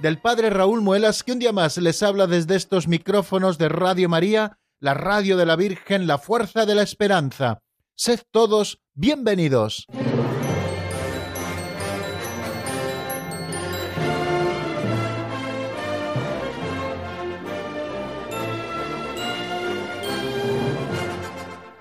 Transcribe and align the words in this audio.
del 0.00 0.18
Padre 0.18 0.50
Raúl 0.50 0.80
Muelas 0.80 1.22
que 1.22 1.32
un 1.32 1.38
día 1.38 1.52
más 1.52 1.76
les 1.76 2.02
habla 2.02 2.26
desde 2.26 2.56
estos 2.56 2.88
micrófonos 2.88 3.58
de 3.58 3.68
Radio 3.68 4.08
María, 4.08 4.58
la 4.78 4.94
radio 4.94 5.36
de 5.36 5.46
la 5.46 5.56
Virgen, 5.56 6.06
la 6.06 6.18
fuerza 6.18 6.64
de 6.64 6.74
la 6.74 6.82
esperanza. 6.82 7.60
Sed 7.94 8.20
todos 8.30 8.80
bienvenidos. 8.94 9.86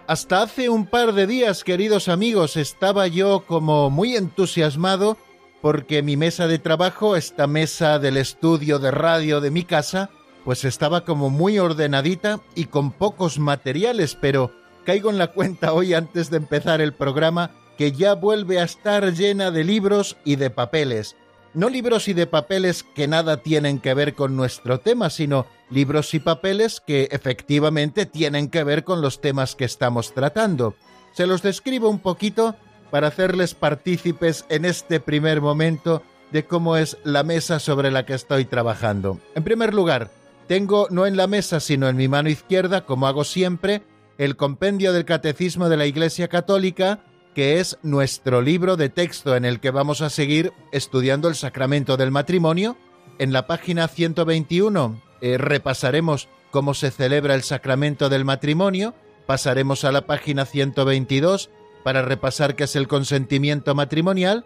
Hasta 0.08 0.42
hace 0.42 0.70
un 0.70 0.88
par 0.88 1.14
de 1.14 1.28
días, 1.28 1.64
queridos 1.64 2.10
amigos, 2.10 2.58
estaba 2.58 3.08
yo 3.08 3.46
como 3.46 3.92
muy 3.92 4.16
entusiasmado 4.16 5.18
porque 5.62 6.02
mi 6.02 6.18
mesa 6.18 6.48
de 6.48 6.60
trabajo, 6.60 7.16
esta 7.16 7.48
mesa 7.48 8.00
del 8.00 8.18
estudio 8.18 8.80
de 8.80 8.92
radio 8.92 9.42
de 9.42 9.52
mi 9.52 9.64
casa, 9.64 10.10
pues 10.46 10.66
estaba 10.66 11.04
como 11.04 11.30
muy 11.30 11.60
ordenadita 11.60 12.40
y 12.56 12.66
con 12.66 12.92
pocos 12.92 13.40
materiales, 13.40 14.16
pero 14.16 14.52
caigo 14.86 15.10
en 15.10 15.18
la 15.18 15.28
cuenta 15.28 15.74
hoy 15.74 15.94
antes 15.94 16.30
de 16.30 16.38
empezar 16.38 16.82
el 16.82 16.94
programa 16.94 17.52
que 17.78 17.92
ya 17.92 18.16
vuelve 18.16 18.60
a 18.60 18.64
estar 18.64 19.14
llena 19.14 19.52
de 19.52 19.64
libros 19.64 20.18
y 20.26 20.36
de 20.38 20.50
papeles. 20.50 21.16
No 21.54 21.70
libros 21.70 22.08
y 22.08 22.14
de 22.14 22.28
papeles 22.28 22.84
que 22.84 23.08
nada 23.08 23.38
tienen 23.38 23.80
que 23.80 23.94
ver 23.94 24.14
con 24.14 24.36
nuestro 24.36 24.80
tema, 24.80 25.10
sino 25.10 25.48
libros 25.70 26.14
y 26.14 26.20
papeles 26.20 26.82
que 26.86 27.10
efectivamente 27.12 28.06
tienen 28.06 28.50
que 28.50 28.64
ver 28.64 28.84
con 28.84 29.02
los 29.02 29.20
temas 29.20 29.56
que 29.56 29.66
estamos 29.66 30.14
tratando. 30.14 30.76
Se 31.12 31.26
los 31.26 31.42
describo 31.42 31.90
un 31.90 32.00
poquito 32.00 32.56
para 32.92 33.08
hacerles 33.08 33.54
partícipes 33.54 34.46
en 34.50 34.66
este 34.66 35.00
primer 35.00 35.42
momento 35.42 36.04
de 36.32 36.46
cómo 36.46 36.78
es 36.78 36.98
la 37.04 37.24
mesa 37.24 37.60
sobre 37.60 37.92
la 37.92 38.06
que 38.06 38.14
estoy 38.14 38.46
trabajando. 38.46 39.20
En 39.36 39.44
primer 39.44 39.74
lugar, 39.74 40.12
tengo 40.48 40.88
no 40.90 41.06
en 41.06 41.18
la 41.18 41.28
mesa, 41.28 41.60
sino 41.60 41.88
en 41.90 41.96
mi 41.96 42.08
mano 42.08 42.30
izquierda, 42.30 42.86
como 42.86 43.08
hago 43.08 43.24
siempre, 43.24 43.84
el 44.18 44.36
compendio 44.36 44.94
del 44.94 45.06
Catecismo 45.06 45.70
de 45.70 45.78
la 45.78 45.86
Iglesia 45.86 46.28
Católica, 46.28 47.00
que 47.34 47.60
es 47.60 47.78
nuestro 47.84 48.42
libro 48.42 48.76
de 48.76 48.90
texto 48.90 49.36
en 49.36 49.46
el 49.46 49.60
que 49.60 49.72
vamos 49.72 50.02
a 50.02 50.10
seguir 50.10 50.52
estudiando 50.72 51.30
el 51.30 51.36
sacramento 51.36 51.98
del 51.98 52.12
matrimonio. 52.12 52.78
En 53.18 53.32
la 53.32 53.48
página 53.48 53.88
121 53.88 55.02
eh, 55.22 55.38
repasaremos 55.38 56.28
cómo 56.52 56.74
se 56.74 56.92
celebra 56.92 57.36
el 57.36 57.44
sacramento 57.44 58.10
del 58.10 58.26
matrimonio, 58.26 58.94
pasaremos 59.26 59.84
a 59.86 59.92
la 59.92 60.02
página 60.02 60.46
122 60.46 61.50
para 61.84 62.02
repasar 62.02 62.56
qué 62.56 62.66
es 62.66 62.76
el 62.76 62.88
consentimiento 62.88 63.76
matrimonial 63.76 64.46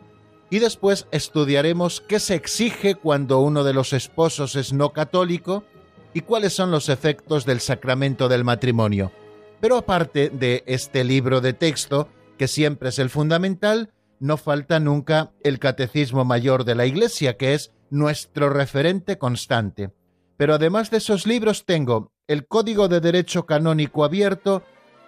y 0.49 0.59
después 0.59 1.07
estudiaremos 1.11 2.01
qué 2.01 2.19
se 2.19 2.35
exige 2.35 2.95
cuando 2.95 3.39
uno 3.39 3.63
de 3.63 3.73
los 3.73 3.93
esposos 3.93 4.55
es 4.55 4.73
no 4.73 4.93
católico 4.93 5.63
y 6.13 6.21
cuáles 6.21 6.53
son 6.53 6.69
los 6.71 6.89
efectos 6.89 7.45
del 7.45 7.59
sacramento 7.59 8.29
del 8.29 8.43
matrimonio. 8.43 9.11
Pero 9.59 9.77
aparte 9.77 10.29
de 10.29 10.63
este 10.67 11.03
libro 11.03 11.41
de 11.41 11.53
texto, 11.53 12.09
que 12.37 12.47
siempre 12.47 12.89
es 12.89 12.99
el 12.99 13.09
fundamental, 13.09 13.91
no 14.19 14.37
falta 14.37 14.79
nunca 14.79 15.31
el 15.43 15.59
Catecismo 15.59 16.23
Mayor 16.23 16.65
de 16.65 16.75
la 16.75 16.85
Iglesia, 16.85 17.35
que 17.37 17.53
es 17.53 17.71
nuestro 17.89 18.49
referente 18.49 19.17
constante. 19.17 19.91
Pero 20.37 20.55
además 20.55 20.91
de 20.91 20.97
esos 20.97 21.25
libros 21.25 21.65
tengo 21.65 22.11
el 22.27 22.47
Código 22.47 22.87
de 22.87 23.01
Derecho 23.01 23.45
Canónico 23.45 24.03
Abierto 24.03 24.63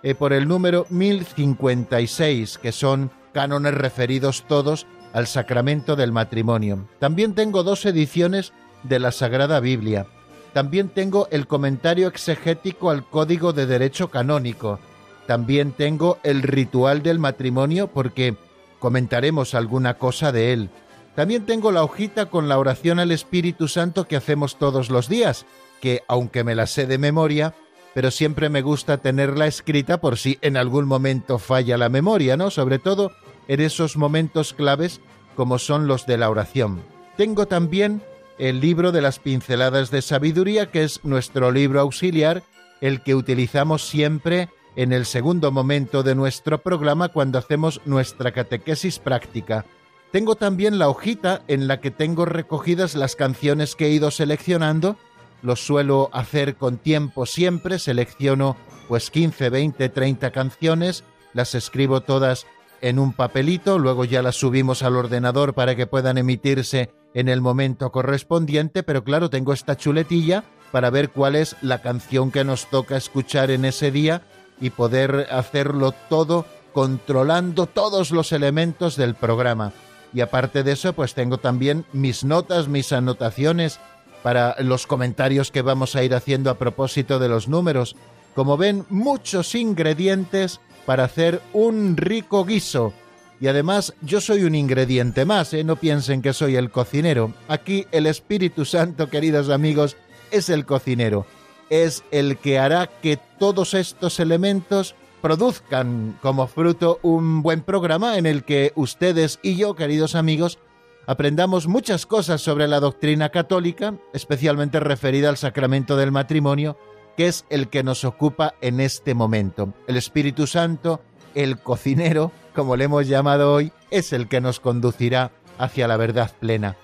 eh, 0.06 0.14
por 0.14 0.34
el 0.34 0.48
número 0.48 0.86
1056, 0.92 2.60
que 2.60 2.72
son 2.72 3.10
cánones 3.34 3.74
referidos 3.74 4.46
todos 4.48 4.86
al 5.14 5.26
sacramento 5.26 5.96
del 5.96 6.12
matrimonio. 6.12 6.88
También 7.00 7.34
tengo 7.34 7.64
dos 7.64 7.88
ediciones 7.88 8.54
de 8.84 9.00
la 9.00 9.12
Sagrada 9.12 9.60
Biblia. 9.60 10.06
También 10.54 10.90
tengo 10.90 11.28
el 11.32 11.48
comentario 11.48 12.08
exegético 12.08 12.92
al 12.92 13.04
Código 13.04 13.52
de 13.52 13.66
Derecho 13.66 14.12
Canónico. 14.12 14.80
También 15.26 15.72
tengo 15.72 16.20
el 16.22 16.44
ritual 16.44 17.02
del 17.02 17.18
matrimonio 17.18 17.88
porque 17.88 18.36
comentaremos 18.78 19.56
alguna 19.56 19.96
cosa 19.96 20.32
de 20.32 20.54
él. 20.54 20.70
También 21.16 21.48
tengo 21.48 21.72
la 21.72 21.84
hojita 21.84 22.28
con 22.28 22.48
la 22.48 22.60
oración 22.60 23.00
al 23.00 23.12
Espíritu 23.12 23.68
Santo 23.68 24.08
que 24.08 24.18
hacemos 24.18 24.60
todos 24.60 24.92
los 24.92 25.10
días, 25.10 25.48
que 25.82 26.04
aunque 26.08 26.44
me 26.44 26.54
la 26.54 26.68
sé 26.68 26.86
de 26.86 27.00
memoria, 27.00 27.56
pero 27.96 28.12
siempre 28.12 28.50
me 28.50 28.62
gusta 28.62 28.98
tenerla 28.98 29.48
escrita 29.48 30.02
por 30.02 30.18
si 30.18 30.38
en 30.42 30.58
algún 30.58 30.86
momento 30.86 31.40
falla 31.40 31.78
la 31.78 31.88
memoria, 31.88 32.36
¿no? 32.36 32.52
Sobre 32.52 32.78
todo 32.78 33.14
en 33.48 33.62
esos 33.62 33.96
momentos 33.96 34.54
claves 34.54 35.00
como 35.36 35.58
son 35.60 35.88
los 35.88 36.06
de 36.06 36.18
la 36.18 36.30
oración. 36.30 36.82
Tengo 37.16 37.46
también 37.46 38.04
el 38.38 38.60
libro 38.60 38.92
de 38.92 39.02
las 39.02 39.20
pinceladas 39.20 39.92
de 39.92 40.02
sabiduría, 40.02 40.72
que 40.72 40.84
es 40.84 41.06
nuestro 41.06 41.52
libro 41.52 41.80
auxiliar, 41.80 42.44
el 42.82 43.02
que 43.02 43.16
utilizamos 43.16 43.88
siempre 43.88 44.50
en 44.76 44.92
el 44.92 45.06
segundo 45.06 45.54
momento 45.54 46.04
de 46.04 46.16
nuestro 46.16 46.62
programa 46.62 47.08
cuando 47.08 47.40
hacemos 47.40 47.80
nuestra 47.86 48.34
catequesis 48.34 49.00
práctica. 49.00 49.66
Tengo 50.12 50.36
también 50.36 50.80
la 50.80 50.90
hojita 50.90 51.44
en 51.48 51.70
la 51.70 51.80
que 51.80 51.92
tengo 51.92 52.26
recogidas 52.26 52.94
las 52.94 53.16
canciones 53.16 53.74
que 53.74 53.86
he 53.86 53.92
ido 53.92 54.12
seleccionando 54.12 54.98
lo 55.46 55.56
suelo 55.56 56.10
hacer 56.12 56.56
con 56.56 56.78
tiempo 56.78 57.28
siempre, 57.28 57.78
selecciono 57.78 58.58
pues 58.88 59.12
15, 59.12 59.52
20, 59.52 59.90
30 59.90 60.32
canciones, 60.32 61.04
las 61.34 61.54
escribo 61.54 62.02
todas 62.02 62.48
en 62.82 62.98
un 62.98 63.14
papelito, 63.14 63.78
luego 63.78 64.06
ya 64.06 64.24
las 64.24 64.36
subimos 64.36 64.82
al 64.82 64.96
ordenador 64.96 65.54
para 65.54 65.76
que 65.76 65.86
puedan 65.86 66.18
emitirse 66.18 66.92
en 67.14 67.30
el 67.30 67.42
momento 67.42 67.92
correspondiente, 67.92 68.82
pero 68.82 69.04
claro, 69.04 69.30
tengo 69.30 69.54
esta 69.54 69.78
chuletilla 69.78 70.44
para 70.72 70.90
ver 70.90 71.12
cuál 71.12 71.36
es 71.36 71.56
la 71.62 71.82
canción 71.82 72.32
que 72.32 72.44
nos 72.44 72.66
toca 72.72 72.98
escuchar 72.98 73.52
en 73.52 73.66
ese 73.66 73.92
día 73.92 74.24
y 74.60 74.72
poder 74.72 75.28
hacerlo 75.30 75.94
todo 76.10 76.46
controlando 76.74 77.68
todos 77.68 78.10
los 78.10 78.32
elementos 78.32 78.96
del 78.98 79.14
programa. 79.14 79.74
Y 80.12 80.22
aparte 80.22 80.64
de 80.64 80.72
eso, 80.72 80.94
pues 80.94 81.14
tengo 81.14 81.38
también 81.38 81.86
mis 81.94 82.24
notas, 82.24 82.68
mis 82.68 82.92
anotaciones 82.94 83.80
para 84.26 84.56
los 84.58 84.88
comentarios 84.88 85.52
que 85.52 85.62
vamos 85.62 85.96
a 85.96 86.04
ir 86.04 86.16
haciendo 86.16 86.50
a 86.50 86.58
propósito 86.58 87.20
de 87.20 87.30
los 87.30 87.48
números. 87.48 87.96
Como 88.34 88.58
ven, 88.58 88.84
muchos 88.90 89.54
ingredientes 89.54 90.62
para 90.88 91.04
hacer 91.04 91.44
un 91.54 91.96
rico 91.96 92.44
guiso. 92.44 92.92
Y 93.40 93.46
además 93.46 93.94
yo 94.02 94.22
soy 94.22 94.44
un 94.46 94.56
ingrediente 94.56 95.26
más, 95.26 95.54
¿eh? 95.54 95.64
no 95.64 95.76
piensen 95.76 96.24
que 96.24 96.34
soy 96.34 96.56
el 96.56 96.72
cocinero. 96.72 97.36
Aquí 97.48 97.86
el 97.92 98.08
Espíritu 98.08 98.66
Santo, 98.66 99.12
queridos 99.12 99.50
amigos, 99.50 99.96
es 100.32 100.50
el 100.50 100.66
cocinero. 100.66 101.28
Es 101.70 102.04
el 102.10 102.40
que 102.40 102.58
hará 102.58 102.88
que 102.88 103.20
todos 103.38 103.76
estos 103.76 104.20
elementos 104.20 104.96
produzcan 105.22 106.18
como 106.24 106.48
fruto 106.48 106.98
un 107.04 107.44
buen 107.44 107.62
programa 107.62 108.18
en 108.18 108.26
el 108.26 108.44
que 108.44 108.72
ustedes 108.74 109.38
y 109.44 109.56
yo, 109.56 109.76
queridos 109.76 110.16
amigos, 110.16 110.58
aprendamos 111.08 111.68
muchas 111.68 112.06
cosas 112.06 112.42
sobre 112.42 112.68
la 112.68 112.80
doctrina 112.80 113.30
católica, 113.30 113.96
especialmente 114.14 114.80
referida 114.80 115.30
al 115.30 115.38
sacramento 115.38 115.98
del 115.98 116.12
matrimonio, 116.12 116.78
que 117.18 117.28
es 117.28 117.46
el 117.50 117.70
que 117.70 117.84
nos 117.84 118.04
ocupa 118.04 118.56
en 118.62 118.80
este 118.80 119.14
momento. 119.14 119.74
El 119.88 119.98
Espíritu 119.98 120.48
Santo, 120.48 121.02
el 121.34 121.60
cocinero, 121.60 122.32
como 122.54 122.76
le 122.76 122.86
hemos 122.86 123.08
llamado 123.08 123.54
hoy, 123.54 123.72
es 123.92 124.14
el 124.14 124.28
que 124.28 124.42
nos 124.42 124.60
conducirá 124.60 125.32
hacia 125.58 125.88
la 125.88 125.98
verdad 125.98 126.32
plena. 126.40 126.76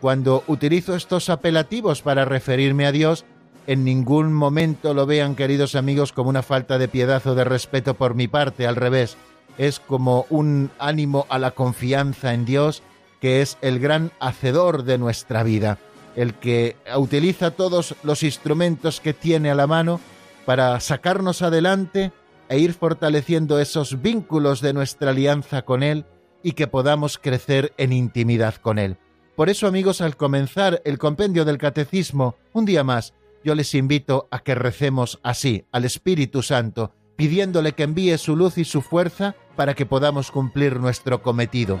Cuando 0.00 0.44
utilizo 0.46 0.94
estos 0.94 1.28
apelativos 1.28 2.02
para 2.02 2.24
referirme 2.24 2.86
a 2.86 2.92
Dios, 2.92 3.24
en 3.66 3.84
ningún 3.84 4.32
momento 4.32 4.94
lo 4.94 5.06
vean, 5.06 5.34
queridos 5.36 5.74
amigos, 5.74 6.12
como 6.12 6.30
una 6.30 6.42
falta 6.42 6.78
de 6.78 6.88
piedad 6.88 7.24
o 7.26 7.34
de 7.34 7.44
respeto 7.44 7.94
por 7.94 8.14
mi 8.14 8.26
parte, 8.26 8.66
al 8.66 8.76
revés, 8.76 9.16
es 9.58 9.78
como 9.78 10.26
un 10.30 10.70
ánimo 10.78 11.26
a 11.28 11.38
la 11.38 11.50
confianza 11.50 12.32
en 12.32 12.46
Dios 12.46 12.82
que 13.20 13.42
es 13.42 13.58
el 13.60 13.78
gran 13.78 14.12
hacedor 14.18 14.84
de 14.84 14.98
nuestra 14.98 15.42
vida, 15.42 15.78
el 16.16 16.34
que 16.34 16.76
utiliza 16.96 17.50
todos 17.52 17.94
los 18.02 18.22
instrumentos 18.22 19.00
que 19.00 19.14
tiene 19.14 19.50
a 19.50 19.54
la 19.54 19.66
mano 19.66 20.00
para 20.44 20.80
sacarnos 20.80 21.42
adelante 21.42 22.12
e 22.48 22.58
ir 22.58 22.74
fortaleciendo 22.74 23.60
esos 23.60 24.02
vínculos 24.02 24.60
de 24.60 24.72
nuestra 24.72 25.10
alianza 25.10 25.62
con 25.62 25.82
Él 25.82 26.04
y 26.42 26.52
que 26.52 26.66
podamos 26.66 27.18
crecer 27.18 27.72
en 27.76 27.92
intimidad 27.92 28.56
con 28.56 28.78
Él. 28.78 28.96
Por 29.36 29.48
eso, 29.48 29.66
amigos, 29.66 30.00
al 30.00 30.16
comenzar 30.16 30.82
el 30.84 30.98
compendio 30.98 31.44
del 31.44 31.58
Catecismo, 31.58 32.36
un 32.52 32.64
día 32.64 32.82
más, 32.82 33.14
yo 33.44 33.54
les 33.54 33.74
invito 33.74 34.28
a 34.30 34.40
que 34.40 34.54
recemos 34.54 35.18
así 35.22 35.64
al 35.72 35.84
Espíritu 35.84 36.42
Santo, 36.42 36.92
pidiéndole 37.16 37.72
que 37.72 37.84
envíe 37.84 38.18
su 38.18 38.36
luz 38.36 38.58
y 38.58 38.64
su 38.64 38.82
fuerza 38.82 39.34
para 39.56 39.74
que 39.74 39.86
podamos 39.86 40.30
cumplir 40.30 40.80
nuestro 40.80 41.22
cometido. 41.22 41.80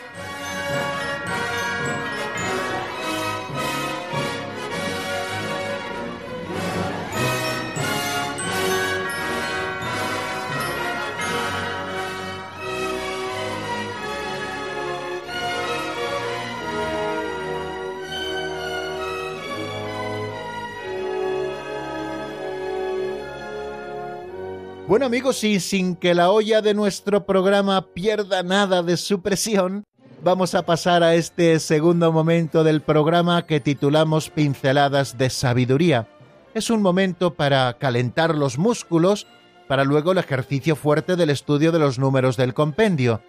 Bueno 24.91 25.05
amigos, 25.05 25.45
y 25.45 25.61
sin 25.61 25.95
que 25.95 26.13
la 26.13 26.31
olla 26.31 26.61
de 26.61 26.73
nuestro 26.73 27.25
programa 27.25 27.93
pierda 27.93 28.43
nada 28.43 28.83
de 28.83 28.97
su 28.97 29.21
presión, 29.21 29.85
vamos 30.21 30.53
a 30.53 30.65
pasar 30.65 31.01
a 31.01 31.15
este 31.15 31.57
segundo 31.61 32.11
momento 32.11 32.65
del 32.65 32.81
programa 32.81 33.45
que 33.45 33.61
titulamos 33.61 34.29
Pinceladas 34.29 35.17
de 35.17 35.29
Sabiduría. 35.29 36.09
Es 36.53 36.69
un 36.69 36.81
momento 36.81 37.35
para 37.35 37.71
calentar 37.77 38.35
los 38.35 38.57
músculos, 38.57 39.27
para 39.69 39.85
luego 39.85 40.11
el 40.11 40.17
ejercicio 40.17 40.75
fuerte 40.75 41.15
del 41.15 41.29
estudio 41.29 41.71
de 41.71 41.79
los 41.79 41.97
números 41.97 42.35
del 42.35 42.53
compendio, 42.53 43.21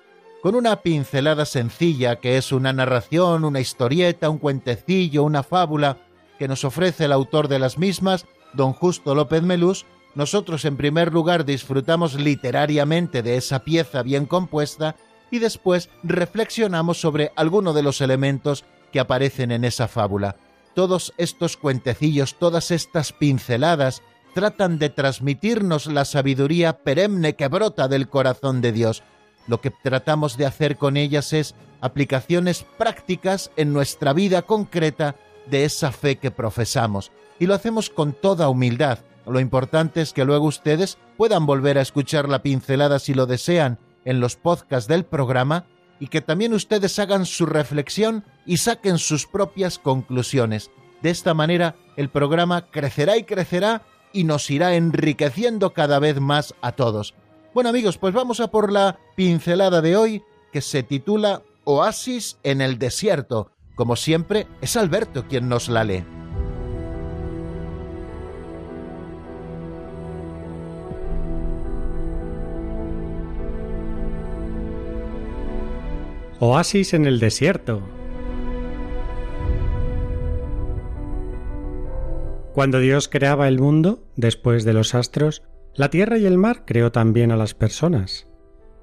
con 0.43 0.57
una 0.57 0.83
pincelada 0.83 1.45
sencilla 1.45 2.17
que 2.17 2.39
es 2.39 2.51
una 2.51 2.73
narración, 2.73 3.45
una 3.45 3.61
historieta, 3.61 4.31
un 4.31 4.39
cuentecillo, 4.39 5.23
una 5.23 5.45
fábula 5.45 5.99
que 6.41 6.49
nos 6.49 6.65
ofrece 6.65 7.05
el 7.05 7.13
autor 7.13 7.47
de 7.47 7.61
las 7.61 7.79
mismas, 7.79 8.27
don 8.53 8.73
Justo 8.73 9.15
López 9.15 9.45
Melús, 9.45 9.87
nosotros 10.15 10.65
en 10.65 10.77
primer 10.77 11.13
lugar 11.13 11.45
disfrutamos 11.45 12.15
literariamente 12.15 13.23
de 13.23 13.37
esa 13.37 13.61
pieza 13.61 14.03
bien 14.03 14.27
compuesta 14.27 14.97
y 15.31 15.39
después 15.39 15.89
reflexionamos 16.03 17.01
sobre 17.01 17.33
alguno 17.37 17.73
de 17.73 17.83
los 17.83 18.01
elementos 18.01 18.65
que 18.93 19.01
aparecen 19.01 19.51
en 19.51 19.65
esa 19.65 19.89
fábula. 19.89 20.37
Todos 20.75 21.15
estos 21.17 21.57
cuentecillos, 21.57 22.39
todas 22.39 22.71
estas 22.71 23.13
pinceladas, 23.13 24.03
tratan 24.35 24.79
de 24.79 24.91
transmitirnos 24.91 25.87
la 25.87 26.05
sabiduría 26.05 26.79
perenne 26.79 27.35
que 27.35 27.49
brota 27.49 27.89
del 27.89 28.09
corazón 28.09 28.61
de 28.61 28.73
Dios. 28.73 29.03
Lo 29.47 29.61
que 29.61 29.71
tratamos 29.71 30.37
de 30.37 30.47
hacer 30.47 30.77
con 30.77 30.97
ellas 30.97 31.33
es 31.33 31.55
aplicaciones 31.81 32.65
prácticas 32.79 33.51
en 33.57 33.73
nuestra 33.73 34.13
vida 34.13 34.43
concreta 34.43 35.17
de 35.47 35.65
esa 35.65 35.93
fe 35.93 36.17
que 36.17 36.31
profesamos. 36.31 37.11
Y 37.39 37.47
lo 37.47 37.55
hacemos 37.55 37.91
con 37.91 38.13
toda 38.13 38.49
humildad, 38.49 39.01
lo 39.27 39.41
importante 39.41 40.01
es 40.01 40.13
que 40.13 40.25
luego 40.25 40.47
ustedes 40.47 40.99
puedan 41.17 41.47
volver 41.47 41.79
a 41.79 41.83
escuchar 41.83 42.29
la 42.29 42.43
pincelada 42.43 42.99
si 42.99 43.15
lo 43.15 43.27
desean 43.27 43.79
en 44.05 44.21
los 44.21 44.37
podcasts 44.37 44.89
del 44.89 45.05
programa 45.05 45.67
y 46.01 46.09
que 46.09 46.21
también 46.21 46.53
ustedes 46.53 46.99
hagan 46.99 47.27
su 47.27 47.47
reflexión 47.47 48.25
y 48.45 48.57
saquen 48.57 48.99
sus 48.99 49.27
propias 49.27 49.79
conclusiones. 49.79 50.71
De 51.01 51.11
esta 51.11 51.35
manera 51.35 51.77
el 51.97 52.09
programa 52.09 52.67
crecerá 52.71 53.17
y 53.17 53.25
crecerá 53.25 53.83
y 54.13 54.25
nos 54.25 54.51
irá 54.51 54.75
enriqueciendo 54.75 55.73
cada 55.73 55.99
vez 55.99 56.21
más 56.21 56.55
a 56.61 56.73
todos. 56.73 57.15
Bueno 57.55 57.71
amigos, 57.71 57.99
pues 57.99 58.15
vamos 58.15 58.41
a 58.41 58.51
por 58.51 58.73
la 58.73 58.99
pincelada 59.15 59.81
de 59.81 59.97
hoy 59.97 60.23
que 60.53 60.61
se 60.61 60.83
titula 60.83 61.43
Oasis 61.65 62.39
en 62.43 62.61
el 62.61 62.79
desierto. 62.79 63.51
Como 63.75 63.97
siempre, 63.97 64.47
es 64.61 64.77
Alberto 64.77 65.27
quien 65.29 65.49
nos 65.49 65.69
la 65.69 65.85
lee. 65.85 66.22
Oasis 76.45 76.93
en 76.93 77.07
el 77.07 77.21
desierto. 77.21 77.81
Cuando 82.53 82.81
Dios 82.81 83.07
creaba 83.07 83.47
el 83.47 83.61
mundo, 83.61 84.03
después 84.17 84.65
de 84.65 84.73
los 84.73 84.97
astros, 84.97 85.45
la 85.77 85.89
tierra 85.89 86.19
y 86.19 86.27
el 86.27 86.39
mar 86.39 86.65
creó 86.67 86.91
también 86.91 87.31
a 87.31 87.37
las 87.37 87.55
personas. 87.55 88.27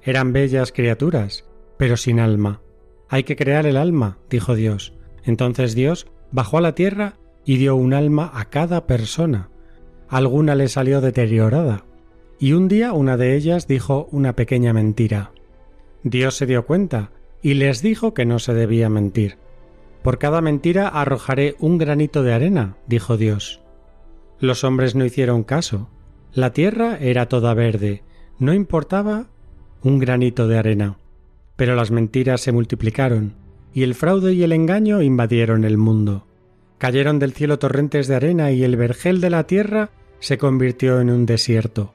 Eran 0.00 0.32
bellas 0.32 0.72
criaturas, 0.72 1.44
pero 1.76 1.98
sin 1.98 2.18
alma. 2.18 2.62
Hay 3.10 3.24
que 3.24 3.36
crear 3.36 3.66
el 3.66 3.76
alma, 3.76 4.16
dijo 4.30 4.54
Dios. 4.54 4.94
Entonces 5.22 5.74
Dios 5.74 6.06
bajó 6.32 6.56
a 6.56 6.62
la 6.62 6.74
tierra 6.74 7.18
y 7.44 7.58
dio 7.58 7.76
un 7.76 7.92
alma 7.92 8.30
a 8.32 8.46
cada 8.46 8.86
persona. 8.86 9.50
Alguna 10.08 10.54
le 10.54 10.68
salió 10.68 11.02
deteriorada, 11.02 11.84
y 12.38 12.54
un 12.54 12.68
día 12.68 12.94
una 12.94 13.18
de 13.18 13.36
ellas 13.36 13.68
dijo 13.68 14.08
una 14.12 14.34
pequeña 14.34 14.72
mentira. 14.72 15.32
Dios 16.04 16.36
se 16.36 16.46
dio 16.46 16.64
cuenta 16.64 17.10
y 17.42 17.54
les 17.54 17.82
dijo 17.82 18.14
que 18.14 18.26
no 18.26 18.38
se 18.38 18.54
debía 18.54 18.88
mentir. 18.88 19.38
Por 20.02 20.18
cada 20.18 20.40
mentira 20.40 20.88
arrojaré 20.88 21.56
un 21.58 21.78
granito 21.78 22.22
de 22.22 22.32
arena, 22.32 22.76
dijo 22.86 23.16
Dios. 23.16 23.60
Los 24.38 24.64
hombres 24.64 24.94
no 24.94 25.04
hicieron 25.04 25.44
caso. 25.44 25.88
La 26.32 26.52
tierra 26.52 26.96
era 26.98 27.28
toda 27.28 27.54
verde, 27.54 28.02
no 28.38 28.54
importaba 28.54 29.26
un 29.82 29.98
granito 29.98 30.48
de 30.48 30.58
arena. 30.58 30.96
Pero 31.56 31.74
las 31.74 31.90
mentiras 31.90 32.40
se 32.40 32.52
multiplicaron, 32.52 33.34
y 33.74 33.82
el 33.82 33.94
fraude 33.94 34.32
y 34.32 34.42
el 34.42 34.52
engaño 34.52 35.02
invadieron 35.02 35.64
el 35.64 35.76
mundo. 35.76 36.26
Cayeron 36.78 37.18
del 37.18 37.32
cielo 37.32 37.58
torrentes 37.58 38.08
de 38.08 38.14
arena 38.14 38.52
y 38.52 38.64
el 38.64 38.76
vergel 38.76 39.20
de 39.20 39.28
la 39.28 39.46
tierra 39.46 39.90
se 40.20 40.38
convirtió 40.38 41.00
en 41.00 41.10
un 41.10 41.26
desierto. 41.26 41.94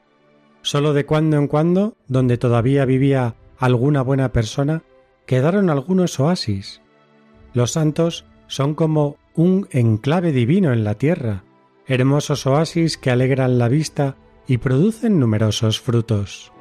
Solo 0.62 0.92
de 0.92 1.06
cuando 1.06 1.36
en 1.36 1.48
cuando, 1.48 1.96
donde 2.06 2.38
todavía 2.38 2.84
vivía 2.84 3.34
alguna 3.58 4.02
buena 4.02 4.32
persona, 4.32 4.82
quedaron 5.26 5.70
algunos 5.70 6.18
oasis. 6.20 6.80
Los 7.52 7.72
santos 7.72 8.24
son 8.46 8.74
como 8.74 9.16
un 9.34 9.68
enclave 9.72 10.32
divino 10.32 10.72
en 10.72 10.84
la 10.84 10.94
tierra, 10.94 11.44
hermosos 11.86 12.46
oasis 12.46 12.96
que 12.96 13.10
alegran 13.10 13.58
la 13.58 13.68
vista 13.68 14.16
y 14.46 14.58
producen 14.58 15.18
numerosos 15.18 15.80
frutos. 15.80 16.52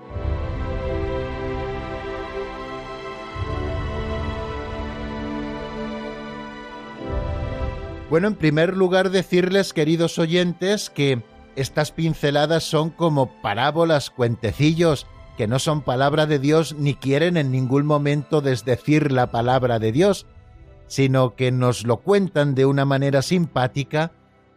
Bueno, 8.10 8.28
en 8.28 8.36
primer 8.36 8.78
lugar 8.78 9.10
decirles, 9.10 9.74
queridos 9.74 10.20
oyentes, 10.20 10.90
que 10.90 11.24
estas 11.56 11.92
pinceladas 11.92 12.64
son 12.64 12.90
como 12.90 13.42
parábolas, 13.42 14.10
cuentecillos, 14.10 15.08
que 15.38 15.48
no 15.48 15.60
son 15.60 15.82
palabra 15.82 16.26
de 16.26 16.40
Dios 16.40 16.76
ni 16.78 16.96
quieren 16.96 17.38
en 17.38 17.52
ningún 17.52 17.86
momento 17.86 18.42
desdecir 18.42 19.12
la 19.12 19.32
palabra 19.32 19.80
de 19.80 19.92
Dios, 19.92 20.26
sino 20.88 21.36
que 21.36 21.52
nos 21.52 21.86
lo 21.86 21.98
cuentan 21.98 22.56
de 22.56 22.66
una 22.66 22.86
manera 22.86 23.22
simpática 23.22 24.12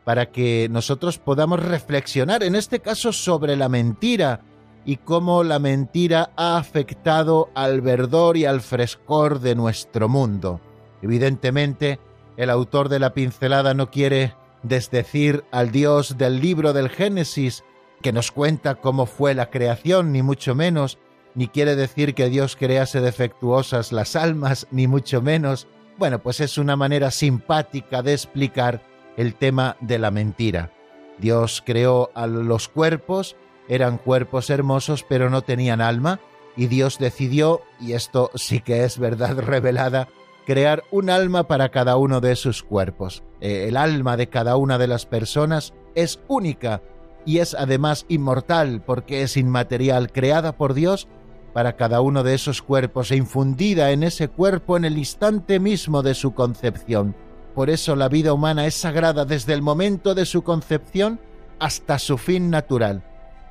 para 0.04 0.30
que 0.30 0.68
nosotros 0.70 1.18
podamos 1.18 1.62
reflexionar, 1.62 2.42
en 2.42 2.54
este 2.54 2.80
caso, 2.80 3.12
sobre 3.12 3.56
la 3.56 3.68
mentira 3.68 4.40
y 4.84 4.96
cómo 4.96 5.44
la 5.44 5.58
mentira 5.58 6.30
ha 6.36 6.56
afectado 6.56 7.50
al 7.54 7.82
verdor 7.82 8.36
y 8.36 8.46
al 8.46 8.62
frescor 8.62 9.40
de 9.40 9.54
nuestro 9.54 10.08
mundo. 10.08 10.60
Evidentemente, 11.02 12.00
el 12.38 12.50
autor 12.50 12.88
de 12.88 13.00
la 13.00 13.12
pincelada 13.12 13.74
no 13.74 13.90
quiere 13.90 14.34
desdecir 14.62 15.44
al 15.50 15.72
Dios 15.72 16.16
del 16.16 16.40
libro 16.40 16.72
del 16.72 16.88
Génesis, 16.88 17.64
que 18.02 18.12
nos 18.12 18.32
cuenta 18.32 18.76
cómo 18.76 19.06
fue 19.06 19.34
la 19.34 19.50
creación, 19.50 20.12
ni 20.12 20.22
mucho 20.22 20.54
menos, 20.54 20.98
ni 21.34 21.48
quiere 21.48 21.76
decir 21.76 22.14
que 22.14 22.28
Dios 22.28 22.56
crease 22.56 23.00
defectuosas 23.00 23.92
las 23.92 24.16
almas, 24.16 24.66
ni 24.70 24.86
mucho 24.86 25.22
menos. 25.22 25.68
Bueno, 25.96 26.20
pues 26.20 26.40
es 26.40 26.58
una 26.58 26.76
manera 26.76 27.10
simpática 27.10 28.02
de 28.02 28.12
explicar 28.12 28.82
el 29.16 29.34
tema 29.34 29.76
de 29.80 29.98
la 29.98 30.10
mentira. 30.10 30.72
Dios 31.18 31.62
creó 31.64 32.10
a 32.14 32.26
los 32.26 32.68
cuerpos, 32.68 33.36
eran 33.68 33.98
cuerpos 33.98 34.50
hermosos, 34.50 35.04
pero 35.08 35.30
no 35.30 35.42
tenían 35.42 35.80
alma, 35.80 36.20
y 36.56 36.66
Dios 36.66 36.98
decidió, 36.98 37.62
y 37.80 37.92
esto 37.92 38.30
sí 38.34 38.60
que 38.60 38.84
es 38.84 38.98
verdad 38.98 39.38
revelada, 39.38 40.08
crear 40.46 40.84
un 40.90 41.10
alma 41.10 41.46
para 41.46 41.68
cada 41.70 41.96
uno 41.96 42.20
de 42.20 42.34
sus 42.34 42.62
cuerpos. 42.62 43.22
Eh, 43.40 43.66
el 43.68 43.76
alma 43.76 44.16
de 44.16 44.28
cada 44.28 44.56
una 44.56 44.78
de 44.78 44.86
las 44.86 45.04
personas 45.04 45.74
es 45.94 46.20
única 46.26 46.82
y 47.28 47.40
es 47.40 47.52
además 47.52 48.06
inmortal 48.08 48.80
porque 48.80 49.20
es 49.20 49.36
inmaterial, 49.36 50.10
creada 50.12 50.56
por 50.56 50.72
Dios 50.72 51.08
para 51.52 51.76
cada 51.76 52.00
uno 52.00 52.22
de 52.22 52.32
esos 52.32 52.62
cuerpos 52.62 53.10
e 53.10 53.16
infundida 53.16 53.90
en 53.90 54.02
ese 54.02 54.28
cuerpo 54.28 54.78
en 54.78 54.86
el 54.86 54.96
instante 54.96 55.60
mismo 55.60 56.02
de 56.02 56.14
su 56.14 56.32
concepción. 56.32 57.14
Por 57.54 57.68
eso 57.68 57.96
la 57.96 58.08
vida 58.08 58.32
humana 58.32 58.64
es 58.64 58.76
sagrada 58.76 59.26
desde 59.26 59.52
el 59.52 59.60
momento 59.60 60.14
de 60.14 60.24
su 60.24 60.42
concepción 60.42 61.20
hasta 61.58 61.98
su 61.98 62.16
fin 62.16 62.48
natural. 62.48 63.04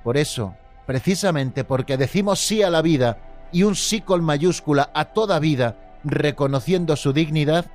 Por 0.03 0.17
eso, 0.17 0.55
precisamente 0.88 1.63
porque 1.63 1.98
decimos 1.98 2.39
sí 2.39 2.63
a 2.63 2.72
la 2.72 2.81
vida 2.81 3.19
y 3.51 3.62
un 3.62 3.75
sí 3.75 4.01
con 4.01 4.24
mayúscula 4.24 4.89
a 4.96 5.05
toda 5.05 5.38
vida, 5.38 6.00
reconociendo 6.03 6.96
su 6.96 7.13
dignidad, 7.13 7.67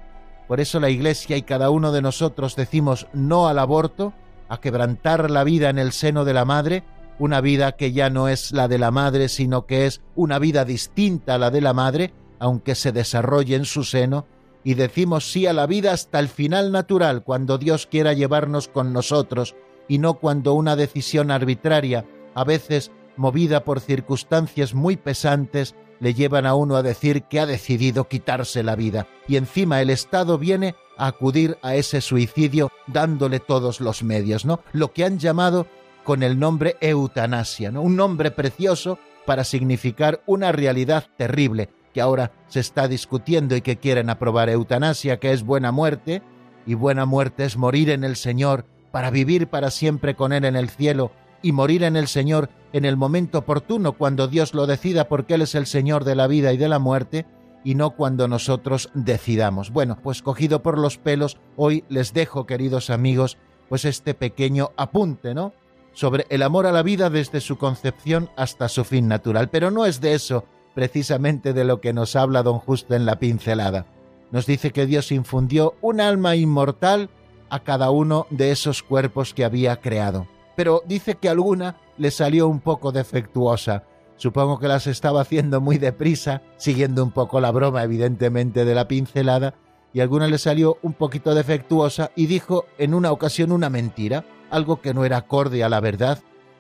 por 0.49 0.59
eso 0.59 0.81
la 0.81 0.91
Iglesia 0.91 1.37
y 1.37 1.43
cada 1.43 1.71
uno 1.71 1.93
de 1.93 2.03
nosotros 2.03 2.57
decimos 2.57 3.07
no 3.13 3.47
al 3.47 3.61
aborto, 3.61 4.13
a 4.53 4.61
quebrantar 4.61 5.31
la 5.31 5.45
vida 5.45 5.71
en 5.71 5.79
el 5.79 5.93
seno 5.93 6.27
de 6.27 6.35
la 6.35 6.45
madre, 6.45 6.85
una 7.19 7.41
vida 7.41 7.73
que 7.73 7.93
ya 7.93 8.11
no 8.11 8.29
es 8.29 8.53
la 8.53 8.69
de 8.69 8.79
la 8.79 8.91
madre, 8.91 9.31
sino 9.31 9.65
que 9.65 9.87
es 9.87 10.03
una 10.15 10.39
vida 10.39 10.67
distinta 10.67 11.37
a 11.37 11.39
la 11.39 11.51
de 11.51 11.63
la 11.63 11.73
madre, 11.73 12.13
aunque 12.39 12.75
se 12.75 12.93
desarrolle 12.93 13.57
en 13.57 13.65
su 13.65 13.83
seno, 13.83 14.27
y 14.63 14.75
decimos 14.75 15.33
sí 15.33 15.47
a 15.47 15.55
la 15.55 15.67
vida 15.67 15.95
hasta 15.95 16.19
el 16.19 16.29
final 16.29 16.71
natural, 16.71 17.25
cuando 17.25 17.57
Dios 17.57 17.87
quiera 17.87 18.13
llevarnos 18.13 18.69
con 18.69 18.93
nosotros, 18.93 19.57
y 19.89 19.97
no 19.97 20.19
cuando 20.19 20.53
una 20.53 20.77
decisión 20.77 21.31
arbitraria, 21.31 22.05
a 22.35 22.45
veces 22.45 22.93
movida 23.17 23.65
por 23.65 23.81
circunstancias 23.81 24.75
muy 24.75 24.99
pesantes, 24.99 25.75
le 26.03 26.15
llevan 26.15 26.47
a 26.47 26.57
uno 26.57 26.75
a 26.75 26.83
decir 26.83 27.23
que 27.23 27.39
ha 27.39 27.47
decidido 27.47 28.09
quitarse 28.09 28.65
la 28.65 28.75
vida, 28.75 29.07
y 29.29 29.37
encima 29.37 29.81
el 29.81 29.89
Estado 29.89 30.37
viene 30.37 30.75
a 30.99 31.07
acudir 31.07 31.59
a 31.63 31.77
ese 31.77 32.01
suicidio 32.01 32.73
dándole 32.89 33.39
todos 33.39 33.81
los 33.81 34.03
medios, 34.03 34.45
¿no? 34.45 34.59
Lo 34.73 34.93
que 34.93 35.05
han 35.05 35.21
llamado 35.21 35.69
con 36.03 36.25
el 36.25 36.41
nombre 36.41 36.77
eutanasia, 36.81 37.71
¿no? 37.71 37.83
Un 37.83 37.95
nombre 37.95 38.33
precioso 38.33 38.99
para 39.27 39.45
significar 39.45 40.25
una 40.27 40.51
realidad 40.51 41.07
terrible 41.17 41.69
que 41.95 42.01
ahora 42.01 42.33
se 42.49 42.59
está 42.59 42.89
discutiendo 42.89 43.55
y 43.55 43.61
que 43.61 43.77
quieren 43.77 44.11
aprobar 44.11 44.51
eutanasia, 44.51 45.21
que 45.21 45.31
es 45.31 45.45
buena 45.45 45.71
muerte, 45.71 46.21
y 46.67 46.75
buena 46.75 47.07
muerte 47.07 47.45
es 47.45 47.57
morir 47.57 47.91
en 47.91 48.03
el 48.03 48.17
Señor 48.17 48.67
para 48.91 49.11
vivir 49.11 49.47
para 49.47 49.71
siempre 49.71 50.17
con 50.17 50.33
Él 50.33 50.47
en 50.47 50.57
el 50.57 50.69
cielo 50.69 51.13
y 51.43 51.53
morir 51.53 51.83
en 51.83 51.97
el 51.97 52.09
Señor 52.09 52.51
en 52.73 52.85
el 52.85 52.97
momento 52.97 53.39
oportuno 53.39 53.93
cuando 53.93 54.29
Dios 54.29 54.55
lo 54.55 54.67
decida 54.67 55.09
porque 55.09 55.35
Él 55.35 55.43
es 55.43 55.55
el 55.55 55.67
Señor 55.67 56.05
de 56.05 56.15
la 56.15 56.27
vida 56.27 56.53
y 56.53 56.57
de 56.57 56.69
la 56.69 56.79
muerte 56.79 57.27
y 57.65 57.75
no 57.75 57.91
cuando 57.91 58.29
nosotros 58.29 58.91
decidamos. 58.95 59.71
Bueno, 59.71 59.99
pues 60.03 60.23
cogido 60.23 60.63
por 60.63 60.79
los 60.79 60.99
pelos, 60.99 61.39
hoy 61.57 61.85
les 61.89 62.13
dejo, 62.13 62.47
queridos 62.47 62.91
amigos, 62.91 63.39
pues 63.69 63.85
este 63.85 64.15
pequeño 64.15 64.71
apunte, 64.77 65.35
¿no? 65.35 65.53
sobre 65.93 66.27
el 66.31 66.43
amor 66.43 66.67
a 66.67 66.73
la 66.73 66.83
vida 66.83 67.11
desde 67.11 67.41
su 67.41 67.59
concepción 67.59 68.31
hasta 68.37 68.69
su 68.69 68.85
fin 68.85 69.09
natural. 69.09 69.51
Pero 69.51 69.71
no 69.71 69.87
es 69.87 70.01
de 70.01 70.15
eso 70.15 70.45
precisamente 70.75 71.53
de 71.53 71.65
lo 71.65 71.81
que 71.81 71.93
nos 71.93 72.17
habla 72.17 72.43
don 72.43 72.59
Justo 72.59 72.95
en 72.95 73.07
la 73.07 73.19
pincelada. 73.19 73.87
Nos 74.31 74.47
dice 74.47 74.71
que 74.71 74.87
Dios 74.87 75.13
infundió 75.13 75.75
un 75.83 76.01
alma 76.01 76.37
inmortal 76.37 77.11
a 77.51 77.61
cada 77.61 77.91
uno 77.91 78.27
de 78.31 78.51
esos 78.51 78.83
cuerpos 78.83 79.35
que 79.35 79.45
había 79.45 79.77
creado. 79.77 80.27
Pero 80.57 80.83
dice 80.87 81.17
que 81.17 81.29
alguna 81.29 81.77
le 81.99 82.11
salió 82.11 82.49
un 82.49 82.61
poco 82.61 82.93
defectuosa. 82.93 83.85
Supongo 84.17 84.59
que 84.59 84.69
las 84.69 84.87
estaba 84.87 85.23
haciendo 85.23 85.61
muy 85.61 85.79
deprisa, 85.79 86.43
siguiendo 86.57 87.03
un 87.03 87.11
poco 87.11 87.41
la 87.41 87.51
broma 87.51 87.83
evidentemente 87.83 88.65
de 88.65 88.75
la 88.75 88.87
pincelada, 88.87 89.55
y 89.93 90.01
alguna 90.01 90.27
le 90.27 90.39
salió 90.39 90.79
un 90.83 90.95
poquito 90.95 91.35
defectuosa 91.35 92.11
y 92.17 92.27
dijo 92.27 92.67
en 92.79 92.95
una 92.95 93.13
ocasión 93.13 93.53
una 93.53 93.69
mentira 93.69 94.25
algo 94.51 94.81
que 94.81 94.95
no 94.95 95.05
era 95.05 95.19
acorde 95.19 95.65
a 95.65 95.69
la 95.69 95.81
verdad. 95.81 96.19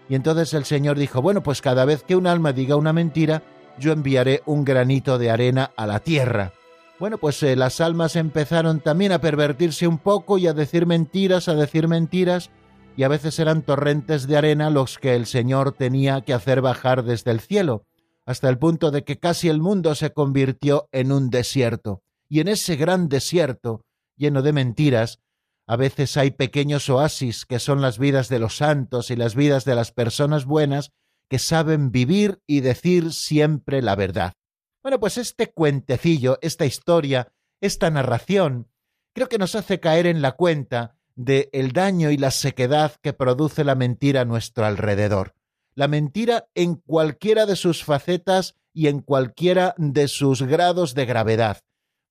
Y 0.08 0.14
entonces 0.14 0.52
el 0.54 0.64
Señor 0.64 0.98
dijo, 0.98 1.22
bueno, 1.22 1.42
pues 1.42 1.62
cada 1.62 1.84
vez 1.84 2.02
que 2.02 2.16
un 2.16 2.26
alma 2.26 2.52
diga 2.52 2.76
una 2.76 2.92
mentira, 2.92 3.42
yo 3.78 3.92
enviaré 3.92 4.42
un 4.46 4.64
granito 4.64 5.18
de 5.18 5.30
arena 5.30 5.70
a 5.76 5.86
la 5.86 6.00
tierra. 6.00 6.52
Bueno, 6.98 7.18
pues 7.18 7.42
eh, 7.42 7.56
las 7.56 7.80
almas 7.80 8.16
empezaron 8.16 8.80
también 8.80 9.12
a 9.12 9.20
pervertirse 9.20 9.86
un 9.86 9.98
poco 9.98 10.38
y 10.38 10.46
a 10.46 10.52
decir 10.52 10.86
mentiras, 10.86 11.48
a 11.48 11.54
decir 11.54 11.88
mentiras, 11.88 12.50
y 12.96 13.04
a 13.04 13.08
veces 13.08 13.38
eran 13.38 13.62
torrentes 13.62 14.26
de 14.26 14.36
arena 14.36 14.70
los 14.70 14.98
que 14.98 15.14
el 15.14 15.26
Señor 15.26 15.72
tenía 15.72 16.20
que 16.20 16.34
hacer 16.34 16.60
bajar 16.60 17.04
desde 17.04 17.30
el 17.30 17.40
cielo, 17.40 17.86
hasta 18.26 18.48
el 18.48 18.58
punto 18.58 18.90
de 18.90 19.04
que 19.04 19.18
casi 19.18 19.48
el 19.48 19.60
mundo 19.60 19.94
se 19.94 20.12
convirtió 20.12 20.88
en 20.92 21.12
un 21.12 21.30
desierto. 21.30 22.02
Y 22.28 22.40
en 22.40 22.48
ese 22.48 22.76
gran 22.76 23.08
desierto, 23.08 23.84
lleno 24.16 24.42
de 24.42 24.52
mentiras, 24.52 25.20
a 25.66 25.76
veces 25.76 26.16
hay 26.16 26.32
pequeños 26.32 26.88
oasis 26.88 27.46
que 27.46 27.58
son 27.58 27.80
las 27.80 27.98
vidas 27.98 28.28
de 28.28 28.38
los 28.38 28.56
santos 28.56 29.10
y 29.10 29.16
las 29.16 29.34
vidas 29.34 29.64
de 29.64 29.74
las 29.74 29.92
personas 29.92 30.44
buenas 30.44 30.90
que 31.28 31.38
saben 31.38 31.92
vivir 31.92 32.40
y 32.46 32.60
decir 32.60 33.12
siempre 33.12 33.80
la 33.80 33.96
verdad. 33.96 34.34
Bueno, 34.82 35.00
pues 35.00 35.16
este 35.18 35.52
cuentecillo, 35.52 36.38
esta 36.42 36.66
historia, 36.66 37.32
esta 37.60 37.90
narración, 37.90 38.68
creo 39.14 39.28
que 39.28 39.38
nos 39.38 39.54
hace 39.54 39.80
caer 39.80 40.06
en 40.06 40.20
la 40.20 40.32
cuenta 40.32 40.96
de 41.16 41.48
el 41.52 41.72
daño 41.72 42.10
y 42.10 42.16
la 42.16 42.30
sequedad 42.30 42.96
que 43.02 43.12
produce 43.12 43.64
la 43.64 43.74
mentira 43.74 44.22
a 44.22 44.24
nuestro 44.24 44.64
alrededor. 44.64 45.34
La 45.74 45.88
mentira 45.88 46.48
en 46.54 46.74
cualquiera 46.76 47.46
de 47.46 47.56
sus 47.56 47.84
facetas 47.84 48.56
y 48.74 48.88
en 48.88 49.00
cualquiera 49.00 49.74
de 49.78 50.08
sus 50.08 50.42
grados 50.42 50.94
de 50.94 51.06
gravedad. 51.06 51.60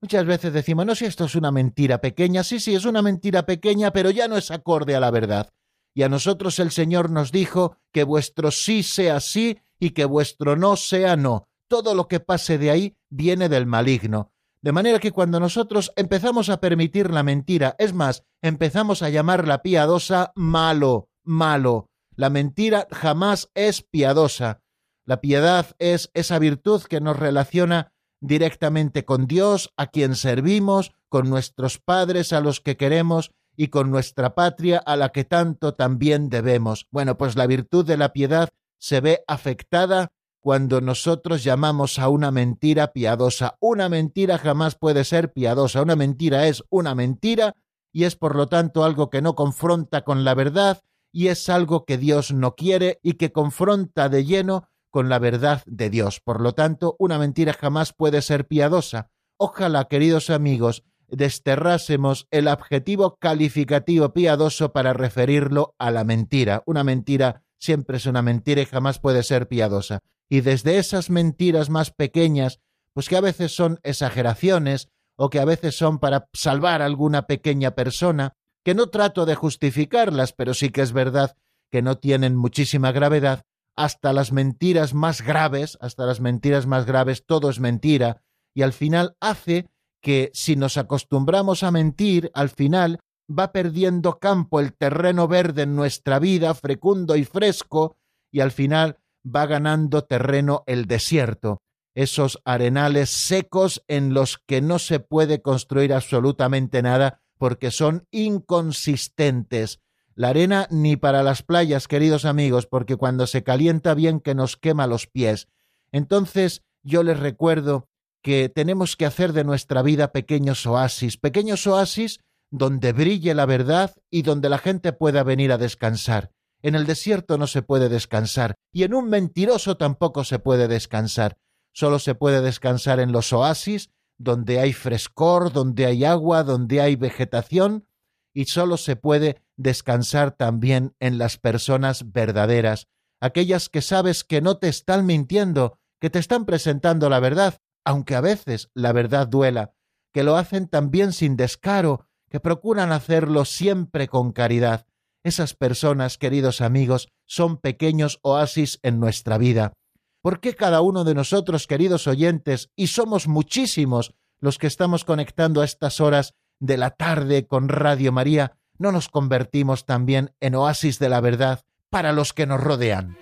Muchas 0.02 0.26
veces 0.26 0.52
decimos, 0.52 0.86
no, 0.86 0.96
si 0.96 1.06
esto 1.06 1.26
es 1.26 1.36
una 1.36 1.52
mentira 1.52 2.02
pequeña, 2.02 2.44
sí, 2.44 2.60
sí, 2.60 2.74
es 2.74 2.86
una 2.86 3.04
mentira 3.04 3.46
pequeña, 3.46 3.92
pero 3.92 4.10
ya 4.10 4.28
no 4.28 4.36
es 4.36 4.50
acorde 4.50 4.96
a 4.96 5.00
la 5.00 5.12
verdad. 5.12 5.50
Y 5.94 6.04
a 6.04 6.10
nosotros 6.10 6.58
el 6.60 6.72
Señor 6.72 7.12
nos 7.12 7.32
dijo 7.32 7.78
que 7.92 8.04
vuestro 8.04 8.50
sí 8.50 8.82
sea 8.82 9.20
sí 9.20 9.60
y 9.80 9.92
que 9.92 10.06
vuestro 10.06 10.56
no 10.56 10.76
sea 10.76 11.16
no. 11.16 11.48
Todo 11.68 11.94
lo 11.94 12.08
que 12.08 12.20
pase 12.20 12.58
de 12.58 12.72
ahí 12.72 12.98
viene 13.10 13.48
del 13.48 13.66
maligno. 13.66 14.32
De 14.64 14.72
manera 14.72 15.00
que 15.00 15.12
cuando 15.12 15.40
nosotros 15.40 15.92
empezamos 15.96 16.50
a 16.50 16.60
permitir 16.60 17.10
la 17.10 17.24
mentira, 17.24 17.76
es 17.80 17.94
más, 17.94 18.24
empezamos 18.44 19.02
a 19.02 19.10
llamarla 19.10 19.64
piadosa 19.64 20.32
malo, 20.36 21.10
malo. 21.24 21.90
La 22.16 22.30
mentira 22.30 22.88
jamás 22.92 23.50
es 23.56 23.82
piadosa. 23.82 24.62
La 25.06 25.20
piedad 25.20 25.66
es 25.80 26.12
esa 26.14 26.38
virtud 26.38 26.84
que 26.84 27.02
nos 27.02 27.18
relaciona 27.18 27.92
directamente 28.22 29.04
con 29.04 29.26
Dios, 29.26 29.74
a 29.78 29.88
quien 29.88 30.16
servimos, 30.16 30.92
con 31.10 31.28
nuestros 31.28 31.80
padres, 31.80 32.32
a 32.32 32.40
los 32.40 32.62
que 32.62 32.78
queremos, 32.78 33.32
y 33.58 33.70
con 33.70 33.90
nuestra 33.90 34.36
patria, 34.36 34.78
a 34.78 34.96
la 34.96 35.10
que 35.10 35.24
tanto 35.24 35.74
también 35.74 36.30
debemos. 36.30 36.88
Bueno, 36.92 37.18
pues 37.18 37.36
la 37.36 37.48
virtud 37.48 37.84
de 37.86 37.98
la 37.98 38.14
piedad 38.14 38.50
se 38.80 39.02
ve 39.02 39.24
afectada 39.28 40.12
cuando 40.42 40.82
nosotros 40.82 41.44
llamamos 41.44 42.00
a 42.00 42.10
una 42.10 42.32
mentira 42.32 42.92
piadosa. 42.94 43.58
Una 43.60 43.90
mentira 43.90 44.40
jamás 44.40 44.76
puede 44.76 45.04
ser 45.06 45.32
piadosa. 45.32 45.82
Una 45.82 45.96
mentira 45.96 46.48
es 46.48 46.64
una 46.70 46.96
mentira 46.96 47.56
y 47.94 48.06
es 48.06 48.16
por 48.16 48.36
lo 48.36 48.48
tanto 48.48 48.84
algo 48.84 49.10
que 49.10 49.22
no 49.22 49.36
confronta 49.36 50.04
con 50.04 50.24
la 50.24 50.34
verdad 50.34 50.82
y 51.12 51.28
es 51.28 51.48
algo 51.48 51.86
que 51.86 51.98
Dios 51.98 52.34
no 52.34 52.56
quiere 52.56 53.00
y 53.04 53.14
que 53.14 53.32
confronta 53.32 54.10
de 54.10 54.26
lleno 54.26 54.68
con 54.90 55.10
la 55.10 55.20
verdad 55.20 55.62
de 55.68 55.90
Dios. 55.90 56.20
Por 56.20 56.42
lo 56.42 56.54
tanto, 56.54 56.96
una 57.00 57.20
mentira 57.20 57.54
jamás 57.54 57.94
puede 57.94 58.22
ser 58.22 58.48
piadosa. 58.48 59.12
Ojalá, 59.38 59.86
queridos 59.86 60.30
amigos, 60.30 60.84
desterrásemos 61.08 62.28
el 62.32 62.48
adjetivo 62.48 63.18
calificativo 63.18 64.14
piadoso 64.14 64.72
para 64.72 64.94
referirlo 64.94 65.76
a 65.78 65.92
la 65.92 66.04
mentira. 66.04 66.64
Una 66.66 66.84
mentira 66.84 67.44
siempre 67.58 67.98
es 67.98 68.06
una 68.06 68.22
mentira 68.22 68.62
y 68.62 68.66
jamás 68.66 69.00
puede 69.00 69.24
ser 69.24 69.48
piadosa. 69.48 70.00
Y 70.32 70.40
desde 70.40 70.78
esas 70.78 71.10
mentiras 71.10 71.70
más 71.70 71.92
pequeñas, 71.92 72.62
pues 72.94 73.10
que 73.10 73.18
a 73.18 73.22
veces 73.22 73.54
son 73.54 73.82
exageraciones 73.84 74.88
o 75.18 75.30
que 75.30 75.42
a 75.42 75.46
veces 75.46 75.76
son 75.76 76.00
para 76.00 76.30
salvar 76.32 76.82
a 76.82 76.86
alguna 76.86 77.28
pequeña 77.28 77.72
persona, 77.72 78.38
que 78.64 78.74
no 78.74 78.88
trato 78.88 79.26
de 79.26 79.36
justificarlas, 79.36 80.32
pero 80.32 80.54
sí 80.54 80.70
que 80.70 80.84
es 80.84 80.94
verdad 80.94 81.36
que 81.70 81.82
no 81.82 81.98
tienen 81.98 82.38
muchísima 82.38 82.94
gravedad, 82.94 83.44
hasta 83.76 84.14
las 84.14 84.32
mentiras 84.32 84.94
más 84.94 85.22
graves, 85.22 85.78
hasta 85.82 86.06
las 86.06 86.22
mentiras 86.22 86.66
más 86.66 86.86
graves, 86.86 87.26
todo 87.26 87.50
es 87.50 87.60
mentira, 87.60 88.22
y 88.54 88.62
al 88.62 88.72
final 88.72 89.18
hace 89.20 89.68
que 90.02 90.32
si 90.34 90.56
nos 90.56 90.78
acostumbramos 90.78 91.62
a 91.62 91.72
mentir, 91.72 92.32
al 92.34 92.50
final 92.50 93.02
va 93.30 93.52
perdiendo 93.52 94.18
campo 94.18 94.62
el 94.62 94.74
terreno 94.76 95.28
verde 95.28 95.64
en 95.64 95.76
nuestra 95.76 96.20
vida, 96.20 96.54
fecundo 96.54 97.18
y 97.18 97.26
fresco, 97.26 97.98
y 98.32 98.40
al 98.40 98.52
final 98.52 99.01
va 99.26 99.46
ganando 99.46 100.04
terreno 100.04 100.64
el 100.66 100.86
desierto, 100.86 101.62
esos 101.94 102.42
arenales 102.46 103.10
secos 103.10 103.84
en 103.88 104.14
los 104.14 104.38
que 104.38 104.62
no 104.62 104.80
se 104.80 105.00
puede 105.00 105.42
construir 105.42 105.94
absolutamente 105.94 106.82
nada 106.82 107.22
porque 107.38 107.72
son 107.72 108.08
inconsistentes, 108.12 109.82
la 110.16 110.30
arena 110.30 110.68
ni 110.70 110.96
para 110.96 111.24
las 111.24 111.42
playas, 111.42 111.88
queridos 111.88 112.26
amigos, 112.26 112.68
porque 112.68 112.96
cuando 112.96 113.28
se 113.28 113.44
calienta 113.44 113.94
bien 113.94 114.20
que 114.20 114.36
nos 114.36 114.58
quema 114.58 114.88
los 114.88 115.08
pies. 115.08 115.48
Entonces 115.92 116.64
yo 116.84 117.04
les 117.04 117.20
recuerdo 117.20 117.88
que 118.22 118.50
tenemos 118.50 118.96
que 118.96 119.06
hacer 119.06 119.34
de 119.34 119.44
nuestra 119.44 119.82
vida 119.82 120.12
pequeños 120.12 120.66
oasis, 120.66 121.18
pequeños 121.18 121.66
oasis 121.66 122.20
donde 122.52 122.94
brille 122.94 123.34
la 123.34 123.46
verdad 123.46 123.96
y 124.10 124.22
donde 124.22 124.50
la 124.50 124.58
gente 124.58 124.94
pueda 124.94 125.24
venir 125.24 125.52
a 125.52 125.58
descansar. 125.58 126.32
En 126.62 126.76
el 126.76 126.86
desierto 126.86 127.38
no 127.38 127.48
se 127.48 127.62
puede 127.62 127.90
descansar 127.90 128.56
y 128.72 128.84
en 128.84 128.94
un 128.94 129.10
mentiroso 129.10 129.78
tampoco 129.78 130.24
se 130.24 130.40
puede 130.40 130.68
descansar. 130.68 131.38
Solo 131.74 132.00
se 132.00 132.16
puede 132.16 132.42
descansar 132.42 133.00
en 133.00 133.12
los 133.12 133.34
oasis, 133.34 133.90
donde 134.18 134.60
hay 134.60 134.74
frescor, 134.74 135.52
donde 135.52 135.86
hay 135.86 136.06
agua, 136.06 136.44
donde 136.44 136.82
hay 136.82 136.96
vegetación, 136.96 137.88
y 138.34 138.46
solo 138.46 138.78
se 138.78 138.96
puede 138.96 139.42
descansar 139.58 140.32
también 140.32 140.96
en 141.00 141.18
las 141.18 141.38
personas 141.38 142.12
verdaderas, 142.12 142.88
aquellas 143.20 143.70
que 143.70 143.82
sabes 143.82 144.24
que 144.24 144.42
no 144.42 144.58
te 144.58 144.68
están 144.68 145.06
mintiendo, 145.06 145.80
que 146.00 146.10
te 146.10 146.20
están 146.20 146.46
presentando 146.46 147.10
la 147.10 147.20
verdad, 147.20 147.58
aunque 147.84 148.16
a 148.16 148.22
veces 148.22 148.70
la 148.74 148.92
verdad 148.92 149.28
duela, 149.28 149.74
que 150.14 150.24
lo 150.24 150.36
hacen 150.36 150.68
también 150.68 151.14
sin 151.14 151.36
descaro, 151.36 152.08
que 152.30 152.40
procuran 152.40 152.92
hacerlo 152.92 153.46
siempre 153.46 154.08
con 154.08 154.32
caridad. 154.32 154.88
Esas 155.24 155.54
personas, 155.54 156.18
queridos 156.18 156.62
amigos, 156.62 157.10
son 157.28 157.58
pequeños 157.58 158.20
oasis 158.24 158.80
en 158.82 159.00
nuestra 159.00 159.38
vida. 159.38 159.74
¿Por 160.22 160.40
qué 160.40 160.56
cada 160.56 160.82
uno 160.82 161.04
de 161.04 161.14
nosotros, 161.14 161.68
queridos 161.68 162.08
oyentes, 162.08 162.70
y 162.76 162.88
somos 162.88 163.28
muchísimos 163.28 164.14
los 164.40 164.58
que 164.58 164.68
estamos 164.68 165.06
conectando 165.06 165.62
a 165.62 165.66
estas 165.66 166.02
horas 166.02 166.34
de 166.60 166.78
la 166.78 166.92
tarde 166.92 167.46
con 167.46 167.70
Radio 167.70 168.12
María, 168.12 168.58
no 168.78 168.92
nos 168.92 169.10
convertimos 169.10 169.86
también 169.86 170.34
en 170.40 170.56
oasis 170.56 170.98
de 170.98 171.10
la 171.10 171.22
verdad 171.22 171.62
para 171.90 172.14
los 172.14 172.34
que 172.34 172.48
nos 172.48 172.62
rodean? 172.62 173.18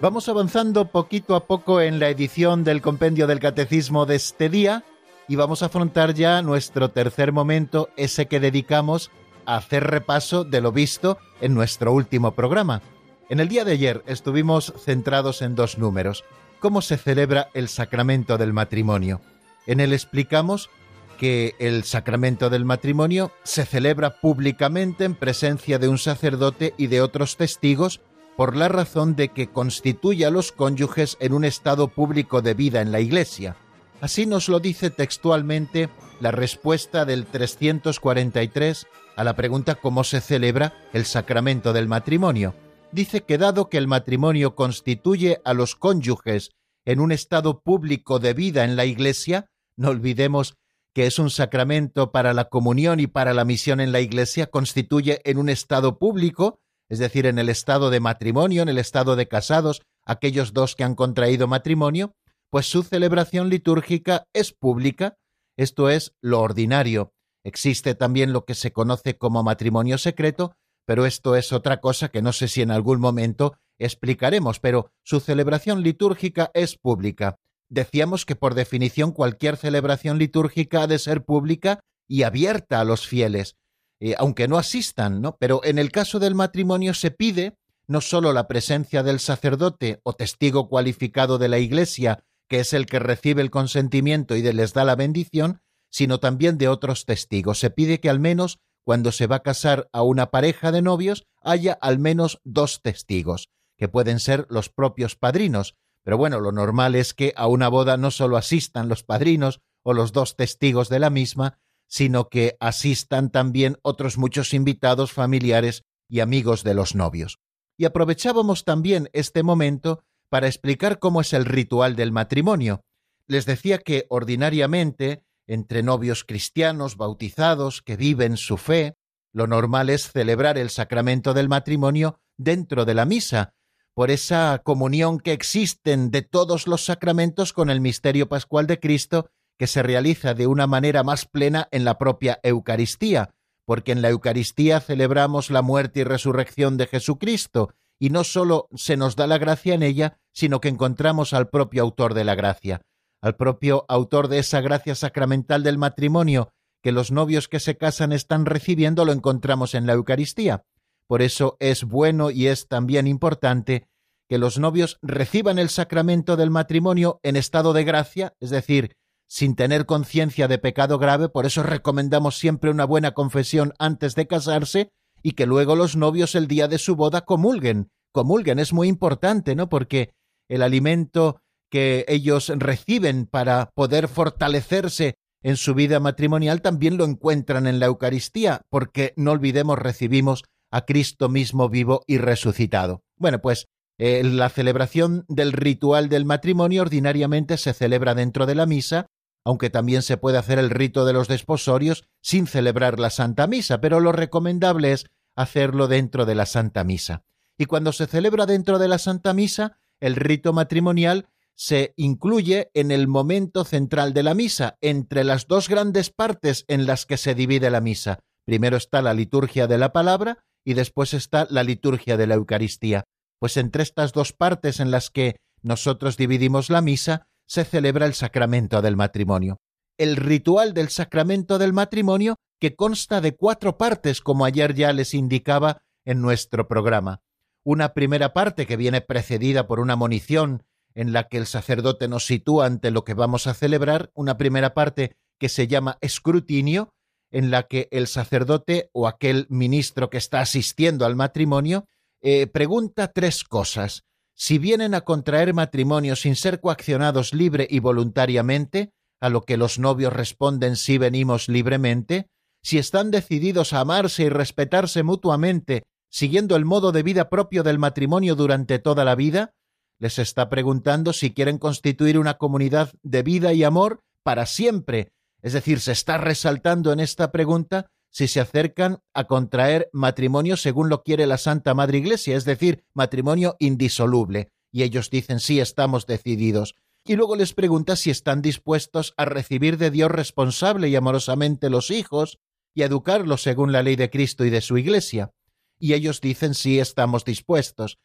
Vamos 0.00 0.30
avanzando 0.30 0.86
poquito 0.86 1.36
a 1.36 1.44
poco 1.44 1.82
en 1.82 2.00
la 2.00 2.08
edición 2.08 2.64
del 2.64 2.80
compendio 2.80 3.26
del 3.26 3.38
catecismo 3.38 4.06
de 4.06 4.16
este 4.16 4.48
día 4.48 4.82
y 5.28 5.36
vamos 5.36 5.62
a 5.62 5.66
afrontar 5.66 6.14
ya 6.14 6.40
nuestro 6.40 6.90
tercer 6.90 7.32
momento, 7.32 7.90
ese 7.98 8.24
que 8.24 8.40
dedicamos 8.40 9.10
a 9.44 9.56
hacer 9.56 9.84
repaso 9.84 10.44
de 10.44 10.62
lo 10.62 10.72
visto 10.72 11.18
en 11.42 11.52
nuestro 11.52 11.92
último 11.92 12.32
programa. 12.32 12.80
En 13.28 13.40
el 13.40 13.48
día 13.48 13.66
de 13.66 13.72
ayer 13.72 14.02
estuvimos 14.06 14.72
centrados 14.82 15.42
en 15.42 15.54
dos 15.54 15.76
números, 15.76 16.24
cómo 16.60 16.80
se 16.80 16.96
celebra 16.96 17.50
el 17.52 17.68
sacramento 17.68 18.38
del 18.38 18.54
matrimonio. 18.54 19.20
En 19.66 19.80
él 19.80 19.92
explicamos 19.92 20.70
que 21.18 21.54
el 21.58 21.84
sacramento 21.84 22.48
del 22.48 22.64
matrimonio 22.64 23.32
se 23.42 23.66
celebra 23.66 24.18
públicamente 24.22 25.04
en 25.04 25.14
presencia 25.14 25.78
de 25.78 25.88
un 25.88 25.98
sacerdote 25.98 26.72
y 26.78 26.86
de 26.86 27.02
otros 27.02 27.36
testigos 27.36 28.00
por 28.36 28.56
la 28.56 28.68
razón 28.68 29.16
de 29.16 29.28
que 29.28 29.48
constituye 29.48 30.24
a 30.24 30.30
los 30.30 30.52
cónyuges 30.52 31.16
en 31.20 31.32
un 31.32 31.44
estado 31.44 31.88
público 31.88 32.42
de 32.42 32.54
vida 32.54 32.80
en 32.80 32.92
la 32.92 33.00
Iglesia. 33.00 33.56
Así 34.00 34.26
nos 34.26 34.48
lo 34.48 34.60
dice 34.60 34.90
textualmente 34.90 35.90
la 36.20 36.30
respuesta 36.30 37.04
del 37.04 37.26
343 37.26 38.86
a 39.16 39.24
la 39.24 39.36
pregunta 39.36 39.74
cómo 39.74 40.04
se 40.04 40.20
celebra 40.20 40.72
el 40.92 41.04
sacramento 41.04 41.72
del 41.72 41.88
matrimonio. 41.88 42.54
Dice 42.92 43.22
que 43.22 43.38
dado 43.38 43.68
que 43.68 43.78
el 43.78 43.86
matrimonio 43.86 44.54
constituye 44.54 45.40
a 45.44 45.54
los 45.54 45.76
cónyuges 45.76 46.50
en 46.84 47.00
un 47.00 47.12
estado 47.12 47.60
público 47.60 48.18
de 48.18 48.34
vida 48.34 48.64
en 48.64 48.76
la 48.76 48.84
Iglesia, 48.84 49.50
no 49.76 49.90
olvidemos 49.90 50.56
que 50.92 51.06
es 51.06 51.18
un 51.18 51.30
sacramento 51.30 52.10
para 52.10 52.34
la 52.34 52.46
comunión 52.46 52.98
y 52.98 53.06
para 53.06 53.32
la 53.32 53.44
misión 53.44 53.80
en 53.80 53.92
la 53.92 54.00
Iglesia, 54.00 54.46
constituye 54.46 55.20
en 55.24 55.38
un 55.38 55.48
estado 55.48 55.98
público, 55.98 56.60
es 56.90 56.98
decir, 56.98 57.24
en 57.24 57.38
el 57.38 57.48
estado 57.48 57.88
de 57.88 58.00
matrimonio, 58.00 58.62
en 58.62 58.68
el 58.68 58.78
estado 58.78 59.16
de 59.16 59.28
casados, 59.28 59.80
aquellos 60.04 60.52
dos 60.52 60.74
que 60.74 60.84
han 60.84 60.96
contraído 60.96 61.46
matrimonio, 61.46 62.14
pues 62.50 62.66
su 62.66 62.82
celebración 62.82 63.48
litúrgica 63.48 64.24
es 64.34 64.52
pública, 64.52 65.16
esto 65.56 65.88
es 65.88 66.16
lo 66.20 66.40
ordinario. 66.40 67.14
Existe 67.44 67.94
también 67.94 68.32
lo 68.32 68.44
que 68.44 68.54
se 68.54 68.72
conoce 68.72 69.16
como 69.16 69.42
matrimonio 69.44 69.98
secreto, 69.98 70.56
pero 70.84 71.06
esto 71.06 71.36
es 71.36 71.52
otra 71.52 71.80
cosa 71.80 72.08
que 72.08 72.22
no 72.22 72.32
sé 72.32 72.48
si 72.48 72.60
en 72.60 72.72
algún 72.72 73.00
momento 73.00 73.56
explicaremos, 73.78 74.58
pero 74.58 74.90
su 75.04 75.20
celebración 75.20 75.82
litúrgica 75.82 76.50
es 76.54 76.76
pública. 76.76 77.36
Decíamos 77.70 78.26
que 78.26 78.34
por 78.34 78.54
definición 78.54 79.12
cualquier 79.12 79.56
celebración 79.56 80.18
litúrgica 80.18 80.82
ha 80.82 80.86
de 80.88 80.98
ser 80.98 81.24
pública 81.24 81.78
y 82.08 82.24
abierta 82.24 82.80
a 82.80 82.84
los 82.84 83.06
fieles, 83.06 83.56
eh, 84.00 84.14
aunque 84.18 84.48
no 84.48 84.58
asistan, 84.58 85.20
¿no? 85.20 85.36
Pero 85.38 85.60
en 85.62 85.78
el 85.78 85.92
caso 85.92 86.18
del 86.18 86.34
matrimonio 86.34 86.94
se 86.94 87.10
pide 87.10 87.56
no 87.86 88.00
solo 88.00 88.32
la 88.32 88.48
presencia 88.48 89.02
del 89.02 89.20
sacerdote 89.20 90.00
o 90.04 90.14
testigo 90.14 90.68
cualificado 90.68 91.38
de 91.38 91.48
la 91.48 91.58
Iglesia, 91.58 92.24
que 92.48 92.60
es 92.60 92.72
el 92.72 92.86
que 92.86 92.98
recibe 92.98 93.42
el 93.42 93.50
consentimiento 93.50 94.36
y 94.36 94.42
les 94.42 94.72
da 94.72 94.84
la 94.84 94.96
bendición, 94.96 95.60
sino 95.90 96.18
también 96.18 96.56
de 96.56 96.68
otros 96.68 97.04
testigos. 97.04 97.58
Se 97.58 97.70
pide 97.70 98.00
que 98.00 98.08
al 98.08 98.20
menos 98.20 98.58
cuando 98.84 99.12
se 99.12 99.26
va 99.26 99.36
a 99.36 99.42
casar 99.42 99.88
a 99.92 100.02
una 100.02 100.30
pareja 100.30 100.72
de 100.72 100.82
novios 100.82 101.26
haya 101.42 101.72
al 101.80 101.98
menos 101.98 102.40
dos 102.44 102.80
testigos, 102.82 103.50
que 103.76 103.88
pueden 103.88 104.20
ser 104.20 104.46
los 104.48 104.68
propios 104.68 105.16
padrinos. 105.16 105.76
Pero 106.02 106.16
bueno, 106.16 106.40
lo 106.40 106.52
normal 106.52 106.94
es 106.94 107.12
que 107.12 107.32
a 107.36 107.46
una 107.46 107.68
boda 107.68 107.96
no 107.96 108.10
solo 108.10 108.36
asistan 108.36 108.88
los 108.88 109.02
padrinos 109.02 109.60
o 109.82 109.94
los 109.94 110.12
dos 110.12 110.36
testigos 110.36 110.88
de 110.88 110.98
la 110.98 111.10
misma, 111.10 111.58
sino 111.90 112.28
que 112.28 112.56
asistan 112.60 113.30
también 113.30 113.76
otros 113.82 114.16
muchos 114.16 114.54
invitados 114.54 115.12
familiares 115.12 115.82
y 116.08 116.20
amigos 116.20 116.62
de 116.62 116.74
los 116.74 116.94
novios. 116.94 117.40
Y 117.76 117.84
aprovechábamos 117.84 118.64
también 118.64 119.10
este 119.12 119.42
momento 119.42 120.04
para 120.28 120.46
explicar 120.46 121.00
cómo 121.00 121.20
es 121.20 121.32
el 121.32 121.44
ritual 121.44 121.96
del 121.96 122.12
matrimonio. 122.12 122.84
Les 123.26 123.44
decía 123.44 123.78
que 123.78 124.06
ordinariamente, 124.08 125.24
entre 125.48 125.82
novios 125.82 126.22
cristianos 126.24 126.96
bautizados 126.96 127.82
que 127.82 127.96
viven 127.96 128.36
su 128.36 128.56
fe, 128.56 128.96
lo 129.32 129.48
normal 129.48 129.90
es 129.90 130.12
celebrar 130.12 130.58
el 130.58 130.70
sacramento 130.70 131.34
del 131.34 131.48
matrimonio 131.48 132.20
dentro 132.36 132.84
de 132.84 132.94
la 132.94 133.04
misa, 133.04 133.54
por 133.94 134.12
esa 134.12 134.60
comunión 134.62 135.18
que 135.18 135.32
existen 135.32 136.12
de 136.12 136.22
todos 136.22 136.68
los 136.68 136.84
sacramentos 136.84 137.52
con 137.52 137.68
el 137.68 137.80
misterio 137.80 138.28
pascual 138.28 138.68
de 138.68 138.78
Cristo 138.78 139.30
que 139.60 139.66
se 139.66 139.82
realiza 139.82 140.32
de 140.32 140.46
una 140.46 140.66
manera 140.66 141.02
más 141.02 141.26
plena 141.26 141.68
en 141.70 141.84
la 141.84 141.98
propia 141.98 142.40
Eucaristía, 142.42 143.28
porque 143.66 143.92
en 143.92 144.00
la 144.00 144.08
Eucaristía 144.08 144.80
celebramos 144.80 145.50
la 145.50 145.60
muerte 145.60 146.00
y 146.00 146.04
resurrección 146.04 146.78
de 146.78 146.86
Jesucristo, 146.86 147.74
y 147.98 148.08
no 148.08 148.24
sólo 148.24 148.68
se 148.74 148.96
nos 148.96 149.16
da 149.16 149.26
la 149.26 149.36
gracia 149.36 149.74
en 149.74 149.82
ella, 149.82 150.16
sino 150.32 150.62
que 150.62 150.68
encontramos 150.68 151.34
al 151.34 151.50
propio 151.50 151.82
autor 151.82 152.14
de 152.14 152.24
la 152.24 152.36
gracia, 152.36 152.80
al 153.20 153.36
propio 153.36 153.84
autor 153.90 154.28
de 154.28 154.38
esa 154.38 154.62
gracia 154.62 154.94
sacramental 154.94 155.62
del 155.62 155.76
matrimonio 155.76 156.54
que 156.82 156.90
los 156.90 157.12
novios 157.12 157.46
que 157.46 157.60
se 157.60 157.76
casan 157.76 158.12
están 158.12 158.46
recibiendo, 158.46 159.04
lo 159.04 159.12
encontramos 159.12 159.74
en 159.74 159.86
la 159.86 159.92
Eucaristía. 159.92 160.64
Por 161.06 161.20
eso 161.20 161.58
es 161.60 161.84
bueno 161.84 162.30
y 162.30 162.46
es 162.46 162.66
también 162.66 163.06
importante 163.06 163.88
que 164.26 164.38
los 164.38 164.58
novios 164.58 164.98
reciban 165.02 165.58
el 165.58 165.68
sacramento 165.68 166.38
del 166.38 166.48
matrimonio 166.48 167.20
en 167.22 167.36
estado 167.36 167.74
de 167.74 167.84
gracia, 167.84 168.32
es 168.40 168.48
decir, 168.48 168.96
sin 169.30 169.54
tener 169.54 169.86
conciencia 169.86 170.48
de 170.48 170.58
pecado 170.58 170.98
grave, 170.98 171.28
por 171.28 171.46
eso 171.46 171.62
recomendamos 171.62 172.36
siempre 172.36 172.68
una 172.68 172.84
buena 172.84 173.12
confesión 173.12 173.74
antes 173.78 174.16
de 174.16 174.26
casarse 174.26 174.90
y 175.22 175.32
que 175.32 175.46
luego 175.46 175.76
los 175.76 175.94
novios 175.94 176.34
el 176.34 176.48
día 176.48 176.66
de 176.66 176.78
su 176.78 176.96
boda 176.96 177.20
comulguen. 177.20 177.92
Comulguen 178.12 178.58
es 178.58 178.72
muy 178.72 178.88
importante, 178.88 179.54
¿no? 179.54 179.68
Porque 179.68 180.10
el 180.48 180.62
alimento 180.62 181.40
que 181.70 182.04
ellos 182.08 182.52
reciben 182.56 183.26
para 183.26 183.70
poder 183.76 184.08
fortalecerse 184.08 185.14
en 185.44 185.56
su 185.56 185.74
vida 185.74 186.00
matrimonial 186.00 186.60
también 186.60 186.96
lo 186.96 187.04
encuentran 187.04 187.68
en 187.68 187.78
la 187.78 187.86
Eucaristía, 187.86 188.62
porque 188.68 189.14
no 189.16 189.30
olvidemos 189.30 189.78
recibimos 189.78 190.42
a 190.72 190.84
Cristo 190.84 191.28
mismo 191.28 191.68
vivo 191.68 192.02
y 192.08 192.18
resucitado. 192.18 193.04
Bueno, 193.16 193.40
pues 193.40 193.66
eh, 193.96 194.24
la 194.24 194.48
celebración 194.48 195.24
del 195.28 195.52
ritual 195.52 196.08
del 196.08 196.24
matrimonio 196.24 196.82
ordinariamente 196.82 197.56
se 197.58 197.72
celebra 197.72 198.16
dentro 198.16 198.46
de 198.46 198.56
la 198.56 198.66
misa 198.66 199.06
aunque 199.44 199.70
también 199.70 200.02
se 200.02 200.16
puede 200.16 200.38
hacer 200.38 200.58
el 200.58 200.70
rito 200.70 201.04
de 201.04 201.12
los 201.12 201.28
desposorios 201.28 202.04
sin 202.20 202.46
celebrar 202.46 202.98
la 202.98 203.10
Santa 203.10 203.46
Misa, 203.46 203.80
pero 203.80 204.00
lo 204.00 204.12
recomendable 204.12 204.92
es 204.92 205.06
hacerlo 205.36 205.88
dentro 205.88 206.26
de 206.26 206.34
la 206.34 206.46
Santa 206.46 206.84
Misa. 206.84 207.24
Y 207.56 207.66
cuando 207.66 207.92
se 207.92 208.06
celebra 208.06 208.46
dentro 208.46 208.78
de 208.78 208.88
la 208.88 208.98
Santa 208.98 209.32
Misa, 209.34 209.78
el 210.00 210.16
rito 210.16 210.52
matrimonial 210.52 211.28
se 211.54 211.92
incluye 211.96 212.70
en 212.72 212.90
el 212.90 213.06
momento 213.06 213.64
central 213.64 214.14
de 214.14 214.22
la 214.22 214.32
misa, 214.32 214.78
entre 214.80 215.24
las 215.24 215.46
dos 215.46 215.68
grandes 215.68 216.08
partes 216.08 216.64
en 216.68 216.86
las 216.86 217.04
que 217.04 217.18
se 217.18 217.34
divide 217.34 217.68
la 217.68 217.82
misa. 217.82 218.20
Primero 218.46 218.78
está 218.78 219.02
la 219.02 219.12
liturgia 219.12 219.66
de 219.66 219.76
la 219.76 219.92
palabra 219.92 220.38
y 220.64 220.72
después 220.72 221.12
está 221.12 221.46
la 221.50 221.62
liturgia 221.62 222.16
de 222.16 222.26
la 222.26 222.36
Eucaristía. 222.36 223.04
Pues 223.38 223.58
entre 223.58 223.82
estas 223.82 224.12
dos 224.14 224.32
partes 224.32 224.80
en 224.80 224.90
las 224.90 225.10
que 225.10 225.36
nosotros 225.62 226.16
dividimos 226.16 226.70
la 226.70 226.80
misa, 226.80 227.28
se 227.50 227.64
celebra 227.64 228.06
el 228.06 228.14
sacramento 228.14 228.80
del 228.80 228.96
matrimonio. 228.96 229.58
El 229.98 230.14
ritual 230.14 230.72
del 230.72 230.88
sacramento 230.88 231.58
del 231.58 231.72
matrimonio 231.72 232.36
que 232.60 232.76
consta 232.76 233.20
de 233.20 233.34
cuatro 233.34 233.76
partes, 233.76 234.20
como 234.20 234.44
ayer 234.44 234.72
ya 234.72 234.92
les 234.92 235.14
indicaba 235.14 235.82
en 236.04 236.20
nuestro 236.20 236.68
programa. 236.68 237.22
Una 237.64 237.92
primera 237.92 238.32
parte 238.32 238.66
que 238.66 238.76
viene 238.76 239.00
precedida 239.00 239.66
por 239.66 239.80
una 239.80 239.96
monición 239.96 240.62
en 240.94 241.12
la 241.12 241.24
que 241.24 241.38
el 241.38 241.46
sacerdote 241.46 242.06
nos 242.06 242.24
sitúa 242.24 242.66
ante 242.66 242.92
lo 242.92 243.02
que 243.02 243.14
vamos 243.14 243.48
a 243.48 243.54
celebrar, 243.54 244.12
una 244.14 244.36
primera 244.36 244.72
parte 244.72 245.16
que 245.40 245.48
se 245.48 245.66
llama 245.66 245.98
escrutinio, 246.00 246.92
en 247.32 247.50
la 247.50 247.64
que 247.64 247.88
el 247.90 248.06
sacerdote 248.06 248.90
o 248.92 249.08
aquel 249.08 249.48
ministro 249.48 250.08
que 250.08 250.18
está 250.18 250.40
asistiendo 250.40 251.04
al 251.04 251.16
matrimonio 251.16 251.84
eh, 252.22 252.46
pregunta 252.46 253.08
tres 253.08 253.42
cosas. 253.42 254.04
Si 254.42 254.56
vienen 254.56 254.94
a 254.94 255.02
contraer 255.02 255.52
matrimonio 255.52 256.16
sin 256.16 256.34
ser 256.34 256.62
coaccionados 256.62 257.34
libre 257.34 257.66
y 257.68 257.78
voluntariamente, 257.80 258.94
a 259.20 259.28
lo 259.28 259.42
que 259.42 259.58
los 259.58 259.78
novios 259.78 260.14
responden 260.14 260.76
si 260.76 260.96
venimos 260.96 261.50
libremente, 261.50 262.30
si 262.62 262.78
están 262.78 263.10
decididos 263.10 263.74
a 263.74 263.80
amarse 263.80 264.22
y 264.22 264.28
respetarse 264.30 265.02
mutuamente, 265.02 265.82
siguiendo 266.10 266.56
el 266.56 266.64
modo 266.64 266.90
de 266.90 267.02
vida 267.02 267.28
propio 267.28 267.62
del 267.62 267.78
matrimonio 267.78 268.34
durante 268.34 268.78
toda 268.78 269.04
la 269.04 269.14
vida, 269.14 269.52
les 269.98 270.18
está 270.18 270.48
preguntando 270.48 271.12
si 271.12 271.34
quieren 271.34 271.58
constituir 271.58 272.18
una 272.18 272.38
comunidad 272.38 272.94
de 273.02 273.22
vida 273.22 273.52
y 273.52 273.62
amor 273.62 274.00
para 274.22 274.46
siempre. 274.46 275.12
Es 275.42 275.52
decir, 275.52 275.80
se 275.80 275.92
está 275.92 276.16
resaltando 276.16 276.94
en 276.94 277.00
esta 277.00 277.30
pregunta 277.30 277.90
si 278.10 278.28
se 278.28 278.40
acercan 278.40 278.98
a 279.14 279.24
contraer 279.24 279.88
matrimonio 279.92 280.56
según 280.56 280.88
lo 280.88 281.02
quiere 281.02 281.26
la 281.26 281.38
Santa 281.38 281.74
Madre 281.74 281.98
Iglesia, 281.98 282.36
es 282.36 282.44
decir, 282.44 282.84
matrimonio 282.92 283.56
indisoluble. 283.58 284.50
Y 284.72 284.82
ellos 284.82 285.10
dicen 285.10 285.40
sí, 285.40 285.60
estamos 285.60 286.06
decididos. 286.06 286.74
Y 287.04 287.16
luego 287.16 287.36
les 287.36 287.54
pregunta 287.54 287.96
si 287.96 288.10
están 288.10 288.42
dispuestos 288.42 289.14
a 289.16 289.24
recibir 289.24 289.78
de 289.78 289.90
Dios 289.90 290.10
responsable 290.10 290.88
y 290.88 290.96
amorosamente 290.96 291.70
los 291.70 291.90
hijos 291.90 292.38
y 292.74 292.82
educarlo 292.82 293.36
según 293.36 293.72
la 293.72 293.82
ley 293.82 293.96
de 293.96 294.10
Cristo 294.10 294.44
y 294.44 294.50
de 294.50 294.60
su 294.60 294.76
Iglesia. 294.76 295.32
Y 295.78 295.94
ellos 295.94 296.20
dicen 296.20 296.54
sí 296.54 296.78
estamos 296.78 297.24
dispuestos. 297.24 297.98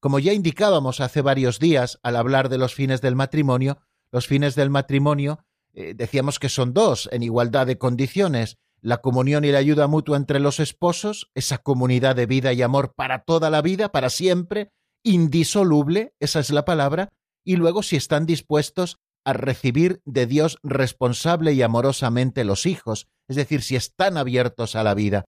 Como 0.00 0.18
ya 0.18 0.32
indicábamos 0.32 1.00
hace 1.00 1.20
varios 1.20 1.58
días 1.58 1.98
al 2.02 2.16
hablar 2.16 2.48
de 2.48 2.58
los 2.58 2.74
fines 2.74 3.00
del 3.00 3.16
matrimonio, 3.16 3.78
los 4.10 4.26
fines 4.26 4.54
del 4.54 4.70
matrimonio 4.70 5.44
eh, 5.74 5.94
decíamos 5.94 6.38
que 6.38 6.48
son 6.48 6.72
dos, 6.72 7.08
en 7.12 7.22
igualdad 7.22 7.66
de 7.66 7.78
condiciones, 7.78 8.58
la 8.80 8.98
comunión 8.98 9.44
y 9.44 9.50
la 9.50 9.58
ayuda 9.58 9.86
mutua 9.86 10.16
entre 10.16 10.40
los 10.40 10.60
esposos, 10.60 11.30
esa 11.34 11.58
comunidad 11.58 12.16
de 12.16 12.26
vida 12.26 12.52
y 12.52 12.62
amor 12.62 12.94
para 12.94 13.24
toda 13.24 13.50
la 13.50 13.62
vida, 13.62 13.90
para 13.90 14.10
siempre, 14.10 14.70
indisoluble, 15.02 16.14
esa 16.20 16.40
es 16.40 16.50
la 16.50 16.64
palabra, 16.64 17.08
y 17.44 17.56
luego 17.56 17.82
si 17.82 17.96
están 17.96 18.26
dispuestos 18.26 18.98
a 19.24 19.32
recibir 19.32 20.00
de 20.04 20.26
Dios 20.26 20.58
responsable 20.62 21.52
y 21.52 21.62
amorosamente 21.62 22.44
los 22.44 22.66
hijos, 22.66 23.08
es 23.28 23.36
decir, 23.36 23.62
si 23.62 23.76
están 23.76 24.16
abiertos 24.16 24.76
a 24.76 24.82
la 24.82 24.94
vida. 24.94 25.24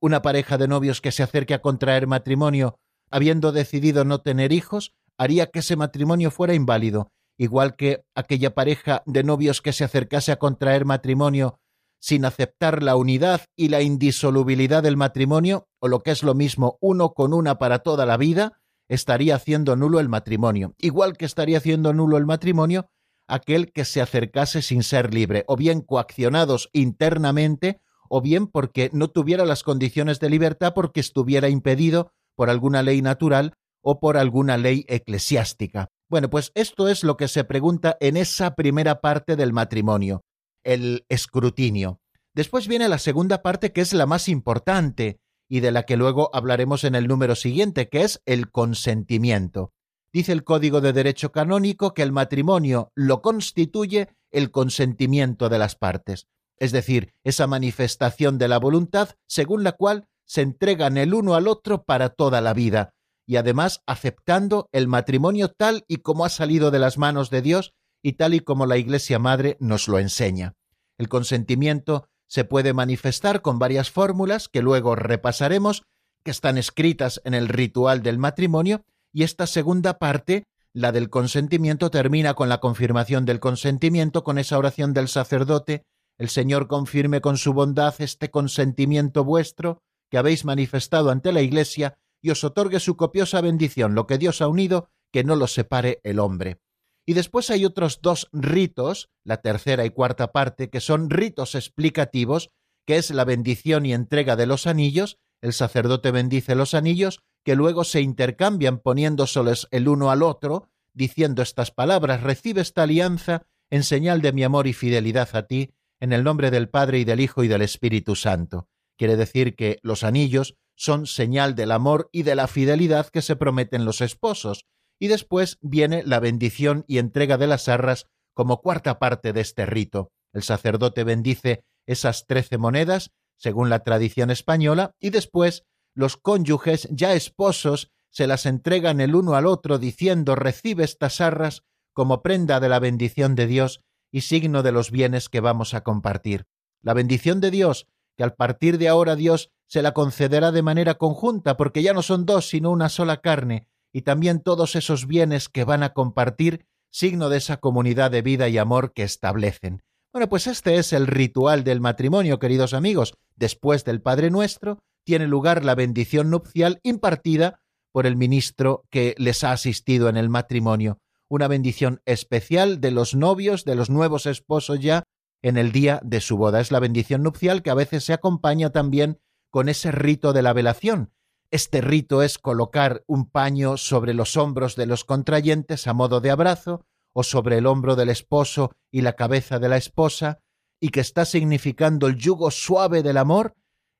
Una 0.00 0.22
pareja 0.22 0.58
de 0.58 0.68
novios 0.68 1.00
que 1.00 1.12
se 1.12 1.22
acerque 1.22 1.54
a 1.54 1.62
contraer 1.62 2.06
matrimonio 2.06 2.78
habiendo 3.10 3.52
decidido 3.52 4.04
no 4.04 4.22
tener 4.22 4.52
hijos, 4.52 4.92
haría 5.18 5.46
que 5.46 5.60
ese 5.60 5.76
matrimonio 5.76 6.32
fuera 6.32 6.54
inválido, 6.54 7.12
igual 7.38 7.76
que 7.76 8.04
aquella 8.14 8.54
pareja 8.54 9.02
de 9.06 9.22
novios 9.22 9.62
que 9.62 9.72
se 9.72 9.84
acercase 9.84 10.32
a 10.32 10.38
contraer 10.40 10.84
matrimonio 10.84 11.60
sin 12.04 12.26
aceptar 12.26 12.82
la 12.82 12.96
unidad 12.96 13.40
y 13.56 13.68
la 13.68 13.80
indisolubilidad 13.80 14.82
del 14.82 14.98
matrimonio, 14.98 15.68
o 15.80 15.88
lo 15.88 16.00
que 16.00 16.10
es 16.10 16.22
lo 16.22 16.34
mismo, 16.34 16.76
uno 16.82 17.14
con 17.14 17.32
una 17.32 17.56
para 17.56 17.78
toda 17.78 18.04
la 18.04 18.18
vida, 18.18 18.60
estaría 18.88 19.36
haciendo 19.36 19.74
nulo 19.74 20.00
el 20.00 20.10
matrimonio, 20.10 20.74
igual 20.76 21.16
que 21.16 21.24
estaría 21.24 21.56
haciendo 21.56 21.94
nulo 21.94 22.18
el 22.18 22.26
matrimonio 22.26 22.90
aquel 23.26 23.72
que 23.72 23.86
se 23.86 24.02
acercase 24.02 24.60
sin 24.60 24.82
ser 24.82 25.14
libre, 25.14 25.44
o 25.48 25.56
bien 25.56 25.80
coaccionados 25.80 26.68
internamente, 26.74 27.80
o 28.10 28.20
bien 28.20 28.48
porque 28.48 28.90
no 28.92 29.08
tuviera 29.08 29.46
las 29.46 29.62
condiciones 29.62 30.20
de 30.20 30.28
libertad 30.28 30.74
porque 30.74 31.00
estuviera 31.00 31.48
impedido 31.48 32.12
por 32.36 32.50
alguna 32.50 32.82
ley 32.82 33.00
natural 33.00 33.54
o 33.80 33.98
por 33.98 34.18
alguna 34.18 34.58
ley 34.58 34.84
eclesiástica. 34.88 35.88
Bueno, 36.10 36.28
pues 36.28 36.52
esto 36.54 36.86
es 36.88 37.02
lo 37.02 37.16
que 37.16 37.28
se 37.28 37.44
pregunta 37.44 37.96
en 37.98 38.18
esa 38.18 38.54
primera 38.56 39.00
parte 39.00 39.36
del 39.36 39.54
matrimonio, 39.54 40.22
el 40.64 41.06
escrutinio. 41.08 42.00
Después 42.34 42.66
viene 42.66 42.88
la 42.88 42.98
segunda 42.98 43.42
parte 43.42 43.72
que 43.72 43.80
es 43.80 43.92
la 43.92 44.06
más 44.06 44.28
importante 44.28 45.20
y 45.48 45.60
de 45.60 45.70
la 45.70 45.84
que 45.84 45.96
luego 45.96 46.30
hablaremos 46.32 46.84
en 46.84 46.94
el 46.94 47.06
número 47.06 47.36
siguiente, 47.36 47.88
que 47.88 48.02
es 48.02 48.20
el 48.26 48.50
consentimiento. 48.50 49.72
Dice 50.12 50.32
el 50.32 50.44
Código 50.44 50.80
de 50.80 50.92
Derecho 50.92 51.32
Canónico 51.32 51.94
que 51.94 52.02
el 52.02 52.12
matrimonio 52.12 52.90
lo 52.94 53.20
constituye 53.22 54.08
el 54.30 54.50
consentimiento 54.50 55.48
de 55.48 55.58
las 55.58 55.76
partes, 55.76 56.26
es 56.58 56.72
decir, 56.72 57.14
esa 57.24 57.46
manifestación 57.46 58.38
de 58.38 58.48
la 58.48 58.58
voluntad 58.58 59.10
según 59.26 59.62
la 59.62 59.72
cual 59.72 60.08
se 60.24 60.42
entregan 60.42 60.96
el 60.96 61.14
uno 61.14 61.34
al 61.34 61.46
otro 61.46 61.84
para 61.84 62.08
toda 62.10 62.40
la 62.40 62.54
vida, 62.54 62.94
y 63.26 63.36
además 63.36 63.82
aceptando 63.86 64.68
el 64.72 64.88
matrimonio 64.88 65.50
tal 65.50 65.84
y 65.88 65.98
como 65.98 66.24
ha 66.24 66.28
salido 66.28 66.70
de 66.70 66.78
las 66.78 66.98
manos 66.98 67.30
de 67.30 67.42
Dios 67.42 67.74
y 68.04 68.12
tal 68.12 68.34
y 68.34 68.40
como 68.40 68.66
la 68.66 68.76
Iglesia 68.76 69.18
Madre 69.18 69.56
nos 69.60 69.88
lo 69.88 69.98
enseña. 69.98 70.54
El 70.98 71.08
consentimiento 71.08 72.06
se 72.28 72.44
puede 72.44 72.74
manifestar 72.74 73.40
con 73.40 73.58
varias 73.58 73.90
fórmulas 73.90 74.48
que 74.48 74.60
luego 74.60 74.94
repasaremos, 74.94 75.84
que 76.22 76.30
están 76.30 76.58
escritas 76.58 77.22
en 77.24 77.32
el 77.32 77.48
ritual 77.48 78.02
del 78.02 78.18
matrimonio, 78.18 78.84
y 79.10 79.22
esta 79.22 79.46
segunda 79.46 79.98
parte, 79.98 80.44
la 80.74 80.92
del 80.92 81.08
consentimiento, 81.08 81.90
termina 81.90 82.34
con 82.34 82.50
la 82.50 82.60
confirmación 82.60 83.24
del 83.24 83.40
consentimiento, 83.40 84.22
con 84.22 84.38
esa 84.38 84.58
oración 84.58 84.92
del 84.92 85.08
sacerdote, 85.08 85.84
el 86.18 86.28
Señor 86.28 86.68
confirme 86.68 87.22
con 87.22 87.38
su 87.38 87.54
bondad 87.54 87.94
este 87.98 88.30
consentimiento 88.30 89.24
vuestro 89.24 89.78
que 90.10 90.18
habéis 90.18 90.44
manifestado 90.44 91.10
ante 91.10 91.32
la 91.32 91.40
Iglesia 91.40 91.96
y 92.22 92.30
os 92.30 92.44
otorgue 92.44 92.80
su 92.80 92.96
copiosa 92.96 93.40
bendición, 93.40 93.94
lo 93.94 94.06
que 94.06 94.18
Dios 94.18 94.42
ha 94.42 94.48
unido, 94.48 94.90
que 95.10 95.24
no 95.24 95.36
lo 95.36 95.46
separe 95.46 96.00
el 96.04 96.18
hombre. 96.18 96.58
Y 97.06 97.12
después 97.14 97.50
hay 97.50 97.64
otros 97.64 98.00
dos 98.00 98.28
ritos, 98.32 99.10
la 99.24 99.38
tercera 99.38 99.84
y 99.84 99.90
cuarta 99.90 100.32
parte, 100.32 100.70
que 100.70 100.80
son 100.80 101.10
ritos 101.10 101.54
explicativos, 101.54 102.50
que 102.86 102.96
es 102.96 103.10
la 103.10 103.24
bendición 103.24 103.86
y 103.86 103.92
entrega 103.92 104.36
de 104.36 104.46
los 104.46 104.66
anillos, 104.66 105.18
el 105.42 105.52
sacerdote 105.52 106.10
bendice 106.10 106.54
los 106.54 106.72
anillos, 106.72 107.20
que 107.44 107.56
luego 107.56 107.84
se 107.84 108.00
intercambian 108.00 108.78
poniéndoseles 108.78 109.68
el 109.70 109.88
uno 109.88 110.10
al 110.10 110.22
otro, 110.22 110.70
diciendo 110.94 111.42
estas 111.42 111.70
palabras, 111.70 112.22
recibe 112.22 112.62
esta 112.62 112.84
alianza 112.84 113.46
en 113.70 113.82
señal 113.82 114.22
de 114.22 114.32
mi 114.32 114.44
amor 114.44 114.66
y 114.66 114.72
fidelidad 114.72 115.28
a 115.34 115.46
ti, 115.46 115.74
en 116.00 116.12
el 116.12 116.24
nombre 116.24 116.50
del 116.50 116.68
Padre 116.68 117.00
y 117.00 117.04
del 117.04 117.20
Hijo 117.20 117.44
y 117.44 117.48
del 117.48 117.62
Espíritu 117.62 118.16
Santo. 118.16 118.68
Quiere 118.96 119.16
decir 119.16 119.56
que 119.56 119.78
los 119.82 120.04
anillos 120.04 120.56
son 120.76 121.06
señal 121.06 121.54
del 121.54 121.72
amor 121.72 122.08
y 122.12 122.22
de 122.22 122.34
la 122.34 122.46
fidelidad 122.46 123.08
que 123.08 123.22
se 123.22 123.36
prometen 123.36 123.84
los 123.84 124.00
esposos, 124.00 124.66
y 124.98 125.08
después 125.08 125.58
viene 125.60 126.02
la 126.04 126.20
bendición 126.20 126.84
y 126.86 126.98
entrega 126.98 127.36
de 127.36 127.46
las 127.46 127.68
arras 127.68 128.06
como 128.34 128.60
cuarta 128.60 128.98
parte 128.98 129.32
de 129.32 129.40
este 129.40 129.66
rito. 129.66 130.10
El 130.32 130.42
sacerdote 130.42 131.04
bendice 131.04 131.64
esas 131.86 132.26
trece 132.26 132.58
monedas, 132.58 133.12
según 133.36 133.70
la 133.70 133.80
tradición 133.80 134.30
española, 134.30 134.92
y 135.00 135.10
después 135.10 135.64
los 135.94 136.16
cónyuges 136.16 136.88
ya 136.90 137.14
esposos 137.14 137.90
se 138.10 138.26
las 138.26 138.46
entregan 138.46 139.00
el 139.00 139.14
uno 139.14 139.34
al 139.34 139.46
otro 139.46 139.78
diciendo 139.78 140.34
recibe 140.34 140.84
estas 140.84 141.20
arras 141.20 141.62
como 141.92 142.22
prenda 142.22 142.60
de 142.60 142.68
la 142.68 142.78
bendición 142.78 143.34
de 143.34 143.46
Dios 143.46 143.80
y 144.12 144.22
signo 144.22 144.62
de 144.62 144.72
los 144.72 144.90
bienes 144.90 145.28
que 145.28 145.40
vamos 145.40 145.74
a 145.74 145.82
compartir. 145.82 146.46
La 146.82 146.94
bendición 146.94 147.40
de 147.40 147.50
Dios, 147.50 147.88
que 148.16 148.24
al 148.24 148.34
partir 148.34 148.78
de 148.78 148.88
ahora 148.88 149.16
Dios 149.16 149.50
se 149.68 149.82
la 149.82 149.94
concederá 149.94 150.52
de 150.52 150.62
manera 150.62 150.94
conjunta, 150.94 151.56
porque 151.56 151.82
ya 151.82 151.92
no 151.92 152.02
son 152.02 152.26
dos, 152.26 152.48
sino 152.48 152.70
una 152.70 152.88
sola 152.88 153.20
carne, 153.20 153.68
y 153.94 154.02
también 154.02 154.40
todos 154.40 154.74
esos 154.74 155.06
bienes 155.06 155.48
que 155.48 155.62
van 155.62 155.84
a 155.84 155.92
compartir, 155.94 156.66
signo 156.90 157.28
de 157.28 157.38
esa 157.38 157.58
comunidad 157.58 158.10
de 158.10 158.22
vida 158.22 158.48
y 158.48 158.58
amor 158.58 158.92
que 158.92 159.04
establecen. 159.04 159.82
Bueno, 160.12 160.28
pues 160.28 160.48
este 160.48 160.76
es 160.76 160.92
el 160.92 161.06
ritual 161.06 161.62
del 161.62 161.80
matrimonio, 161.80 162.40
queridos 162.40 162.74
amigos. 162.74 163.14
Después 163.36 163.84
del 163.84 164.02
Padre 164.02 164.30
Nuestro, 164.30 164.80
tiene 165.04 165.28
lugar 165.28 165.64
la 165.64 165.76
bendición 165.76 166.28
nupcial 166.28 166.80
impartida 166.82 167.60
por 167.92 168.06
el 168.06 168.16
ministro 168.16 168.84
que 168.90 169.14
les 169.16 169.44
ha 169.44 169.52
asistido 169.52 170.08
en 170.08 170.16
el 170.16 170.28
matrimonio, 170.28 170.98
una 171.28 171.46
bendición 171.46 172.02
especial 172.04 172.80
de 172.80 172.90
los 172.90 173.14
novios, 173.14 173.64
de 173.64 173.76
los 173.76 173.90
nuevos 173.90 174.26
esposos 174.26 174.80
ya, 174.80 175.04
en 175.40 175.56
el 175.56 175.70
día 175.70 176.00
de 176.02 176.20
su 176.20 176.36
boda. 176.36 176.60
Es 176.60 176.72
la 176.72 176.80
bendición 176.80 177.22
nupcial 177.22 177.62
que 177.62 177.70
a 177.70 177.74
veces 177.74 178.02
se 178.02 178.12
acompaña 178.12 178.70
también 178.70 179.20
con 179.50 179.68
ese 179.68 179.92
rito 179.92 180.32
de 180.32 180.42
la 180.42 180.52
velación. 180.52 181.12
Este 181.54 181.80
rito 181.80 182.24
es 182.24 182.38
colocar 182.38 183.04
un 183.06 183.30
paño 183.30 183.76
sobre 183.76 184.12
los 184.12 184.36
hombros 184.36 184.74
de 184.74 184.86
los 184.86 185.04
contrayentes 185.04 185.86
a 185.86 185.92
modo 185.92 186.20
de 186.20 186.32
abrazo, 186.32 186.84
o 187.12 187.22
sobre 187.22 187.58
el 187.58 187.66
hombro 187.68 187.94
del 187.94 188.08
esposo 188.08 188.72
y 188.90 189.02
la 189.02 189.12
cabeza 189.12 189.60
de 189.60 189.68
la 189.68 189.76
esposa, 189.76 190.40
y 190.80 190.88
que 190.88 190.98
está 190.98 191.24
significando 191.24 192.08
el 192.08 192.16
yugo 192.16 192.50
suave 192.50 193.04
del 193.04 193.18
amor 193.18 193.54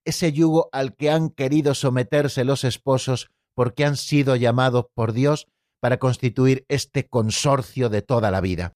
ese 0.04 0.32
yugo 0.32 0.68
al 0.72 0.96
que 0.96 1.10
han 1.10 1.30
querido 1.30 1.74
someterse 1.74 2.42
los 2.42 2.64
esposos 2.64 3.30
porque 3.54 3.84
han 3.84 3.96
sido 3.96 4.34
llamados 4.34 4.86
por 4.92 5.12
Dios 5.12 5.46
para 5.80 5.98
constituir 5.98 6.64
este 6.66 7.06
consorcio 7.06 7.88
de 7.88 8.02
toda 8.02 8.32
la 8.32 8.40
vida. 8.40 8.72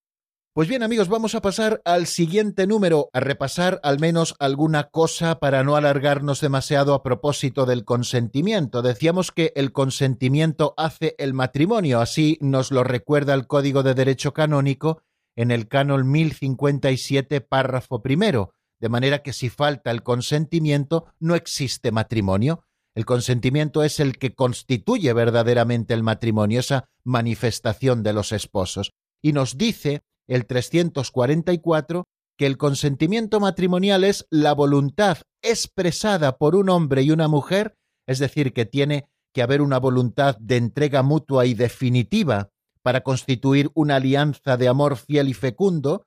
Pues 0.58 0.66
bien 0.66 0.82
amigos, 0.82 1.08
vamos 1.08 1.36
a 1.36 1.40
pasar 1.40 1.80
al 1.84 2.08
siguiente 2.08 2.66
número, 2.66 3.10
a 3.12 3.20
repasar 3.20 3.78
al 3.84 4.00
menos 4.00 4.34
alguna 4.40 4.90
cosa 4.90 5.38
para 5.38 5.62
no 5.62 5.76
alargarnos 5.76 6.40
demasiado 6.40 6.94
a 6.94 7.04
propósito 7.04 7.64
del 7.64 7.84
consentimiento. 7.84 8.82
Decíamos 8.82 9.30
que 9.30 9.52
el 9.54 9.70
consentimiento 9.70 10.74
hace 10.76 11.14
el 11.18 11.32
matrimonio, 11.32 12.00
así 12.00 12.38
nos 12.40 12.72
lo 12.72 12.82
recuerda 12.82 13.34
el 13.34 13.46
Código 13.46 13.84
de 13.84 13.94
Derecho 13.94 14.34
Canónico 14.34 15.00
en 15.36 15.52
el 15.52 15.68
canon 15.68 16.10
1057, 16.10 17.40
párrafo 17.40 18.02
primero, 18.02 18.52
de 18.80 18.88
manera 18.88 19.22
que 19.22 19.32
si 19.32 19.50
falta 19.50 19.92
el 19.92 20.02
consentimiento 20.02 21.06
no 21.20 21.36
existe 21.36 21.92
matrimonio. 21.92 22.64
El 22.96 23.06
consentimiento 23.06 23.84
es 23.84 24.00
el 24.00 24.18
que 24.18 24.34
constituye 24.34 25.12
verdaderamente 25.12 25.94
el 25.94 26.02
matrimonio, 26.02 26.58
esa 26.58 26.88
manifestación 27.04 28.02
de 28.02 28.12
los 28.12 28.32
esposos. 28.32 28.90
Y 29.22 29.32
nos 29.32 29.56
dice 29.56 30.02
el 30.28 30.46
344 30.46 32.04
que 32.36 32.46
el 32.46 32.56
consentimiento 32.56 33.40
matrimonial 33.40 34.04
es 34.04 34.26
la 34.30 34.52
voluntad 34.52 35.18
expresada 35.42 36.38
por 36.38 36.54
un 36.54 36.68
hombre 36.68 37.02
y 37.02 37.10
una 37.10 37.26
mujer, 37.26 37.76
es 38.06 38.20
decir, 38.20 38.52
que 38.52 38.64
tiene 38.64 39.08
que 39.34 39.42
haber 39.42 39.60
una 39.60 39.78
voluntad 39.78 40.36
de 40.38 40.56
entrega 40.56 41.02
mutua 41.02 41.46
y 41.46 41.54
definitiva 41.54 42.50
para 42.82 43.02
constituir 43.02 43.70
una 43.74 43.96
alianza 43.96 44.56
de 44.56 44.68
amor 44.68 44.96
fiel 44.96 45.28
y 45.28 45.34
fecundo, 45.34 46.06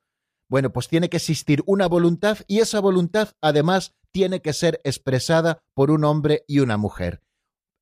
bueno, 0.50 0.72
pues 0.72 0.88
tiene 0.88 1.10
que 1.10 1.18
existir 1.18 1.64
una 1.66 1.88
voluntad 1.88 2.40
y 2.48 2.60
esa 2.60 2.80
voluntad 2.80 3.30
además 3.42 3.94
tiene 4.12 4.42
que 4.42 4.54
ser 4.54 4.82
expresada 4.84 5.60
por 5.74 5.92
un 5.92 6.04
hombre 6.04 6.44
y 6.48 6.60
una 6.60 6.78
mujer. 6.78 7.22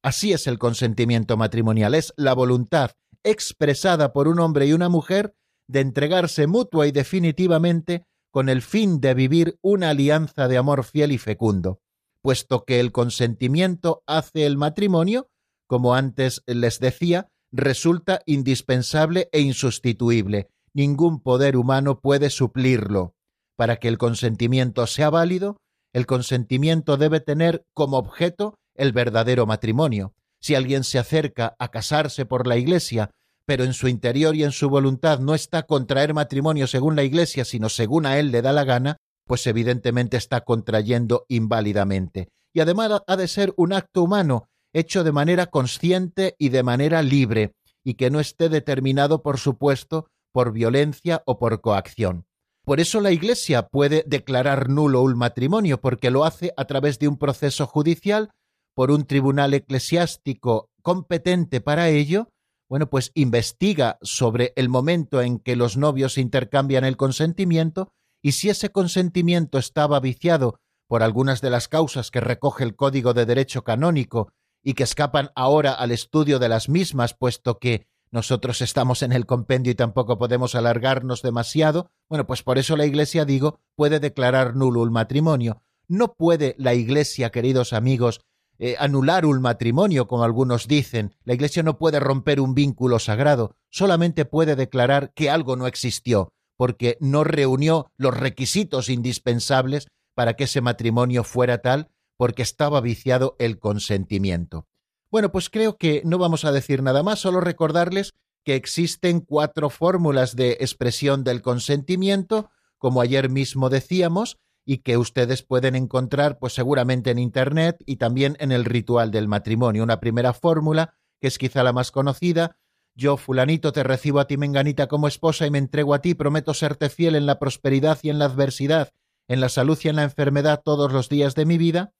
Así 0.04 0.34
es 0.34 0.48
el 0.48 0.60
consentimiento 0.60 1.38
matrimonial, 1.38 1.94
es 1.94 2.14
la 2.16 2.34
voluntad 2.34 2.92
expresada 3.24 4.14
por 4.14 4.28
un 4.28 4.40
hombre 4.40 4.66
y 4.68 4.74
una 4.74 4.88
mujer 4.90 5.34
de 5.70 5.82
entregarse 5.82 6.48
mutua 6.48 6.88
y 6.88 6.92
definitivamente 6.92 8.04
con 8.32 8.50
el 8.50 8.62
fin 8.62 9.00
de 9.00 9.14
vivir 9.14 9.58
una 9.62 9.92
alianza 9.92 10.48
de 10.48 10.58
amor 10.58 10.84
fiel 10.84 11.12
y 11.12 11.20
fecundo, 11.20 11.80
puesto 12.22 12.66
que 12.66 12.80
el 12.80 12.92
consentimiento 12.92 14.04
hace 14.08 14.46
el 14.46 14.58
matrimonio, 14.58 15.30
como 15.68 15.94
antes 15.94 16.42
les 16.48 16.80
decía, 16.80 17.28
resulta 17.52 18.22
indispensable 18.26 19.30
e 19.32 19.42
insustituible. 19.42 20.50
Ningún 20.74 21.22
poder 21.22 21.56
humano 21.56 22.00
puede 22.00 22.32
suplirlo. 22.32 23.14
Para 23.56 23.78
que 23.78 23.88
el 23.88 23.98
consentimiento 23.98 24.88
sea 24.88 25.10
válido, 25.10 25.58
el 25.94 26.06
consentimiento 26.08 26.98
debe 26.98 27.20
tener 27.20 27.66
como 27.74 27.98
objeto 27.98 28.56
el 28.76 28.92
verdadero 28.92 29.46
matrimonio. 29.46 30.14
Si 30.42 30.56
alguien 30.56 30.84
se 30.84 30.98
acerca 30.98 31.56
a 31.60 31.70
casarse 31.70 32.26
por 32.26 32.48
la 32.48 32.58
Iglesia 32.58 33.12
pero 33.50 33.64
en 33.64 33.74
su 33.74 33.88
interior 33.88 34.36
y 34.36 34.44
en 34.44 34.52
su 34.52 34.70
voluntad 34.70 35.18
no 35.18 35.34
está 35.34 35.64
contraer 35.64 36.14
matrimonio 36.14 36.68
según 36.68 36.96
la 36.96 37.02
Iglesia, 37.02 37.46
sino 37.46 37.68
según 37.68 38.06
a 38.06 38.20
él 38.20 38.30
le 38.30 38.44
da 38.44 38.54
la 38.54 38.64
gana, 38.64 38.98
pues 39.26 39.48
evidentemente 39.48 40.18
está 40.18 40.42
contrayendo 40.42 41.26
inválidamente. 41.30 42.30
Y 42.54 42.60
además 42.60 43.02
ha 43.08 43.18
de 43.18 43.28
ser 43.28 43.56
un 43.58 43.74
acto 43.74 44.04
humano, 44.04 44.50
hecho 44.72 45.04
de 45.04 45.12
manera 45.12 45.48
consciente 45.48 46.36
y 46.38 46.50
de 46.50 46.62
manera 46.62 47.02
libre, 47.02 47.54
y 47.84 47.96
que 47.96 48.12
no 48.12 48.20
esté 48.20 48.50
determinado, 48.50 49.24
por 49.24 49.40
supuesto, 49.40 50.06
por 50.32 50.52
violencia 50.52 51.24
o 51.26 51.40
por 51.40 51.60
coacción. 51.60 52.28
Por 52.66 52.80
eso 52.80 53.02
la 53.02 53.10
Iglesia 53.10 53.64
puede 53.64 54.04
declarar 54.06 54.70
nulo 54.70 55.02
un 55.02 55.18
matrimonio, 55.18 55.82
porque 55.82 56.12
lo 56.12 56.24
hace 56.24 56.54
a 56.56 56.66
través 56.66 57.00
de 57.00 57.08
un 57.08 57.18
proceso 57.18 57.66
judicial, 57.66 58.30
por 58.76 58.92
un 58.92 59.06
tribunal 59.06 59.56
eclesiástico 59.56 60.70
competente 60.84 61.62
para 61.62 61.90
ello, 61.90 62.28
bueno, 62.70 62.90
pues 62.90 63.12
investiga 63.16 63.98
sobre 64.02 64.54
el 64.56 64.70
momento 64.70 65.22
en 65.22 65.40
que 65.40 65.56
los 65.56 65.76
novios 65.76 66.18
intercambian 66.18 66.86
el 66.86 66.98
consentimiento 66.98 67.92
y 68.22 68.34
si 68.34 68.50
ese 68.50 68.70
consentimiento 68.72 69.58
estaba 69.58 70.00
viciado 70.00 70.60
por 70.88 71.04
algunas 71.04 71.42
de 71.42 71.50
las 71.50 71.68
causas 71.68 72.12
que 72.12 72.22
recoge 72.22 72.64
el 72.64 72.76
Código 72.76 73.14
de 73.14 73.26
Derecho 73.26 73.64
Canónico 73.64 74.32
y 74.64 74.74
que 74.74 74.84
escapan 74.84 75.32
ahora 75.36 75.74
al 75.74 75.92
estudio 75.92 76.38
de 76.38 76.50
las 76.50 76.70
mismas, 76.70 77.14
puesto 77.14 77.60
que 77.60 77.88
nosotros 78.12 78.62
estamos 78.62 79.04
en 79.04 79.12
el 79.14 79.26
compendio 79.26 79.72
y 79.72 79.76
tampoco 79.76 80.18
podemos 80.18 80.56
alargarnos 80.56 81.22
demasiado, 81.22 81.92
bueno, 82.08 82.26
pues 82.26 82.44
por 82.44 82.58
eso 82.58 82.76
la 82.76 82.86
Iglesia, 82.86 83.26
digo, 83.26 83.60
puede 83.76 84.00
declarar 84.00 84.56
nulo 84.56 84.84
el 84.84 84.92
matrimonio. 84.92 85.62
No 85.88 86.14
puede 86.14 86.56
la 86.58 86.74
Iglesia, 86.74 87.30
queridos 87.30 87.74
amigos, 87.74 88.22
eh, 88.60 88.76
anular 88.78 89.26
un 89.26 89.42
matrimonio, 89.42 90.08
como 90.08 90.24
algunos 90.24 90.68
dicen. 90.68 91.16
La 91.24 91.34
Iglesia 91.34 91.64
no 91.64 91.78
puede 91.78 92.00
romper 92.00 92.42
un 92.42 92.54
vínculo 92.54 93.00
sagrado, 93.00 93.56
solamente 93.70 94.26
puede 94.26 94.56
declarar 94.56 95.14
que 95.14 95.30
algo 95.30 95.56
no 95.56 95.66
existió, 95.66 96.34
porque 96.58 96.98
no 97.00 97.24
reunió 97.24 97.92
los 97.98 98.16
requisitos 98.16 98.90
indispensables 98.90 99.88
para 100.14 100.34
que 100.34 100.44
ese 100.44 100.60
matrimonio 100.60 101.24
fuera 101.24 101.60
tal, 101.60 101.90
porque 102.18 102.42
estaba 102.42 102.82
viciado 102.82 103.38
el 103.40 103.60
consentimiento. 103.60 104.68
Bueno, 105.10 105.32
pues 105.32 105.50
creo 105.50 105.78
que 105.78 106.02
no 106.04 106.18
vamos 106.18 106.44
a 106.44 106.52
decir 106.52 106.84
nada 106.84 107.02
más, 107.02 107.20
solo 107.20 107.40
recordarles 107.40 108.14
que 108.44 108.56
existen 108.56 109.22
cuatro 109.22 109.70
fórmulas 109.70 110.36
de 110.36 110.58
expresión 110.60 111.24
del 111.24 111.42
consentimiento, 111.42 112.50
como 112.78 113.00
ayer 113.00 113.30
mismo 113.30 113.70
decíamos, 113.70 114.38
y 114.70 114.84
que 114.84 114.98
ustedes 114.98 115.42
pueden 115.42 115.76
encontrar 115.76 116.38
pues 116.38 116.54
seguramente 116.54 117.10
en 117.10 117.18
internet 117.18 117.82
y 117.88 117.96
también 117.96 118.38
en 118.40 118.52
el 118.52 118.66
ritual 118.66 119.10
del 119.10 119.28
matrimonio. 119.28 119.82
Una 119.82 120.00
primera 120.00 120.32
fórmula, 120.32 120.94
que 121.20 121.28
es 121.28 121.40
quizá 121.40 121.64
la 121.64 121.74
más 121.74 121.90
conocida, 121.90 122.56
yo, 122.94 123.18
fulanito, 123.18 123.72
te 123.72 123.82
recibo 123.82 124.20
a 124.20 124.28
ti, 124.28 124.38
menganita, 124.38 124.86
como 124.86 125.08
esposa 125.08 125.48
y 125.48 125.50
me 125.50 125.58
entrego 125.58 125.96
a 125.96 126.02
ti, 126.04 126.14
prometo 126.14 126.54
serte 126.54 126.90
fiel 126.92 127.16
en 127.16 127.26
la 127.26 127.40
prosperidad 127.40 127.98
y 128.04 128.12
en 128.12 128.20
la 128.20 128.26
adversidad, 128.26 128.92
en 129.28 129.42
la 129.42 129.50
salud 129.50 129.80
y 129.84 129.88
en 129.88 129.96
la 129.96 130.04
enfermedad 130.04 130.62
todos 130.64 130.94
los 130.94 131.10
días 131.10 131.34
de 131.34 131.48
mi 131.48 131.58
vida. 131.58 131.92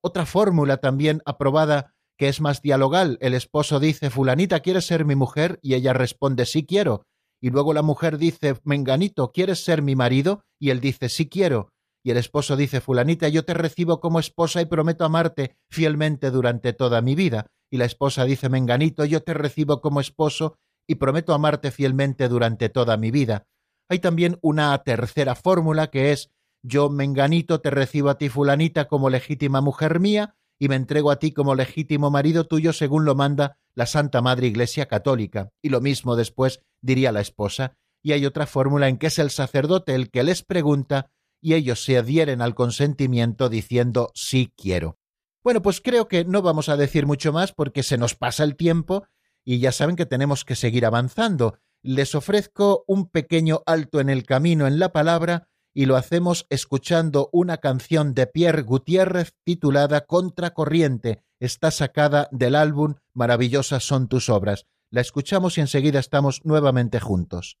Otra 0.00 0.24
fórmula 0.24 0.78
también 0.78 1.20
aprobada 1.26 1.92
que 2.16 2.28
es 2.28 2.40
más 2.40 2.62
dialogal. 2.62 3.18
El 3.20 3.34
esposo 3.34 3.80
dice, 3.80 4.08
fulanita, 4.08 4.60
¿quieres 4.60 4.86
ser 4.86 5.04
mi 5.04 5.14
mujer? 5.14 5.58
Y 5.60 5.74
ella 5.74 5.92
responde, 5.92 6.46
sí 6.46 6.64
quiero. 6.64 7.04
Y 7.38 7.50
luego 7.50 7.74
la 7.74 7.82
mujer 7.82 8.16
dice, 8.16 8.58
menganito, 8.64 9.30
¿quieres 9.30 9.62
ser 9.62 9.82
mi 9.82 9.94
marido? 9.94 10.46
Y 10.58 10.70
él 10.70 10.80
dice, 10.80 11.10
sí 11.10 11.28
quiero 11.28 11.73
y 12.04 12.10
el 12.10 12.18
esposo 12.18 12.54
dice, 12.54 12.82
fulanita, 12.82 13.28
yo 13.28 13.46
te 13.46 13.54
recibo 13.54 13.98
como 13.98 14.20
esposa 14.20 14.60
y 14.60 14.66
prometo 14.66 15.06
amarte 15.06 15.56
fielmente 15.70 16.30
durante 16.30 16.74
toda 16.74 17.00
mi 17.00 17.14
vida. 17.14 17.46
Y 17.72 17.78
la 17.78 17.86
esposa 17.86 18.26
dice, 18.26 18.50
menganito, 18.50 19.06
yo 19.06 19.22
te 19.22 19.32
recibo 19.32 19.80
como 19.80 20.00
esposo 20.00 20.58
y 20.86 20.96
prometo 20.96 21.32
amarte 21.32 21.70
fielmente 21.70 22.28
durante 22.28 22.68
toda 22.68 22.98
mi 22.98 23.10
vida. 23.10 23.46
Hay 23.88 24.00
también 24.00 24.38
una 24.42 24.76
tercera 24.82 25.34
fórmula 25.34 25.86
que 25.86 26.12
es, 26.12 26.30
yo, 26.62 26.90
menganito, 26.90 27.62
te 27.62 27.70
recibo 27.70 28.10
a 28.10 28.18
ti, 28.18 28.28
fulanita, 28.28 28.86
como 28.86 29.08
legítima 29.08 29.62
mujer 29.62 29.98
mía 29.98 30.36
y 30.58 30.68
me 30.68 30.76
entrego 30.76 31.10
a 31.10 31.18
ti 31.18 31.32
como 31.32 31.54
legítimo 31.54 32.10
marido 32.10 32.46
tuyo 32.46 32.74
según 32.74 33.06
lo 33.06 33.14
manda 33.14 33.58
la 33.74 33.86
Santa 33.86 34.20
Madre 34.20 34.46
Iglesia 34.46 34.86
Católica. 34.86 35.50
Y 35.62 35.70
lo 35.70 35.80
mismo 35.80 36.16
después 36.16 36.60
diría 36.82 37.12
la 37.12 37.20
esposa. 37.20 37.76
Y 38.02 38.12
hay 38.12 38.26
otra 38.26 38.46
fórmula 38.46 38.88
en 38.88 38.98
que 38.98 39.06
es 39.06 39.18
el 39.18 39.30
sacerdote 39.30 39.94
el 39.94 40.10
que 40.10 40.22
les 40.22 40.42
pregunta 40.42 41.10
y 41.44 41.52
ellos 41.52 41.84
se 41.84 41.98
adhieren 41.98 42.40
al 42.40 42.54
consentimiento 42.54 43.50
diciendo 43.50 44.10
sí 44.14 44.50
quiero. 44.56 44.98
Bueno, 45.42 45.60
pues 45.60 45.82
creo 45.82 46.08
que 46.08 46.24
no 46.24 46.40
vamos 46.40 46.70
a 46.70 46.78
decir 46.78 47.04
mucho 47.04 47.34
más 47.34 47.52
porque 47.52 47.82
se 47.82 47.98
nos 47.98 48.14
pasa 48.14 48.44
el 48.44 48.56
tiempo 48.56 49.06
y 49.44 49.58
ya 49.58 49.70
saben 49.70 49.94
que 49.94 50.06
tenemos 50.06 50.46
que 50.46 50.56
seguir 50.56 50.86
avanzando. 50.86 51.58
Les 51.82 52.14
ofrezco 52.14 52.84
un 52.86 53.10
pequeño 53.10 53.62
alto 53.66 54.00
en 54.00 54.08
el 54.08 54.24
camino 54.24 54.66
en 54.66 54.78
la 54.78 54.90
palabra 54.90 55.50
y 55.74 55.84
lo 55.84 55.96
hacemos 55.96 56.46
escuchando 56.48 57.28
una 57.30 57.58
canción 57.58 58.14
de 58.14 58.26
Pierre 58.26 58.62
Gutiérrez 58.62 59.34
titulada 59.44 60.06
Contracorriente. 60.06 61.24
Está 61.40 61.70
sacada 61.70 62.26
del 62.32 62.54
álbum 62.54 62.94
Maravillosas 63.12 63.84
son 63.84 64.08
tus 64.08 64.30
obras. 64.30 64.64
La 64.90 65.02
escuchamos 65.02 65.58
y 65.58 65.60
enseguida 65.60 65.98
estamos 65.98 66.40
nuevamente 66.44 67.00
juntos. 67.00 67.58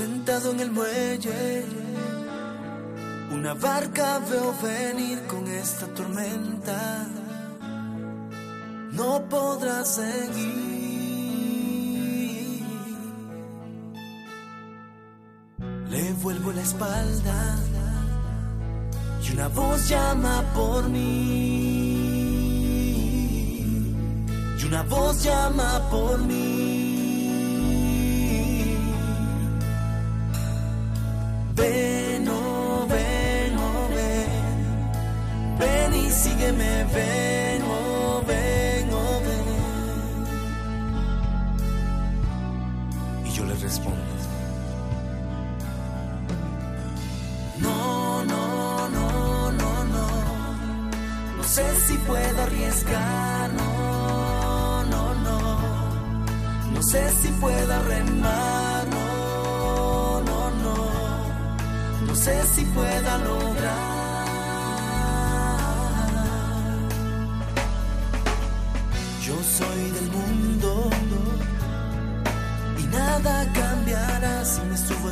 En 0.00 0.60
el 0.60 0.70
muelle. 0.70 1.64
Una 3.30 3.52
barca 3.52 4.20
veo 4.20 4.54
venir 4.62 5.20
con 5.26 5.46
esta 5.46 5.86
tormenta. 5.88 7.06
No 8.92 9.22
podrá 9.28 9.84
seguir. 9.84 10.72
Le 15.90 16.12
vuelvo 16.22 16.52
la 16.52 16.62
espalda 16.62 17.58
y 19.22 19.32
una 19.32 19.48
voz 19.48 19.88
llama 19.88 20.42
por 20.54 20.88
mí. 20.88 21.02
Y 24.58 24.64
una 24.64 24.82
voz 24.84 25.22
llama 25.22 25.86
por 25.90 26.18
mí. 26.18 26.91
Ven, 36.94 37.62
oh, 37.64 38.22
ven, 38.26 38.88
ven. 39.26 39.46
Y 43.26 43.30
yo 43.30 43.44
le 43.44 43.54
respondo. 43.54 43.98
No, 47.58 48.24
no, 48.24 48.88
no, 48.88 49.52
no, 49.52 49.84
no. 49.84 50.06
No 51.36 51.44
sé 51.44 51.64
si 51.86 51.94
puedo 51.98 52.42
arriesgar, 52.42 53.52
no, 53.52 54.84
no, 54.84 55.14
no. 55.26 55.40
No 56.74 56.82
sé 56.82 57.10
si 57.20 57.28
puedo 57.28 57.82
remar, 57.84 58.86
no, 58.88 60.20
no, 60.28 60.50
no. 60.62 60.76
No 62.06 62.14
sé 62.14 62.42
si 62.54 62.64
pueda 62.66 63.18
lograr. 63.18 63.91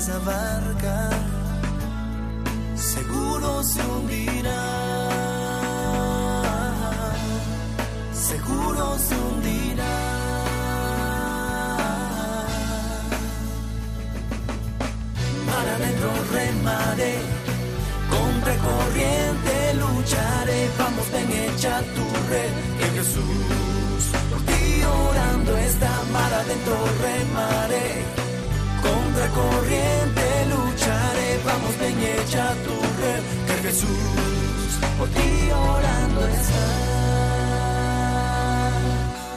Si 0.01 0.11
me 0.11 0.19
subo 0.19 0.31
a 0.31 0.31
esa 0.31 0.31
barca 0.31 1.21
seguro 2.81 3.63
se 3.63 3.81
hundirá. 3.83 4.63
Seguro 8.13 8.99
se 8.99 9.15
hundirá. 9.15 9.97
Mar 15.47 15.67
adentro 15.77 16.11
remaré, 16.33 17.15
contra 18.15 18.55
corriente 18.69 19.75
lucharé. 19.75 20.71
Vamos, 20.79 21.07
ven, 21.13 21.31
echa 21.45 21.81
tu 21.97 22.07
red, 22.31 22.53
que 22.79 22.87
Jesús 22.97 24.03
por 24.31 24.41
ti 24.49 24.83
orando 24.83 25.57
está. 25.59 25.93
Mar 26.13 26.33
adentro 26.33 26.77
remaré, 27.03 27.89
contra 28.83 29.27
corriente 29.29 29.80
Jesús 33.71 33.89
por 34.99 35.09
ti 35.11 35.51
orando 35.53 36.27
está. 36.27 36.67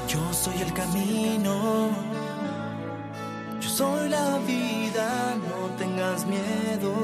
Yo 0.07 0.33
soy 0.33 0.59
el 0.59 0.73
camino, 0.73 1.91
yo 3.61 3.69
soy 3.69 4.09
la 4.09 4.39
vida, 4.39 5.35
no 5.35 5.75
tengas 5.77 6.25
miedo, 6.25 6.95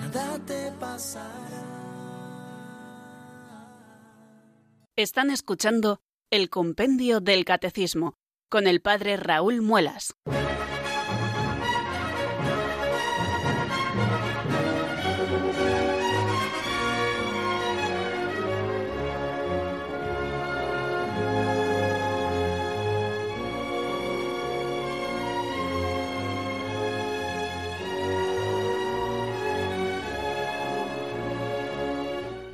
nada 0.00 0.38
te 0.46 0.70
pasará. 0.78 1.64
Están 4.94 5.30
escuchando 5.30 5.98
el 6.30 6.48
Compendio 6.48 7.20
del 7.20 7.44
Catecismo 7.44 8.14
con 8.48 8.68
el 8.68 8.80
Padre 8.80 9.16
Raúl 9.16 9.62
Muelas. 9.62 10.14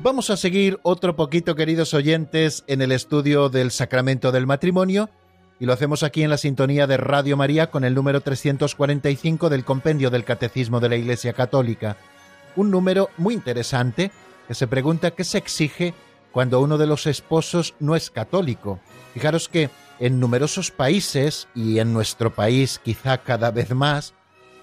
Vamos 0.02 0.30
a 0.30 0.38
seguir 0.38 0.80
otro 0.82 1.14
poquito, 1.14 1.54
queridos 1.54 1.92
oyentes, 1.92 2.64
en 2.66 2.80
el 2.80 2.90
estudio 2.90 3.50
del 3.50 3.70
sacramento 3.70 4.32
del 4.32 4.46
matrimonio 4.46 5.10
y 5.58 5.66
lo 5.66 5.74
hacemos 5.74 6.02
aquí 6.02 6.22
en 6.22 6.30
la 6.30 6.38
sintonía 6.38 6.86
de 6.86 6.96
Radio 6.96 7.36
María 7.36 7.70
con 7.70 7.84
el 7.84 7.94
número 7.94 8.22
345 8.22 9.50
del 9.50 9.66
Compendio 9.66 10.08
del 10.08 10.24
Catecismo 10.24 10.80
de 10.80 10.88
la 10.88 10.96
Iglesia 10.96 11.34
Católica. 11.34 11.98
Un 12.56 12.70
número 12.70 13.10
muy 13.18 13.34
interesante 13.34 14.10
que 14.48 14.54
se 14.54 14.66
pregunta 14.66 15.10
qué 15.10 15.22
se 15.22 15.36
exige 15.36 15.92
cuando 16.32 16.62
uno 16.62 16.78
de 16.78 16.86
los 16.86 17.06
esposos 17.06 17.74
no 17.78 17.94
es 17.94 18.10
católico. 18.10 18.80
Fijaros 19.12 19.50
que 19.50 19.68
en 19.98 20.18
numerosos 20.18 20.70
países, 20.70 21.46
y 21.54 21.78
en 21.78 21.92
nuestro 21.92 22.34
país 22.34 22.80
quizá 22.82 23.18
cada 23.18 23.50
vez 23.50 23.74
más, 23.74 24.14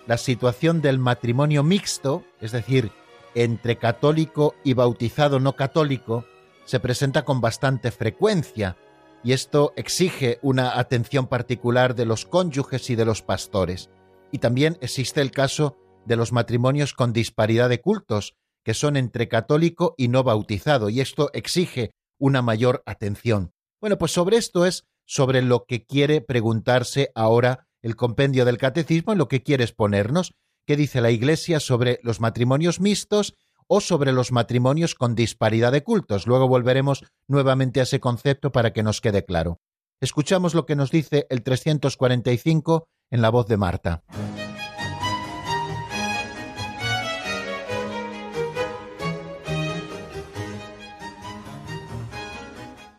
la 0.08 0.18
situación 0.18 0.82
del 0.82 0.98
matrimonio 0.98 1.62
mixto, 1.62 2.24
es 2.42 2.54
decir, 2.54 2.92
entre 3.36 3.78
católico 3.78 4.56
y 4.64 4.74
bautizado 4.74 5.40
no 5.40 5.56
católico, 5.56 6.26
se 6.66 6.80
presenta 6.80 7.24
con 7.24 7.42
bastante 7.42 7.92
frecuencia, 7.92 8.78
y 9.24 9.34
esto 9.34 9.74
exige 9.76 10.40
una 10.42 10.80
atención 10.80 11.28
particular 11.28 11.96
de 11.96 12.06
los 12.06 12.26
cónyuges 12.26 12.90
y 12.90 12.96
de 12.96 13.06
los 13.06 13.22
pastores. 13.22 13.90
Y 14.32 14.40
también 14.40 14.78
existe 14.82 15.22
el 15.22 15.32
caso 15.32 15.78
de 16.06 16.16
los 16.16 16.32
matrimonios 16.32 16.94
con 16.94 17.14
disparidad 17.14 17.70
de 17.70 17.82
cultos, 17.82 18.36
que 18.64 18.74
son 18.74 18.98
entre 18.98 19.28
católico 19.28 19.96
y 19.98 20.10
no 20.10 20.24
bautizado, 20.24 20.90
y 20.90 21.02
esto 21.02 21.30
exige 21.34 21.92
una 22.20 22.42
mayor 22.42 22.84
atención. 22.86 23.52
Bueno, 23.80 23.98
pues 23.98 24.12
sobre 24.12 24.38
esto 24.38 24.66
es 24.66 24.86
sobre 25.06 25.42
lo 25.42 25.66
que 25.66 25.86
quiere 25.86 26.22
preguntarse 26.22 27.12
ahora 27.16 27.68
el 27.82 27.96
compendio 27.96 28.44
del 28.44 28.58
catecismo, 28.58 29.14
en 29.14 29.20
lo 29.20 29.28
que 29.28 29.44
quiere 29.44 29.64
exponernos, 29.64 30.34
qué 30.68 30.76
dice 30.76 31.02
la 31.02 31.10
Iglesia 31.10 31.60
sobre 31.60 32.00
los 32.04 32.20
matrimonios 32.20 32.82
mixtos 32.82 33.36
o 33.68 33.80
sobre 33.80 34.12
los 34.12 34.32
matrimonios 34.32 34.96
con 34.96 35.16
disparidad 35.16 35.72
de 35.72 35.82
cultos. 35.82 36.28
Luego 36.28 36.48
volveremos 36.48 37.06
nuevamente 37.28 37.80
a 37.80 37.84
ese 37.84 38.00
concepto 38.00 38.52
para 38.52 38.74
que 38.74 38.84
nos 38.84 39.02
quede 39.02 39.26
claro. 39.26 39.60
Escuchamos 40.02 40.54
lo 40.54 40.66
que 40.66 40.76
nos 40.76 40.92
dice 40.92 41.26
el 41.30 41.42
345 41.42 42.88
en 43.10 43.22
la 43.22 43.30
voz 43.30 43.48
de 43.48 43.58
Marta. 43.58 44.04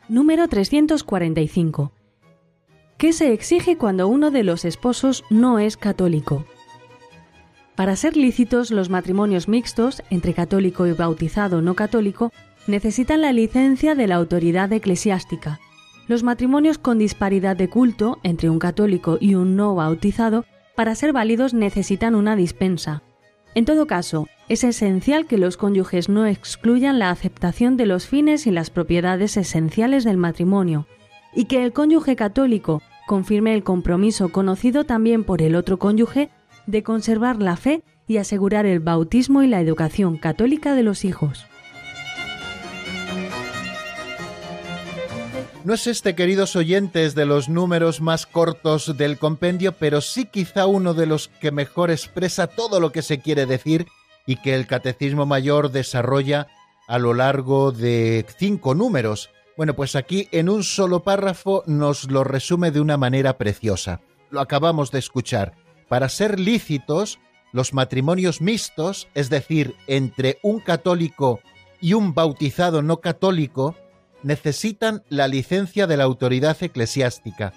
Número 0.09 0.49
345. 0.49 1.93
¿Qué 2.97 3.13
se 3.13 3.35
exige 3.35 3.77
cuando 3.77 4.09
uno 4.09 4.31
de 4.31 4.43
los 4.43 4.65
esposos 4.65 5.23
no 5.29 5.59
es 5.59 5.77
católico? 5.77 6.47
Para 7.79 7.95
ser 7.95 8.17
lícitos, 8.17 8.73
los 8.73 8.91
matrimonios 8.91 9.47
mixtos, 9.47 10.03
entre 10.11 10.35
católico 10.35 10.89
y 10.89 10.95
bautizado 10.95 11.63
no 11.63 11.75
católico, 11.75 12.33
necesitan 12.67 13.21
la 13.21 13.33
licencia 13.33 13.95
de 13.95 14.09
la 14.09 14.17
autoridad 14.17 14.73
eclesiástica. 14.73 15.61
Los 16.09 16.25
matrimonios 16.25 16.79
con 16.79 16.99
disparidad 16.99 17.55
de 17.57 17.71
culto, 17.71 18.19
entre 18.25 18.51
un 18.51 18.59
católico 18.59 19.17
y 19.21 19.37
un 19.37 19.55
no 19.55 19.77
bautizado, 19.77 20.45
para 20.75 20.97
ser 20.97 21.13
válidos 21.13 21.55
necesitan 21.55 22.17
una 22.17 22.35
dispensa. 22.35 23.05
En 23.55 23.65
todo 23.65 23.87
caso, 23.87 24.27
es 24.49 24.65
esencial 24.65 25.27
que 25.27 25.39
los 25.39 25.57
cónyuges 25.57 26.09
no 26.09 26.27
excluyan 26.27 26.99
la 26.99 27.11
aceptación 27.11 27.77
de 27.77 27.87
los 27.87 28.09
fines 28.09 28.49
y 28.49 28.51
las 28.51 28.71
propiedades 28.71 29.37
esenciales 29.37 30.03
del 30.03 30.17
matrimonio, 30.17 30.89
y 31.33 31.45
que 31.45 31.63
el 31.63 31.73
cónyuge 31.73 32.17
católico 32.17 32.83
confirme 33.07 33.55
el 33.55 33.63
compromiso 33.63 34.31
conocido 34.31 34.83
también 34.83 35.23
por 35.23 35.43
el 35.43 35.55
otro 35.55 35.79
cónyuge 35.79 36.29
de 36.69 36.83
conservar 36.83 37.41
la 37.41 37.57
fe 37.57 37.83
y 38.07 38.19
asegurar 38.19 38.67
el 38.67 38.79
bautismo 38.79 39.43
y 39.43 39.49
la 39.49 39.61
educación 39.61 40.19
católica 40.19 40.75
de 40.75 40.83
los 40.83 41.05
hijos. 41.05 41.47
No 45.65 45.75
es 45.75 45.87
este, 45.87 46.15
queridos 46.15 46.57
oyentes, 46.57 47.15
de 47.15 47.27
los 47.27 47.49
números 47.49 48.01
más 48.01 48.27
cortos 48.27 48.97
del 48.97 49.19
compendio, 49.19 49.73
pero 49.73 50.01
sí 50.01 50.27
quizá 50.27 50.67
uno 50.67 50.95
de 50.95 51.07
los 51.07 51.29
que 51.29 51.51
mejor 51.51 51.91
expresa 51.91 52.47
todo 52.47 52.81
lo 52.81 52.93
que 52.93 53.03
se 53.03 53.21
quiere 53.21 53.45
decir 53.45 53.87
y 54.27 54.37
que 54.37 54.55
el 54.55 54.67
Catecismo 54.67 55.27
Mayor 55.27 55.71
desarrolla 55.71 56.49
a 56.87 56.99
lo 56.99 57.13
largo 57.15 57.73
de 57.73 58.25
cinco 58.39 58.75
números. 58.75 59.31
Bueno, 59.57 59.75
pues 59.75 59.97
aquí 59.97 60.29
en 60.33 60.49
un 60.49 60.65
solo 60.65 61.03
párrafo 61.03 61.63
nos 61.67 62.11
lo 62.11 62.25
resume 62.25 62.71
de 62.71 62.81
una 62.81 62.97
manera 62.97 63.37
preciosa. 63.39 64.01
Lo 64.31 64.41
acabamos 64.41 64.91
de 64.91 64.99
escuchar. 64.99 65.55
Para 65.89 66.09
ser 66.09 66.39
lícitos, 66.39 67.19
los 67.53 67.73
matrimonios 67.73 68.41
mixtos, 68.41 69.09
es 69.15 69.31
decir, 69.31 69.75
entre 69.87 70.39
un 70.43 70.61
católico 70.61 71.41
y 71.81 71.95
un 71.95 72.15
bautizado 72.15 72.83
no 72.83 73.01
católico, 73.01 73.75
necesitan 74.23 75.03
la 75.09 75.29
licencia 75.29 75.87
de 75.87 75.97
la 75.97 76.05
autoridad 76.05 76.57
eclesiástica. 76.61 77.55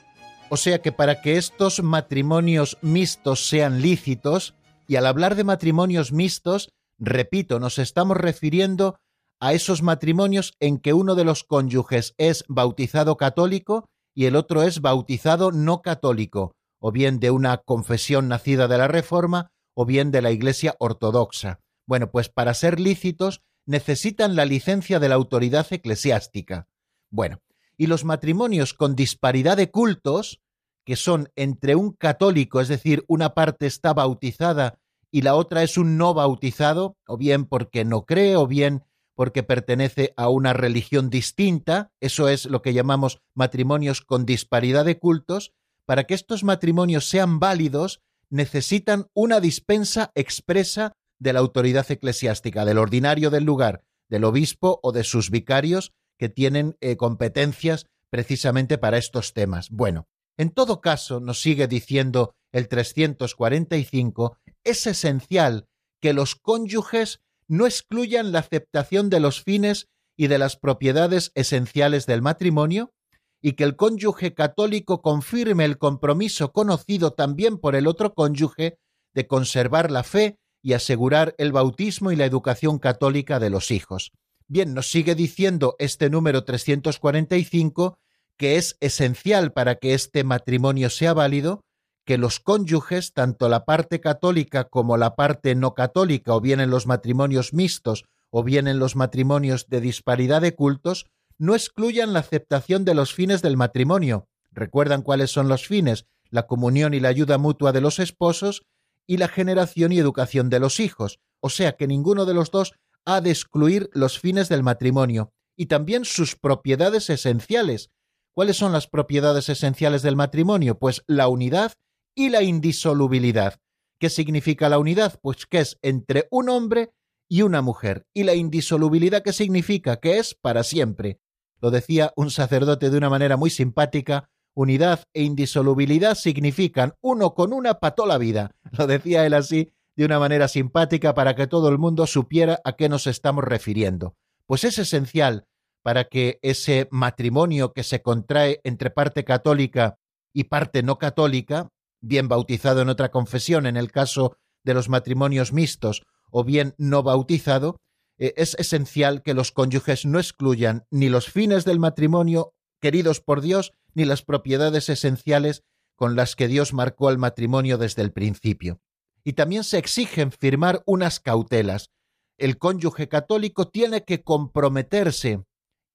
O 0.49 0.57
sea 0.57 0.81
que 0.81 0.91
para 0.91 1.21
que 1.21 1.37
estos 1.37 1.81
matrimonios 1.81 2.77
mixtos 2.81 3.47
sean 3.47 3.81
lícitos, 3.81 4.53
y 4.87 4.97
al 4.97 5.05
hablar 5.05 5.35
de 5.35 5.43
matrimonios 5.43 6.11
mixtos, 6.11 6.69
Repito, 7.03 7.59
nos 7.59 7.79
estamos 7.79 8.15
refiriendo 8.15 8.99
a 9.39 9.53
esos 9.53 9.81
matrimonios 9.81 10.53
en 10.59 10.77
que 10.77 10.93
uno 10.93 11.15
de 11.15 11.23
los 11.23 11.43
cónyuges 11.43 12.13
es 12.19 12.45
bautizado 12.47 13.17
católico 13.17 13.89
y 14.13 14.25
el 14.25 14.35
otro 14.35 14.61
es 14.61 14.81
bautizado 14.81 15.51
no 15.51 15.81
católico, 15.81 16.53
o 16.81 16.91
bien 16.91 17.19
de 17.19 17.31
una 17.31 17.57
confesión 17.57 18.27
nacida 18.27 18.67
de 18.67 18.77
la 18.77 18.87
Reforma, 18.87 19.51
o 19.73 19.85
bien 19.85 20.11
de 20.11 20.21
la 20.21 20.31
Iglesia 20.31 20.75
Ortodoxa. 20.79 21.61
Bueno, 21.85 22.11
pues 22.11 22.27
para 22.27 22.53
ser 22.53 22.79
lícitos 22.79 23.41
necesitan 23.65 24.35
la 24.35 24.45
licencia 24.45 24.99
de 24.99 25.07
la 25.07 25.15
autoridad 25.15 25.67
eclesiástica. 25.71 26.67
Bueno, 27.09 27.39
y 27.77 27.87
los 27.87 28.03
matrimonios 28.03 28.73
con 28.73 28.95
disparidad 28.95 29.57
de 29.57 29.69
cultos, 29.69 30.41
que 30.83 30.95
son 30.95 31.29
entre 31.35 31.75
un 31.75 31.93
católico, 31.93 32.59
es 32.59 32.67
decir, 32.67 33.05
una 33.07 33.35
parte 33.35 33.67
está 33.67 33.93
bautizada 33.93 34.79
y 35.11 35.21
la 35.21 35.35
otra 35.35 35.61
es 35.61 35.77
un 35.77 35.97
no 35.97 36.13
bautizado, 36.15 36.97
o 37.05 37.17
bien 37.17 37.45
porque 37.45 37.85
no 37.85 38.05
cree, 38.05 38.35
o 38.35 38.47
bien 38.47 38.83
porque 39.13 39.43
pertenece 39.43 40.13
a 40.17 40.29
una 40.29 40.53
religión 40.53 41.11
distinta, 41.11 41.91
eso 41.99 42.27
es 42.27 42.45
lo 42.45 42.63
que 42.63 42.73
llamamos 42.73 43.21
matrimonios 43.35 44.01
con 44.01 44.25
disparidad 44.25 44.83
de 44.83 44.97
cultos, 44.97 45.53
para 45.85 46.05
que 46.05 46.13
estos 46.13 46.43
matrimonios 46.43 47.09
sean 47.09 47.39
válidos, 47.39 48.01
necesitan 48.29 49.07
una 49.13 49.39
dispensa 49.39 50.11
expresa 50.15 50.93
de 51.19 51.33
la 51.33 51.39
autoridad 51.39 51.89
eclesiástica, 51.91 52.65
del 52.65 52.77
ordinario 52.77 53.29
del 53.29 53.43
lugar, 53.43 53.83
del 54.09 54.23
obispo 54.23 54.79
o 54.83 54.91
de 54.91 55.03
sus 55.03 55.29
vicarios 55.29 55.93
que 56.17 56.29
tienen 56.29 56.77
eh, 56.81 56.97
competencias 56.97 57.85
precisamente 58.09 58.77
para 58.77 58.97
estos 58.97 59.33
temas. 59.33 59.69
Bueno, 59.69 60.07
en 60.37 60.49
todo 60.49 60.81
caso, 60.81 61.19
nos 61.19 61.41
sigue 61.41 61.67
diciendo 61.67 62.33
el 62.51 62.67
345, 62.67 64.37
es 64.63 64.87
esencial 64.87 65.67
que 66.01 66.13
los 66.13 66.35
cónyuges 66.35 67.21
no 67.47 67.65
excluyan 67.65 68.31
la 68.31 68.39
aceptación 68.39 69.09
de 69.09 69.19
los 69.19 69.43
fines 69.43 69.87
y 70.17 70.27
de 70.27 70.37
las 70.37 70.57
propiedades 70.57 71.31
esenciales 71.35 72.05
del 72.05 72.21
matrimonio, 72.21 72.93
y 73.41 73.53
que 73.53 73.63
el 73.63 73.75
cónyuge 73.75 74.33
católico 74.33 75.01
confirme 75.01 75.65
el 75.65 75.77
compromiso 75.77 76.51
conocido 76.51 77.13
también 77.13 77.57
por 77.57 77.75
el 77.75 77.87
otro 77.87 78.13
cónyuge 78.13 78.77
de 79.13 79.27
conservar 79.27 79.91
la 79.91 80.03
fe 80.03 80.37
y 80.61 80.73
asegurar 80.73 81.33
el 81.37 81.51
bautismo 81.51 82.11
y 82.11 82.15
la 82.15 82.25
educación 82.25 82.77
católica 82.77 83.39
de 83.39 83.49
los 83.49 83.71
hijos. 83.71 84.11
Bien, 84.47 84.73
nos 84.73 84.91
sigue 84.91 85.15
diciendo 85.15 85.75
este 85.79 86.09
número 86.09 86.43
345 86.43 87.97
que 88.37 88.57
es 88.57 88.77
esencial 88.79 89.53
para 89.53 89.75
que 89.75 89.93
este 89.93 90.23
matrimonio 90.23 90.89
sea 90.89 91.13
válido 91.13 91.61
que 92.05 92.17
los 92.17 92.39
cónyuges, 92.39 93.13
tanto 93.13 93.49
la 93.49 93.65
parte 93.65 94.01
católica 94.01 94.63
como 94.65 94.97
la 94.97 95.15
parte 95.15 95.53
no 95.53 95.75
católica, 95.75 96.33
o 96.33 96.41
bien 96.41 96.59
en 96.59 96.71
los 96.71 96.87
matrimonios 96.87 97.53
mixtos 97.53 98.05
o 98.31 98.43
bien 98.43 98.67
en 98.67 98.79
los 98.79 98.95
matrimonios 98.95 99.67
de 99.67 99.81
disparidad 99.81 100.41
de 100.41 100.55
cultos, 100.55 101.05
no 101.41 101.55
excluyan 101.55 102.13
la 102.13 102.19
aceptación 102.19 102.85
de 102.85 102.93
los 102.93 103.15
fines 103.15 103.41
del 103.41 103.57
matrimonio. 103.57 104.29
¿Recuerdan 104.51 105.01
cuáles 105.01 105.31
son 105.31 105.47
los 105.47 105.65
fines? 105.65 106.05
La 106.29 106.45
comunión 106.45 106.93
y 106.93 106.99
la 106.99 107.09
ayuda 107.09 107.39
mutua 107.39 107.71
de 107.71 107.81
los 107.81 107.97
esposos 107.97 108.67
y 109.07 109.17
la 109.17 109.27
generación 109.27 109.91
y 109.91 109.97
educación 109.97 110.51
de 110.51 110.59
los 110.59 110.79
hijos. 110.79 111.19
O 111.39 111.49
sea 111.49 111.71
que 111.71 111.87
ninguno 111.87 112.25
de 112.25 112.35
los 112.35 112.51
dos 112.51 112.73
ha 113.05 113.21
de 113.21 113.31
excluir 113.31 113.89
los 113.93 114.19
fines 114.19 114.49
del 114.49 114.61
matrimonio 114.61 115.33
y 115.57 115.65
también 115.65 116.05
sus 116.05 116.35
propiedades 116.35 117.09
esenciales. 117.09 117.89
¿Cuáles 118.33 118.57
son 118.57 118.71
las 118.71 118.85
propiedades 118.85 119.49
esenciales 119.49 120.03
del 120.03 120.15
matrimonio? 120.15 120.77
Pues 120.77 121.01
la 121.07 121.27
unidad 121.27 121.73
y 122.13 122.29
la 122.29 122.43
indisolubilidad. 122.43 123.59
¿Qué 123.99 124.11
significa 124.11 124.69
la 124.69 124.77
unidad? 124.77 125.19
Pues 125.23 125.47
que 125.47 125.61
es 125.61 125.79
entre 125.81 126.27
un 126.29 126.49
hombre 126.49 126.91
y 127.27 127.41
una 127.41 127.63
mujer. 127.63 128.05
¿Y 128.13 128.25
la 128.25 128.35
indisolubilidad 128.35 129.23
qué 129.23 129.33
significa? 129.33 129.99
Que 129.99 130.19
es 130.19 130.35
para 130.35 130.63
siempre. 130.63 131.20
Lo 131.61 131.71
decía 131.71 132.11
un 132.15 132.31
sacerdote 132.31 132.89
de 132.89 132.97
una 132.97 133.09
manera 133.09 133.37
muy 133.37 133.49
simpática. 133.49 134.29
Unidad 134.53 135.03
e 135.13 135.23
indisolubilidad 135.23 136.15
significan 136.15 136.95
uno 137.01 137.33
con 137.33 137.53
una 137.53 137.75
pató 137.75 138.05
la 138.05 138.17
vida. 138.17 138.55
Lo 138.77 138.87
decía 138.87 139.25
él 139.25 139.33
así 139.33 139.71
de 139.95 140.05
una 140.05 140.19
manera 140.19 140.47
simpática 140.47 141.13
para 141.13 141.35
que 141.35 141.47
todo 141.47 141.69
el 141.69 141.77
mundo 141.77 142.07
supiera 142.07 142.59
a 142.63 142.73
qué 142.73 142.89
nos 142.89 143.07
estamos 143.07 143.43
refiriendo. 143.43 144.15
Pues 144.45 144.63
es 144.63 144.79
esencial 144.79 145.45
para 145.83 146.05
que 146.05 146.39
ese 146.41 146.87
matrimonio 146.91 147.73
que 147.73 147.83
se 147.83 148.01
contrae 148.01 148.59
entre 148.63 148.89
parte 148.89 149.23
católica 149.23 149.97
y 150.33 150.45
parte 150.45 150.83
no 150.83 150.97
católica, 150.97 151.69
bien 152.01 152.27
bautizado 152.27 152.81
en 152.81 152.89
otra 152.89 153.11
confesión 153.11 153.65
en 153.65 153.77
el 153.77 153.91
caso 153.91 154.37
de 154.63 154.73
los 154.73 154.89
matrimonios 154.89 155.53
mixtos 155.53 156.03
o 156.31 156.43
bien 156.43 156.73
no 156.77 157.03
bautizado, 157.03 157.79
eh, 158.21 158.35
es 158.37 158.53
esencial 158.59 159.23
que 159.23 159.33
los 159.33 159.51
cónyuges 159.51 160.05
no 160.05 160.19
excluyan 160.19 160.85
ni 160.91 161.09
los 161.09 161.27
fines 161.27 161.65
del 161.65 161.79
matrimonio 161.79 162.53
queridos 162.79 163.19
por 163.19 163.41
Dios 163.41 163.73
ni 163.95 164.05
las 164.05 164.21
propiedades 164.21 164.89
esenciales 164.89 165.63
con 165.95 166.15
las 166.15 166.35
que 166.35 166.47
Dios 166.47 166.71
marcó 166.71 167.09
el 167.09 167.17
matrimonio 167.17 167.79
desde 167.79 168.03
el 168.03 168.11
principio. 168.11 168.79
Y 169.23 169.33
también 169.33 169.63
se 169.63 169.79
exigen 169.79 170.31
firmar 170.31 170.83
unas 170.85 171.19
cautelas. 171.19 171.89
El 172.37 172.59
cónyuge 172.59 173.07
católico 173.09 173.69
tiene 173.69 174.03
que 174.03 174.23
comprometerse 174.23 175.43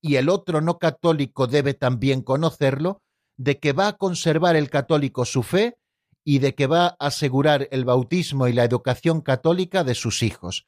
y 0.01 0.17
el 0.17 0.29
otro 0.29 0.61
no 0.61 0.79
católico 0.79 1.47
debe 1.47 1.75
también 1.75 2.23
conocerlo, 2.23 3.03
de 3.37 3.59
que 3.59 3.73
va 3.73 3.89
a 3.89 3.97
conservar 3.97 4.57
el 4.57 4.69
católico 4.69 5.25
su 5.25 5.43
fe 5.43 5.77
y 6.25 6.41
de 6.41 6.55
que 6.57 6.67
va 6.67 6.87
a 6.87 7.07
asegurar 7.07 7.69
el 7.71 7.85
bautismo 7.85 8.49
y 8.49 8.53
la 8.53 8.65
educación 8.65 9.21
católica 9.21 9.85
de 9.85 9.95
sus 9.95 10.23
hijos. 10.23 10.67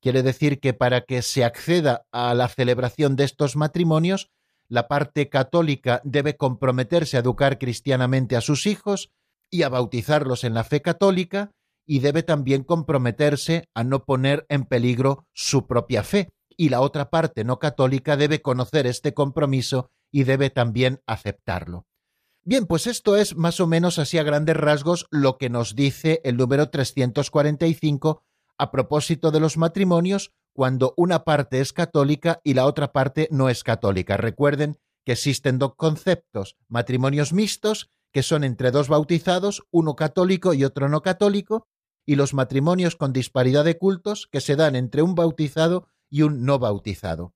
Quiere 0.00 0.22
decir 0.22 0.60
que 0.60 0.72
para 0.72 1.02
que 1.02 1.20
se 1.22 1.44
acceda 1.44 2.06
a 2.10 2.34
la 2.34 2.48
celebración 2.48 3.16
de 3.16 3.24
estos 3.24 3.56
matrimonios, 3.56 4.30
la 4.68 4.88
parte 4.88 5.28
católica 5.28 6.00
debe 6.04 6.36
comprometerse 6.36 7.16
a 7.16 7.20
educar 7.20 7.58
cristianamente 7.58 8.36
a 8.36 8.40
sus 8.40 8.66
hijos 8.66 9.10
y 9.50 9.62
a 9.62 9.68
bautizarlos 9.68 10.44
en 10.44 10.54
la 10.54 10.64
fe 10.64 10.80
católica, 10.80 11.52
y 11.86 11.98
debe 11.98 12.22
también 12.22 12.62
comprometerse 12.62 13.68
a 13.74 13.82
no 13.82 14.04
poner 14.04 14.46
en 14.48 14.64
peligro 14.64 15.26
su 15.32 15.66
propia 15.66 16.04
fe, 16.04 16.30
y 16.56 16.68
la 16.68 16.82
otra 16.82 17.10
parte 17.10 17.42
no 17.42 17.58
católica 17.58 18.16
debe 18.16 18.42
conocer 18.42 18.86
este 18.86 19.12
compromiso 19.12 19.90
y 20.12 20.22
debe 20.22 20.50
también 20.50 21.00
aceptarlo. 21.06 21.86
Bien, 22.42 22.66
pues 22.66 22.86
esto 22.86 23.16
es 23.16 23.36
más 23.36 23.60
o 23.60 23.66
menos 23.66 23.98
así 23.98 24.18
a 24.18 24.22
grandes 24.22 24.56
rasgos 24.56 25.06
lo 25.10 25.36
que 25.36 25.50
nos 25.50 25.74
dice 25.74 26.20
el 26.24 26.36
número 26.36 26.70
345 26.70 28.22
a 28.60 28.70
propósito 28.70 29.30
de 29.30 29.40
los 29.40 29.56
matrimonios 29.56 30.32
cuando 30.52 30.92
una 30.98 31.24
parte 31.24 31.60
es 31.60 31.72
católica 31.72 32.40
y 32.44 32.54
la 32.54 32.66
otra 32.66 32.92
parte 32.92 33.26
no 33.30 33.48
es 33.48 33.64
católica. 33.64 34.18
Recuerden 34.18 34.78
que 35.06 35.12
existen 35.12 35.58
dos 35.58 35.76
conceptos, 35.76 36.56
matrimonios 36.68 37.32
mixtos, 37.32 37.88
que 38.12 38.22
son 38.22 38.44
entre 38.44 38.70
dos 38.70 38.88
bautizados, 38.88 39.62
uno 39.70 39.96
católico 39.96 40.52
y 40.52 40.64
otro 40.64 40.90
no 40.90 41.00
católico, 41.00 41.68
y 42.04 42.16
los 42.16 42.34
matrimonios 42.34 42.96
con 42.96 43.14
disparidad 43.14 43.64
de 43.64 43.78
cultos, 43.78 44.28
que 44.30 44.42
se 44.42 44.56
dan 44.56 44.76
entre 44.76 45.00
un 45.00 45.14
bautizado 45.14 45.86
y 46.10 46.22
un 46.22 46.44
no 46.44 46.58
bautizado. 46.58 47.34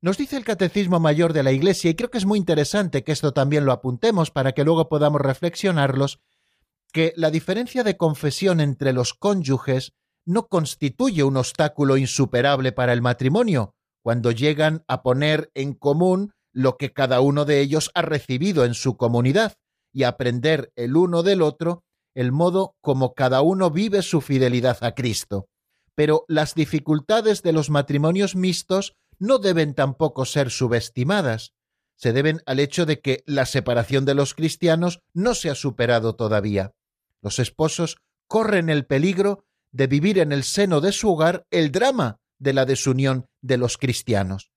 Nos 0.00 0.16
dice 0.16 0.36
el 0.36 0.44
Catecismo 0.44 1.00
Mayor 1.00 1.34
de 1.34 1.42
la 1.42 1.52
Iglesia, 1.52 1.90
y 1.90 1.94
creo 1.94 2.10
que 2.10 2.18
es 2.18 2.24
muy 2.24 2.38
interesante 2.38 3.04
que 3.04 3.12
esto 3.12 3.32
también 3.32 3.66
lo 3.66 3.72
apuntemos 3.72 4.30
para 4.30 4.52
que 4.52 4.64
luego 4.64 4.88
podamos 4.88 5.20
reflexionarlos, 5.20 6.20
que 6.92 7.12
la 7.16 7.30
diferencia 7.30 7.84
de 7.84 7.96
confesión 7.96 8.60
entre 8.60 8.92
los 8.92 9.12
cónyuges 9.12 9.92
no 10.24 10.48
constituye 10.48 11.24
un 11.24 11.36
obstáculo 11.36 11.96
insuperable 11.96 12.72
para 12.72 12.92
el 12.92 13.02
matrimonio, 13.02 13.74
cuando 14.02 14.30
llegan 14.30 14.84
a 14.88 15.02
poner 15.02 15.50
en 15.54 15.74
común 15.74 16.32
lo 16.52 16.76
que 16.76 16.92
cada 16.92 17.20
uno 17.20 17.44
de 17.44 17.60
ellos 17.60 17.90
ha 17.94 18.02
recibido 18.02 18.64
en 18.64 18.74
su 18.74 18.96
comunidad 18.96 19.54
y 19.92 20.04
aprender 20.04 20.72
el 20.76 20.96
uno 20.96 21.22
del 21.22 21.42
otro 21.42 21.84
el 22.14 22.32
modo 22.32 22.76
como 22.80 23.14
cada 23.14 23.40
uno 23.40 23.70
vive 23.70 24.02
su 24.02 24.20
fidelidad 24.20 24.78
a 24.82 24.94
Cristo. 24.94 25.48
Pero 25.94 26.24
las 26.28 26.54
dificultades 26.54 27.42
de 27.42 27.52
los 27.52 27.70
matrimonios 27.70 28.34
mixtos 28.34 28.94
no 29.18 29.38
deben 29.38 29.74
tampoco 29.74 30.24
ser 30.24 30.50
subestimadas. 30.50 31.52
Se 31.96 32.12
deben 32.12 32.42
al 32.46 32.58
hecho 32.58 32.86
de 32.86 33.00
que 33.00 33.22
la 33.26 33.46
separación 33.46 34.04
de 34.04 34.14
los 34.14 34.34
cristianos 34.34 35.00
no 35.14 35.34
se 35.34 35.50
ha 35.50 35.54
superado 35.54 36.16
todavía. 36.16 36.72
Los 37.22 37.38
esposos 37.38 37.98
corren 38.26 38.68
el 38.68 38.86
peligro 38.86 39.44
de 39.72 39.86
vivir 39.86 40.18
en 40.18 40.32
el 40.32 40.44
seno 40.44 40.80
de 40.80 40.92
su 40.92 41.10
hogar 41.10 41.46
el 41.50 41.72
drama 41.72 42.18
de 42.38 42.52
la 42.52 42.66
desunión 42.66 43.26
de 43.40 43.56
los 43.56 43.78
cristianos. 43.78 44.52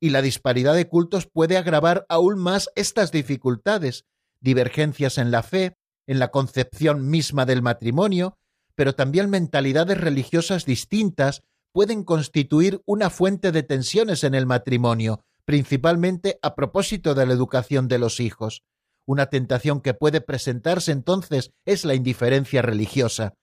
Y 0.00 0.10
la 0.10 0.22
disparidad 0.22 0.74
de 0.74 0.88
cultos 0.88 1.26
puede 1.26 1.56
agravar 1.56 2.06
aún 2.08 2.38
más 2.38 2.68
estas 2.74 3.12
dificultades, 3.12 4.04
divergencias 4.40 5.18
en 5.18 5.30
la 5.30 5.42
fe, 5.42 5.76
en 6.06 6.18
la 6.18 6.30
concepción 6.30 7.08
misma 7.08 7.46
del 7.46 7.62
matrimonio, 7.62 8.36
pero 8.74 8.94
también 8.94 9.30
mentalidades 9.30 9.98
religiosas 9.98 10.64
distintas 10.64 11.42
pueden 11.72 12.04
constituir 12.04 12.82
una 12.86 13.10
fuente 13.10 13.52
de 13.52 13.62
tensiones 13.62 14.24
en 14.24 14.34
el 14.34 14.46
matrimonio, 14.46 15.24
principalmente 15.44 16.38
a 16.42 16.54
propósito 16.54 17.14
de 17.14 17.26
la 17.26 17.32
educación 17.32 17.88
de 17.88 17.98
los 17.98 18.20
hijos. 18.20 18.62
Una 19.06 19.26
tentación 19.26 19.80
que 19.80 19.94
puede 19.94 20.20
presentarse 20.20 20.92
entonces 20.92 21.50
es 21.64 21.84
la 21.84 21.94
indiferencia 21.94 22.62
religiosa. 22.62 23.34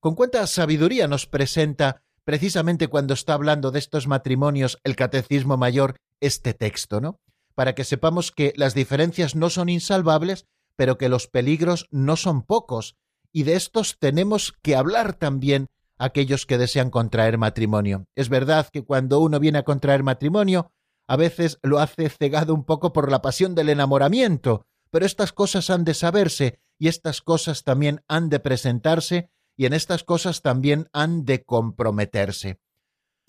Con 0.00 0.14
cuánta 0.14 0.46
sabiduría 0.46 1.08
nos 1.08 1.26
presenta 1.26 2.02
precisamente 2.24 2.88
cuando 2.88 3.14
está 3.14 3.34
hablando 3.34 3.70
de 3.70 3.80
estos 3.80 4.06
matrimonios 4.06 4.78
el 4.84 4.94
Catecismo 4.94 5.56
Mayor 5.56 5.96
este 6.20 6.54
texto, 6.54 7.00
¿no? 7.00 7.20
Para 7.54 7.74
que 7.74 7.84
sepamos 7.84 8.30
que 8.30 8.52
las 8.56 8.74
diferencias 8.74 9.34
no 9.34 9.50
son 9.50 9.68
insalvables, 9.68 10.46
pero 10.76 10.98
que 10.98 11.08
los 11.08 11.26
peligros 11.26 11.88
no 11.90 12.16
son 12.16 12.42
pocos, 12.42 12.96
y 13.32 13.42
de 13.42 13.54
estos 13.54 13.98
tenemos 13.98 14.54
que 14.62 14.76
hablar 14.76 15.14
también 15.14 15.66
aquellos 15.98 16.46
que 16.46 16.58
desean 16.58 16.90
contraer 16.90 17.36
matrimonio. 17.36 18.06
Es 18.14 18.28
verdad 18.28 18.68
que 18.72 18.84
cuando 18.84 19.18
uno 19.18 19.40
viene 19.40 19.58
a 19.58 19.64
contraer 19.64 20.04
matrimonio, 20.04 20.70
a 21.08 21.16
veces 21.16 21.58
lo 21.62 21.80
hace 21.80 22.08
cegado 22.08 22.54
un 22.54 22.64
poco 22.64 22.92
por 22.92 23.10
la 23.10 23.20
pasión 23.20 23.56
del 23.56 23.68
enamoramiento, 23.68 24.64
pero 24.90 25.04
estas 25.04 25.32
cosas 25.32 25.70
han 25.70 25.84
de 25.84 25.94
saberse 25.94 26.60
y 26.78 26.86
estas 26.86 27.20
cosas 27.20 27.64
también 27.64 28.04
han 28.06 28.28
de 28.28 28.38
presentarse 28.38 29.30
y 29.58 29.66
en 29.66 29.74
estas 29.74 30.04
cosas 30.04 30.40
también 30.40 30.88
han 30.92 31.24
de 31.24 31.44
comprometerse. 31.44 32.60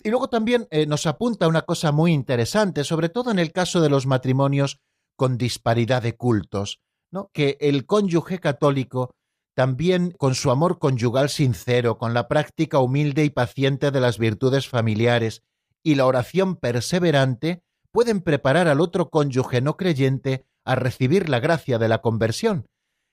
Y 0.02 0.10
luego 0.10 0.28
también 0.28 0.68
eh, 0.70 0.86
nos 0.86 1.04
apunta 1.06 1.48
una 1.48 1.62
cosa 1.62 1.92
muy 1.92 2.12
interesante, 2.12 2.84
sobre 2.84 3.08
todo 3.08 3.32
en 3.32 3.40
el 3.40 3.52
caso 3.52 3.82
de 3.82 3.90
los 3.90 4.06
matrimonios 4.06 4.78
con 5.16 5.36
disparidad 5.36 6.02
de 6.02 6.16
cultos, 6.16 6.80
¿no? 7.10 7.30
que 7.34 7.58
el 7.60 7.84
cónyuge 7.84 8.38
católico 8.38 9.10
también 9.54 10.12
con 10.12 10.36
su 10.36 10.52
amor 10.52 10.78
conyugal 10.78 11.28
sincero, 11.28 11.98
con 11.98 12.14
la 12.14 12.28
práctica 12.28 12.78
humilde 12.78 13.24
y 13.24 13.30
paciente 13.30 13.90
de 13.90 14.00
las 14.00 14.16
virtudes 14.16 14.68
familiares 14.68 15.42
y 15.82 15.96
la 15.96 16.06
oración 16.06 16.56
perseverante, 16.56 17.62
pueden 17.90 18.20
preparar 18.20 18.68
al 18.68 18.80
otro 18.80 19.10
cónyuge 19.10 19.60
no 19.60 19.76
creyente 19.76 20.46
a 20.64 20.76
recibir 20.76 21.28
la 21.28 21.40
gracia 21.40 21.78
de 21.78 21.88
la 21.88 22.00
conversión. 22.00 22.66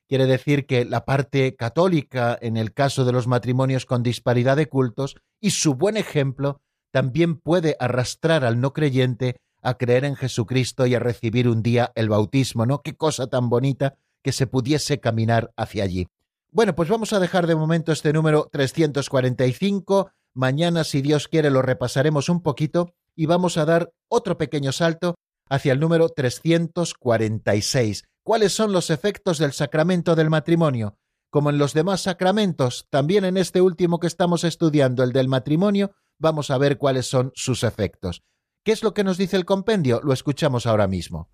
Quiere 0.07 0.25
decir 0.25 0.65
que 0.65 0.85
la 0.85 1.03
parte 1.03 1.55
católica, 1.55 2.37
en 2.41 2.55
el 2.55 2.73
caso 2.73 3.03
de 3.03 3.11
los 3.11 3.27
matrimonios 3.27 3.85
con 3.85 4.03
disparidad 4.03 4.55
de 4.55 4.69
cultos, 4.69 5.17
y 5.41 5.51
su 5.51 5.75
buen 5.75 5.97
ejemplo, 5.97 6.61
también 6.91 7.35
puede 7.35 7.75
arrastrar 7.79 8.45
al 8.45 8.61
no 8.61 8.73
creyente 8.73 9.37
a 9.61 9.73
creer 9.73 10.05
en 10.05 10.15
Jesucristo 10.15 10.85
y 10.85 10.95
a 10.95 10.99
recibir 10.99 11.49
un 11.49 11.61
día 11.61 11.91
el 11.95 12.07
bautismo, 12.07 12.65
¿no? 12.65 12.81
Qué 12.81 12.95
cosa 12.95 13.27
tan 13.27 13.49
bonita 13.49 13.95
que 14.23 14.31
se 14.31 14.47
pudiese 14.47 14.99
caminar 14.99 15.51
hacia 15.57 15.83
allí. 15.83 16.07
Bueno, 16.51 16.73
pues 16.73 16.87
vamos 16.89 17.11
a 17.11 17.19
dejar 17.19 17.45
de 17.45 17.55
momento 17.55 17.91
este 17.91 18.13
número 18.13 18.47
345. 18.51 20.11
Mañana, 20.33 20.85
si 20.85 21.01
Dios 21.01 21.27
quiere, 21.27 21.49
lo 21.49 21.61
repasaremos 21.61 22.29
un 22.29 22.41
poquito 22.41 22.93
y 23.15 23.25
vamos 23.25 23.57
a 23.57 23.65
dar 23.65 23.91
otro 24.07 24.37
pequeño 24.37 24.71
salto 24.71 25.15
hacia 25.49 25.73
el 25.73 25.79
número 25.79 26.09
346. 26.09 28.05
¿Cuáles 28.27 28.51
son 28.51 28.73
los 28.73 28.89
efectos 28.89 29.37
del 29.37 29.53
sacramento 29.53 30.13
del 30.13 30.29
matrimonio? 30.29 30.97
Como 31.29 31.49
en 31.49 31.57
los 31.57 31.73
demás 31.73 32.01
sacramentos, 32.01 32.85
también 32.89 33.23
en 33.23 33.37
este 33.37 33.61
último 33.61 34.01
que 34.01 34.07
estamos 34.07 34.43
estudiando, 34.43 35.01
el 35.01 35.13
del 35.13 35.29
matrimonio, 35.29 35.91
vamos 36.19 36.51
a 36.51 36.57
ver 36.57 36.77
cuáles 36.77 37.05
son 37.05 37.31
sus 37.35 37.63
efectos. 37.63 38.25
¿Qué 38.65 38.73
es 38.73 38.83
lo 38.83 38.93
que 38.93 39.05
nos 39.05 39.17
dice 39.17 39.37
el 39.37 39.45
compendio? 39.45 40.01
Lo 40.03 40.11
escuchamos 40.11 40.65
ahora 40.65 40.87
mismo. 40.87 41.29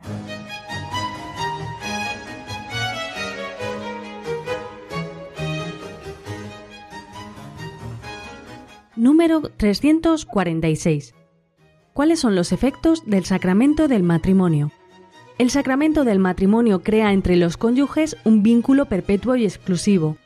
Número 8.96 9.42
346. 9.58 11.16
¿Cuáles 11.94 12.20
son 12.20 12.36
los 12.36 12.52
efectos 12.52 13.02
del 13.08 13.26
sacramento 13.26 13.88
del 13.88 14.04
matrimonio? 14.04 14.72
El 15.40 15.50
sacramento 15.50 16.04
del 16.04 16.20
matrimonio 16.20 16.84
crea 16.84 17.12
entre 17.12 17.36
los 17.36 17.58
cónyuges 17.58 18.18
un 18.24 18.44
vínculo 18.44 18.86
perpetuo 18.86 19.36
y 19.36 19.46
exclusivo. 19.46 20.18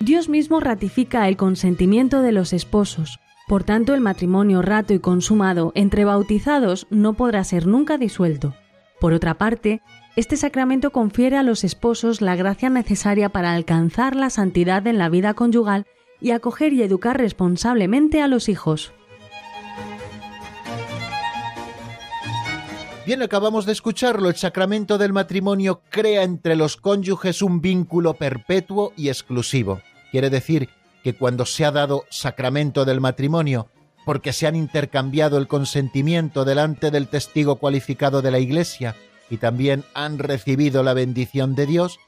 Dios 0.00 0.28
mismo 0.28 0.58
ratifica 0.58 1.28
el 1.28 1.36
consentimiento 1.36 2.22
de 2.22 2.32
los 2.32 2.52
esposos. 2.52 3.20
Por 3.46 3.62
tanto, 3.62 3.94
el 3.94 4.00
matrimonio 4.00 4.62
rato 4.62 4.94
y 4.94 5.00
consumado 5.00 5.72
entre 5.74 6.06
bautizados 6.06 6.86
no 6.88 7.12
podrá 7.12 7.44
ser 7.44 7.66
nunca 7.66 7.98
disuelto. 7.98 8.54
Por 9.00 9.12
otra 9.12 9.34
parte, 9.34 9.82
este 10.16 10.36
sacramento 10.36 10.92
confiere 10.92 11.36
a 11.36 11.42
los 11.42 11.62
esposos 11.62 12.22
la 12.22 12.36
gracia 12.36 12.70
necesaria 12.70 13.28
para 13.28 13.52
alcanzar 13.52 14.16
la 14.16 14.30
santidad 14.30 14.86
en 14.86 14.96
la 14.96 15.10
vida 15.10 15.34
conyugal 15.34 15.84
y 16.20 16.30
acoger 16.30 16.72
y 16.72 16.82
educar 16.82 17.18
responsablemente 17.18 18.22
a 18.22 18.28
los 18.28 18.48
hijos. 18.48 18.94
Bien, 23.06 23.20
acabamos 23.20 23.66
de 23.66 23.72
escucharlo. 23.72 24.30
El 24.30 24.36
sacramento 24.36 24.96
del 24.96 25.12
matrimonio 25.12 25.82
crea 25.90 26.22
entre 26.22 26.56
los 26.56 26.78
cónyuges 26.78 27.42
un 27.42 27.60
vínculo 27.60 28.14
perpetuo 28.14 28.94
y 28.96 29.10
exclusivo. 29.10 29.82
Quiere 30.10 30.30
decir 30.30 30.70
que 31.02 31.14
cuando 31.14 31.44
se 31.44 31.66
ha 31.66 31.70
dado 31.70 32.06
sacramento 32.08 32.86
del 32.86 33.02
matrimonio, 33.02 33.68
porque 34.06 34.32
se 34.32 34.46
han 34.46 34.56
intercambiado 34.56 35.36
el 35.36 35.48
consentimiento 35.48 36.46
delante 36.46 36.90
del 36.90 37.08
testigo 37.08 37.56
cualificado 37.56 38.22
de 38.22 38.30
la 38.30 38.38
Iglesia 38.38 38.96
y 39.28 39.36
también 39.36 39.84
han 39.92 40.18
recibido 40.18 40.82
la 40.82 40.94
bendición 40.94 41.54
de 41.54 41.66
Dios, 41.66 41.98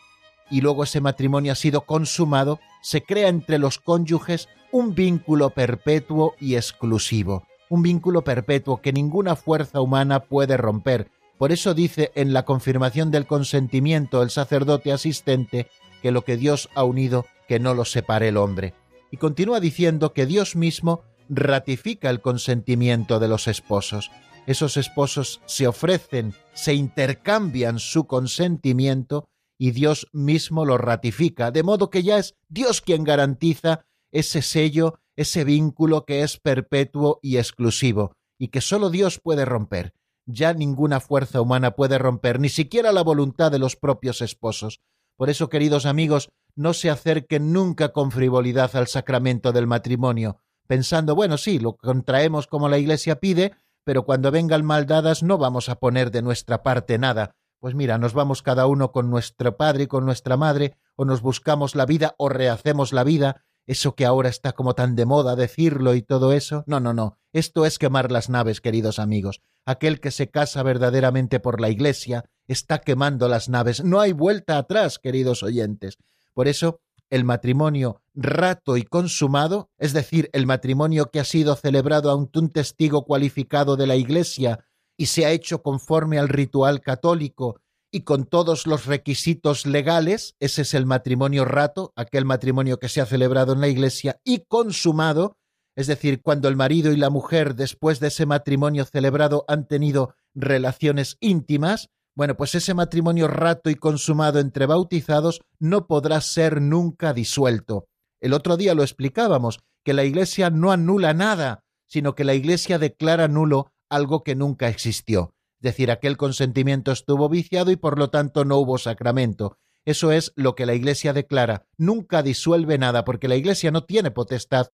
y 0.51 0.63
luego 0.63 0.85
ese 0.85 1.03
matrimonio 1.03 1.53
ha 1.53 1.57
sido 1.57 1.83
consumado, 1.83 2.59
se 2.81 3.03
crea 3.03 3.29
entre 3.29 3.59
los 3.59 3.79
cónyuges 3.79 4.49
un 4.73 4.95
vínculo 4.95 5.51
perpetuo 5.51 6.35
y 6.41 6.55
exclusivo 6.55 7.47
un 7.69 7.83
vínculo 7.83 8.23
perpetuo 8.23 8.81
que 8.81 8.93
ninguna 8.93 9.37
fuerza 9.37 9.81
humana 9.81 10.21
puede 10.21 10.57
romper. 10.57 11.11
Por 11.39 11.53
eso 11.53 11.75
dice 11.75 12.13
en 12.15 12.33
la 12.33 12.45
confirmación 12.45 13.11
del 13.11 13.27
consentimiento 13.27 14.23
el 14.23 14.31
sacerdote 14.31 14.93
asistente 14.93 15.69
que 16.03 16.11
lo 16.11 16.23
que 16.23 16.37
Dios 16.37 16.69
ha 16.75 16.85
unido, 16.85 17.27
que 17.49 17.59
no 17.59 17.75
lo 17.75 17.85
separe 17.85 18.29
el 18.29 18.37
hombre. 18.37 18.75
Y 19.11 19.19
continúa 19.19 19.61
diciendo 19.61 20.13
que 20.13 20.27
Dios 20.27 20.57
mismo 20.57 21.03
ratifica 21.29 22.11
el 22.11 22.21
consentimiento 22.21 23.19
de 23.19 23.29
los 23.29 23.49
esposos. 23.49 24.11
Esos 24.47 24.77
esposos 24.77 25.41
se 25.47 25.67
ofrecen, 25.67 26.35
se 26.55 26.75
intercambian 26.75 27.79
su 27.79 28.07
consentimiento 28.07 29.29
y 29.59 29.73
Dios 29.73 30.07
mismo 30.13 30.65
lo 30.65 30.79
ratifica, 30.79 31.51
de 31.51 31.63
modo 31.63 31.91
que 31.91 32.03
ya 32.03 32.19
es 32.19 32.37
Dios 32.49 32.81
quien 32.81 33.05
garantiza 33.05 33.87
ese 34.13 34.43
sello 34.43 35.01
ese 35.17 35.45
vínculo 35.45 36.05
que 36.05 36.23
es 36.23 36.39
perpetuo 36.39 37.19
y 37.23 37.39
exclusivo, 37.39 38.13
y 38.39 38.49
que 38.49 38.61
sólo 38.61 38.91
Dios 38.91 39.19
puede 39.19 39.45
romper. 39.45 39.95
Ya 40.27 40.53
ninguna 40.53 41.01
fuerza 41.01 41.41
humana 41.41 41.73
puede 41.73 41.99
romper, 41.99 42.41
ni 42.41 42.49
siquiera 42.49 42.93
la 42.93 43.03
voluntad 43.03 43.51
de 43.51 43.59
los 43.59 43.77
propios 43.77 44.21
esposos. 44.21 44.81
Por 45.17 45.31
eso, 45.31 45.49
queridos 45.49 45.87
amigos, 45.87 46.29
no 46.55 46.75
se 46.75 46.91
acerquen 46.91 47.53
nunca 47.53 47.93
con 47.93 48.11
frivolidad 48.11 48.75
al 48.77 48.87
sacramento 48.87 49.53
del 49.53 49.67
matrimonio, 49.67 50.41
pensando, 50.67 51.15
bueno, 51.15 51.39
sí, 51.39 51.59
lo 51.59 51.77
contraemos 51.77 52.47
como 52.47 52.69
la 52.69 52.79
Iglesia 52.79 53.21
pide, 53.21 53.53
pero 53.85 54.05
cuando 54.05 54.31
vengan 54.31 54.65
maldadas 54.65 55.23
no 55.23 55.39
vamos 55.39 55.69
a 55.69 55.77
poner 55.77 56.11
de 56.11 56.23
nuestra 56.23 56.63
parte 56.63 56.99
nada. 56.99 57.37
Pues 57.61 57.75
mira, 57.75 57.99
nos 57.99 58.13
vamos 58.13 58.43
cada 58.43 58.67
uno 58.67 58.93
con 58.93 59.11
nuestro 59.11 59.57
padre 59.57 59.85
y 59.85 59.87
con 59.87 60.05
nuestra 60.05 60.37
madre, 60.37 60.77
o 60.97 61.05
nos 61.05 61.23
buscamos 61.23 61.75
la 61.75 61.87
vida 61.87 62.15
o 62.19 62.29
rehacemos 62.29 62.93
la 62.93 63.05
vida, 63.05 63.45
eso 63.67 63.95
que 63.95 64.07
ahora 64.07 64.29
está 64.29 64.53
como 64.53 64.75
tan 64.75 64.95
de 64.95 65.07
moda 65.07 65.37
decirlo 65.37 65.95
y 65.95 66.03
todo 66.03 66.33
eso. 66.33 66.65
No, 66.67 66.81
no, 66.81 66.95
no. 66.95 67.19
Esto 67.33 67.67
es 67.67 67.79
quemar 67.79 68.13
las 68.13 68.31
naves, 68.31 68.61
queridos 68.61 68.99
amigos. 68.99 69.43
Aquel 69.65 70.01
que 70.01 70.11
se 70.11 70.31
casa 70.31 70.63
verdaderamente 70.63 71.41
por 71.41 71.61
la 71.61 71.69
Iglesia 71.69 72.25
está 72.47 72.79
quemando 72.79 73.29
las 73.29 73.49
naves. 73.49 73.83
No 73.83 74.01
hay 74.01 74.13
vuelta 74.13 74.59
atrás, 74.59 74.99
queridos 74.99 75.43
oyentes. 75.43 75.99
Por 76.33 76.49
eso, 76.49 76.81
el 77.11 77.25
matrimonio 77.25 78.03
rato 78.15 78.77
y 78.77 78.85
consumado, 78.85 79.71
es 79.79 79.93
decir, 79.93 80.31
el 80.33 80.47
matrimonio 80.47 81.11
que 81.11 81.21
ha 81.21 81.25
sido 81.25 81.57
celebrado 81.57 82.17
ante 82.17 82.39
un 82.39 82.51
testigo 82.51 83.05
cualificado 83.05 83.77
de 83.77 83.87
la 83.87 83.97
Iglesia 83.97 84.65
y 84.97 85.07
se 85.07 85.27
ha 85.27 85.31
hecho 85.31 85.63
conforme 85.63 86.19
al 86.19 86.29
ritual 86.29 86.81
católico 86.81 87.61
y 87.97 88.03
con 88.03 88.27
todos 88.27 88.67
los 88.67 88.85
requisitos 88.85 89.65
legales, 89.65 90.37
ese 90.39 90.63
es 90.63 90.75
el 90.75 90.85
matrimonio 90.85 91.47
rato, 91.47 91.95
aquel 91.97 92.27
matrimonio 92.27 92.79
que 92.79 92.91
se 92.91 93.01
ha 93.01 93.07
celebrado 93.07 93.55
en 93.55 93.63
la 93.63 93.69
iglesia 93.69 94.21
y 94.23 94.41
consumado, 94.41 95.39
es 95.75 95.87
decir, 95.87 96.21
cuando 96.21 96.49
el 96.49 96.57
marido 96.57 96.93
y 96.93 96.99
la 96.99 97.09
mujer 97.09 97.55
después 97.55 97.99
de 97.99 98.09
ese 98.09 98.27
matrimonio 98.27 98.85
celebrado 98.85 99.47
han 99.49 99.67
tenido 99.67 100.15
relaciones 100.35 101.17
íntimas, 101.21 101.89
bueno, 102.15 102.37
pues 102.37 102.55
ese 102.55 102.75
matrimonio 102.75 103.29
rato 103.29 103.71
y 103.71 103.77
consumado 103.77 104.41
entre 104.41 104.67
bautizados 104.67 105.41
no 105.59 105.87
podrá 105.87 106.21
ser 106.21 106.61
nunca 106.61 107.15
disuelto. 107.15 107.89
El 108.21 108.35
otro 108.35 108.59
día 108.59 108.75
lo 108.75 108.83
explicábamos, 108.83 109.61
que 109.87 109.95
la 109.95 110.05
Iglesia 110.05 110.51
no 110.51 110.71
anula 110.71 111.15
nada, 111.15 111.65
sino 111.87 112.15
que 112.15 112.25
la 112.25 112.35
Iglesia 112.35 112.79
declara 112.79 113.27
nulo 113.27 113.73
algo 113.89 114.23
que 114.23 114.35
nunca 114.35 114.69
existió 114.69 115.36
decir, 115.61 115.91
aquel 115.91 116.17
consentimiento 116.17 116.93
estuvo 116.93 117.29
viciado 117.29 117.71
y 117.71 117.77
por 117.77 117.99
lo 117.99 118.11
tanto 118.11 118.45
no 118.45 118.57
hubo 118.59 118.79
sacramento. 118.79 119.59
Eso 119.85 120.11
es 120.11 120.33
lo 120.35 120.55
que 120.55 120.67
la 120.67 120.75
Iglesia 120.75 121.13
declara. 121.13 121.67
Nunca 121.77 122.23
disuelve 122.23 122.77
nada 122.77 123.05
porque 123.05 123.29
la 123.29 123.37
Iglesia 123.37 123.71
no 123.71 123.85
tiene 123.85 124.11
potestad 124.11 124.69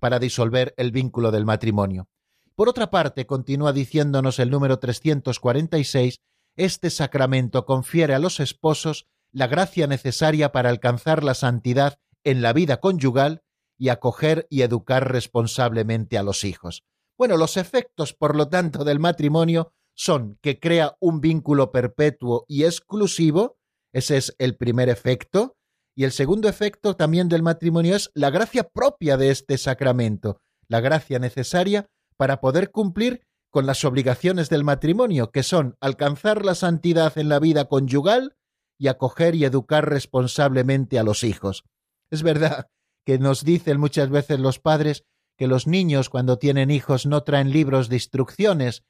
para 0.00 0.18
disolver 0.18 0.74
el 0.76 0.90
vínculo 0.90 1.30
del 1.30 1.44
matrimonio. 1.44 2.08
Por 2.54 2.68
otra 2.68 2.90
parte, 2.90 3.26
continúa 3.26 3.72
diciéndonos 3.72 4.38
el 4.38 4.50
número 4.50 4.78
346, 4.78 6.20
este 6.56 6.90
sacramento 6.90 7.66
confiere 7.66 8.14
a 8.14 8.18
los 8.18 8.40
esposos 8.40 9.06
la 9.30 9.46
gracia 9.46 9.86
necesaria 9.86 10.52
para 10.52 10.70
alcanzar 10.70 11.22
la 11.22 11.34
santidad 11.34 11.98
en 12.24 12.42
la 12.42 12.52
vida 12.52 12.80
conyugal 12.80 13.42
y 13.78 13.90
acoger 13.90 14.46
y 14.48 14.62
educar 14.62 15.12
responsablemente 15.12 16.16
a 16.16 16.22
los 16.22 16.44
hijos. 16.44 16.82
Bueno, 17.18 17.36
los 17.36 17.56
efectos, 17.56 18.14
por 18.14 18.34
lo 18.34 18.48
tanto, 18.48 18.84
del 18.84 19.00
matrimonio 19.00 19.72
son 19.96 20.38
que 20.42 20.60
crea 20.60 20.96
un 21.00 21.20
vínculo 21.20 21.72
perpetuo 21.72 22.44
y 22.46 22.64
exclusivo, 22.64 23.58
ese 23.92 24.18
es 24.18 24.34
el 24.38 24.56
primer 24.56 24.88
efecto, 24.88 25.56
y 25.96 26.04
el 26.04 26.12
segundo 26.12 26.48
efecto 26.48 26.94
también 26.94 27.28
del 27.28 27.42
matrimonio 27.42 27.96
es 27.96 28.10
la 28.14 28.30
gracia 28.30 28.64
propia 28.64 29.16
de 29.16 29.30
este 29.30 29.56
sacramento, 29.56 30.40
la 30.68 30.80
gracia 30.80 31.18
necesaria 31.18 31.88
para 32.18 32.40
poder 32.40 32.70
cumplir 32.70 33.22
con 33.50 33.64
las 33.64 33.84
obligaciones 33.84 34.50
del 34.50 34.64
matrimonio, 34.64 35.30
que 35.30 35.42
son 35.42 35.76
alcanzar 35.80 36.44
la 36.44 36.54
santidad 36.54 37.16
en 37.16 37.30
la 37.30 37.38
vida 37.38 37.64
conyugal 37.66 38.36
y 38.78 38.88
acoger 38.88 39.34
y 39.34 39.44
educar 39.44 39.88
responsablemente 39.88 40.98
a 40.98 41.02
los 41.02 41.24
hijos. 41.24 41.64
Es 42.10 42.22
verdad 42.22 42.68
que 43.06 43.18
nos 43.18 43.44
dicen 43.44 43.80
muchas 43.80 44.10
veces 44.10 44.38
los 44.40 44.58
padres 44.58 45.04
que 45.38 45.46
los 45.46 45.66
niños 45.66 46.10
cuando 46.10 46.38
tienen 46.38 46.70
hijos 46.70 47.06
no 47.06 47.22
traen 47.22 47.50
libros 47.50 47.88
de 47.88 47.96
instrucciones 47.96 48.82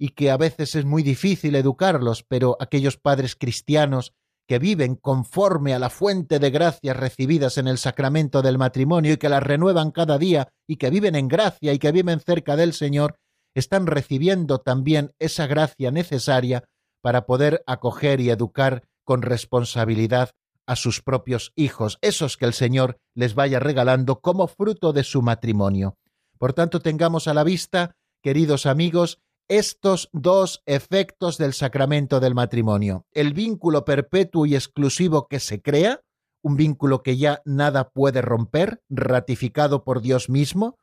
y 0.00 0.10
que 0.10 0.30
a 0.30 0.38
veces 0.38 0.74
es 0.74 0.86
muy 0.86 1.02
difícil 1.02 1.54
educarlos, 1.54 2.24
pero 2.26 2.56
aquellos 2.58 2.96
padres 2.96 3.36
cristianos 3.36 4.14
que 4.48 4.58
viven 4.58 4.96
conforme 4.96 5.74
a 5.74 5.78
la 5.78 5.90
fuente 5.90 6.38
de 6.38 6.50
gracias 6.50 6.96
recibidas 6.96 7.58
en 7.58 7.68
el 7.68 7.76
sacramento 7.76 8.40
del 8.40 8.56
matrimonio 8.56 9.12
y 9.12 9.16
que 9.18 9.28
las 9.28 9.42
renuevan 9.42 9.90
cada 9.90 10.16
día 10.16 10.48
y 10.66 10.76
que 10.76 10.88
viven 10.88 11.14
en 11.16 11.28
gracia 11.28 11.74
y 11.74 11.78
que 11.78 11.92
viven 11.92 12.18
cerca 12.18 12.56
del 12.56 12.72
Señor, 12.72 13.16
están 13.54 13.86
recibiendo 13.86 14.58
también 14.58 15.12
esa 15.18 15.46
gracia 15.46 15.90
necesaria 15.90 16.64
para 17.02 17.26
poder 17.26 17.62
acoger 17.66 18.20
y 18.20 18.30
educar 18.30 18.84
con 19.04 19.20
responsabilidad 19.20 20.30
a 20.66 20.76
sus 20.76 21.02
propios 21.02 21.52
hijos, 21.56 21.98
esos 22.00 22.38
que 22.38 22.46
el 22.46 22.54
Señor 22.54 22.96
les 23.14 23.34
vaya 23.34 23.60
regalando 23.60 24.20
como 24.20 24.46
fruto 24.46 24.94
de 24.94 25.04
su 25.04 25.20
matrimonio. 25.20 25.98
Por 26.38 26.54
tanto, 26.54 26.80
tengamos 26.80 27.28
a 27.28 27.34
la 27.34 27.44
vista, 27.44 27.96
queridos 28.22 28.64
amigos, 28.64 29.20
estos 29.50 30.08
dos 30.12 30.62
efectos 30.64 31.36
del 31.36 31.54
sacramento 31.54 32.20
del 32.20 32.36
matrimonio. 32.36 33.04
El 33.10 33.34
vínculo 33.34 33.84
perpetuo 33.84 34.46
y 34.46 34.54
exclusivo 34.54 35.26
que 35.26 35.40
se 35.40 35.60
crea, 35.60 36.02
un 36.40 36.54
vínculo 36.56 37.02
que 37.02 37.16
ya 37.16 37.42
nada 37.44 37.90
puede 37.90 38.22
romper, 38.22 38.80
ratificado 38.88 39.82
por 39.82 40.02
Dios 40.02 40.30
mismo, 40.30 40.78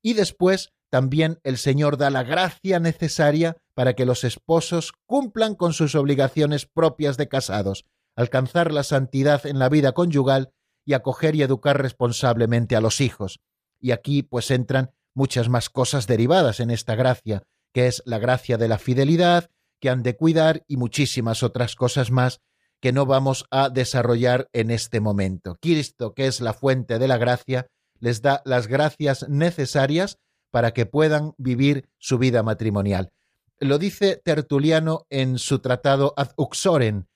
y 0.00 0.14
después 0.14 0.72
también 0.88 1.40
el 1.42 1.58
Señor 1.58 1.96
da 1.96 2.10
la 2.10 2.22
gracia 2.22 2.78
necesaria 2.78 3.56
para 3.74 3.94
que 3.94 4.06
los 4.06 4.22
esposos 4.22 4.92
cumplan 5.04 5.56
con 5.56 5.72
sus 5.72 5.96
obligaciones 5.96 6.64
propias 6.64 7.16
de 7.16 7.26
casados, 7.26 7.86
alcanzar 8.14 8.70
la 8.70 8.84
santidad 8.84 9.46
en 9.46 9.58
la 9.58 9.68
vida 9.68 9.92
conyugal 9.92 10.52
y 10.84 10.92
acoger 10.92 11.34
y 11.34 11.42
educar 11.42 11.82
responsablemente 11.82 12.76
a 12.76 12.80
los 12.80 13.00
hijos. 13.00 13.40
Y 13.80 13.90
aquí 13.90 14.22
pues 14.22 14.52
entran 14.52 14.92
muchas 15.12 15.48
más 15.48 15.70
cosas 15.70 16.06
derivadas 16.06 16.60
en 16.60 16.70
esta 16.70 16.94
gracia, 16.94 17.42
que 17.72 17.86
es 17.86 18.02
la 18.06 18.18
gracia 18.18 18.58
de 18.58 18.68
la 18.68 18.78
fidelidad, 18.78 19.50
que 19.80 19.90
han 19.90 20.02
de 20.02 20.16
cuidar 20.16 20.64
y 20.68 20.76
muchísimas 20.76 21.42
otras 21.42 21.74
cosas 21.74 22.10
más 22.10 22.40
que 22.80 22.92
no 22.92 23.06
vamos 23.06 23.46
a 23.50 23.68
desarrollar 23.68 24.48
en 24.52 24.70
este 24.70 25.00
momento. 25.00 25.56
Cristo, 25.60 26.14
que 26.14 26.26
es 26.26 26.40
la 26.40 26.52
fuente 26.52 26.98
de 26.98 27.08
la 27.08 27.16
gracia, 27.16 27.68
les 28.00 28.22
da 28.22 28.42
las 28.44 28.66
gracias 28.66 29.28
necesarias 29.28 30.18
para 30.50 30.72
que 30.72 30.84
puedan 30.84 31.34
vivir 31.38 31.88
su 31.98 32.18
vida 32.18 32.42
matrimonial. 32.42 33.12
Lo 33.60 33.78
dice 33.78 34.20
Tertuliano 34.22 35.06
en 35.10 35.38
su 35.38 35.60
tratado 35.60 36.12
Ad 36.16 36.30
Uxoren, 36.36 37.06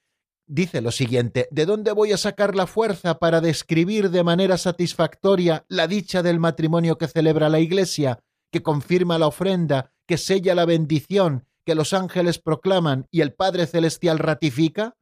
dice 0.46 0.80
lo 0.80 0.92
siguiente, 0.92 1.48
¿de 1.50 1.66
dónde 1.66 1.90
voy 1.90 2.12
a 2.12 2.16
sacar 2.16 2.54
la 2.54 2.68
fuerza 2.68 3.18
para 3.18 3.40
describir 3.40 4.10
de 4.10 4.22
manera 4.22 4.56
satisfactoria 4.58 5.64
la 5.68 5.88
dicha 5.88 6.22
del 6.22 6.38
matrimonio 6.38 6.98
que 6.98 7.08
celebra 7.08 7.48
la 7.48 7.58
Iglesia, 7.58 8.20
que 8.52 8.62
confirma 8.62 9.18
la 9.18 9.26
ofrenda, 9.26 9.92
que 10.06 10.18
sella 10.18 10.54
la 10.54 10.64
bendición, 10.64 11.46
que 11.64 11.74
los 11.74 11.92
ángeles 11.92 12.38
proclaman 12.38 13.06
y 13.10 13.20
el 13.20 13.34
Padre 13.34 13.66
Celestial 13.66 14.18
ratifica? 14.18 14.96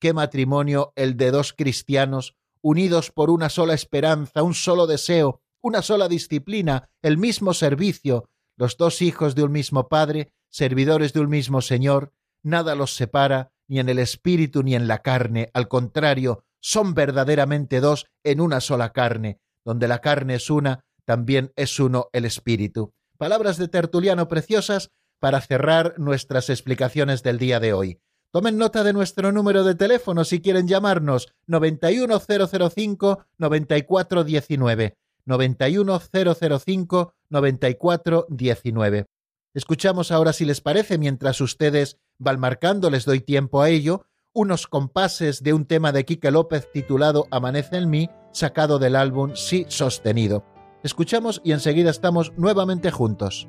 ¿Qué 0.00 0.12
matrimonio 0.12 0.92
el 0.96 1.16
de 1.16 1.30
dos 1.30 1.52
cristianos 1.52 2.36
unidos 2.62 3.10
por 3.10 3.30
una 3.30 3.48
sola 3.48 3.74
esperanza, 3.74 4.42
un 4.42 4.54
solo 4.54 4.86
deseo, 4.86 5.40
una 5.62 5.82
sola 5.82 6.08
disciplina, 6.08 6.90
el 7.02 7.16
mismo 7.16 7.54
servicio, 7.54 8.28
los 8.56 8.76
dos 8.76 9.02
hijos 9.02 9.34
de 9.34 9.44
un 9.44 9.52
mismo 9.52 9.88
Padre, 9.88 10.32
servidores 10.50 11.12
de 11.12 11.20
un 11.20 11.30
mismo 11.30 11.60
Señor, 11.60 12.12
nada 12.42 12.74
los 12.74 12.94
separa, 12.94 13.52
ni 13.68 13.78
en 13.78 13.88
el 13.88 13.98
espíritu 13.98 14.62
ni 14.62 14.74
en 14.74 14.88
la 14.88 15.00
carne, 15.00 15.50
al 15.54 15.68
contrario, 15.68 16.44
son 16.60 16.92
verdaderamente 16.94 17.80
dos 17.80 18.06
en 18.24 18.40
una 18.40 18.60
sola 18.60 18.92
carne, 18.92 19.40
donde 19.64 19.88
la 19.88 20.00
carne 20.00 20.34
es 20.34 20.50
una, 20.50 20.84
también 21.04 21.52
es 21.56 21.78
uno 21.78 22.08
el 22.12 22.24
espíritu. 22.24 22.92
Palabras 23.20 23.58
de 23.58 23.68
Tertuliano 23.68 24.28
preciosas 24.28 24.90
para 25.18 25.42
cerrar 25.42 25.98
nuestras 25.98 26.48
explicaciones 26.48 27.22
del 27.22 27.36
día 27.36 27.60
de 27.60 27.74
hoy. 27.74 28.00
Tomen 28.32 28.56
nota 28.56 28.82
de 28.82 28.94
nuestro 28.94 29.30
número 29.30 29.62
de 29.62 29.74
teléfono 29.74 30.24
si 30.24 30.40
quieren 30.40 30.66
llamarnos 30.66 31.30
91005 31.46 33.26
9419 33.36 34.96
91005 35.26 37.14
9419. 37.28 39.06
Escuchamos 39.52 40.10
ahora, 40.12 40.32
si 40.32 40.46
les 40.46 40.62
parece, 40.62 40.96
mientras 40.96 41.42
ustedes 41.42 41.98
van 42.18 42.40
marcando, 42.40 42.88
les 42.88 43.04
doy 43.04 43.20
tiempo 43.20 43.60
a 43.60 43.68
ello, 43.68 44.06
unos 44.32 44.66
compases 44.66 45.42
de 45.42 45.52
un 45.52 45.66
tema 45.66 45.92
de 45.92 46.06
Quique 46.06 46.30
López 46.30 46.72
titulado 46.72 47.28
Amanece 47.30 47.76
en 47.76 47.90
mí, 47.90 48.08
sacado 48.32 48.78
del 48.78 48.96
álbum 48.96 49.36
Sí 49.36 49.66
sostenido. 49.68 50.42
Escuchamos 50.82 51.42
y 51.44 51.52
enseguida 51.52 51.90
estamos 51.90 52.32
nuevamente 52.36 52.90
juntos. 52.90 53.48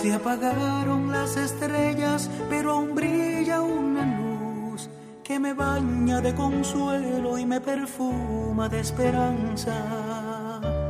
Se 0.00 0.14
apagaron 0.14 1.12
las 1.12 1.36
estrellas, 1.36 2.30
pero 2.48 2.72
aún 2.72 2.94
brilla 2.94 3.60
una 3.60 4.18
luz 4.18 4.88
que 5.22 5.38
me 5.38 5.52
baña 5.52 6.20
de 6.20 6.34
consuelo 6.34 7.38
y 7.38 7.46
me 7.46 7.60
perfuma 7.60 8.68
de 8.68 8.80
esperanza. 8.80 10.81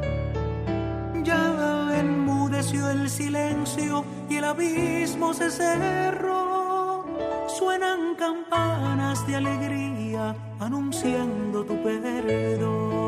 El 2.71 3.11
silencio 3.11 4.05
y 4.31 4.37
el 4.37 4.45
abismo 4.45 5.35
se 5.35 5.51
cerró. 5.51 7.05
Suenan 7.49 8.15
campanas 8.15 9.27
de 9.27 9.35
alegría 9.35 10.37
anunciando 10.61 11.65
tu 11.65 11.83
perdón. 11.83 13.03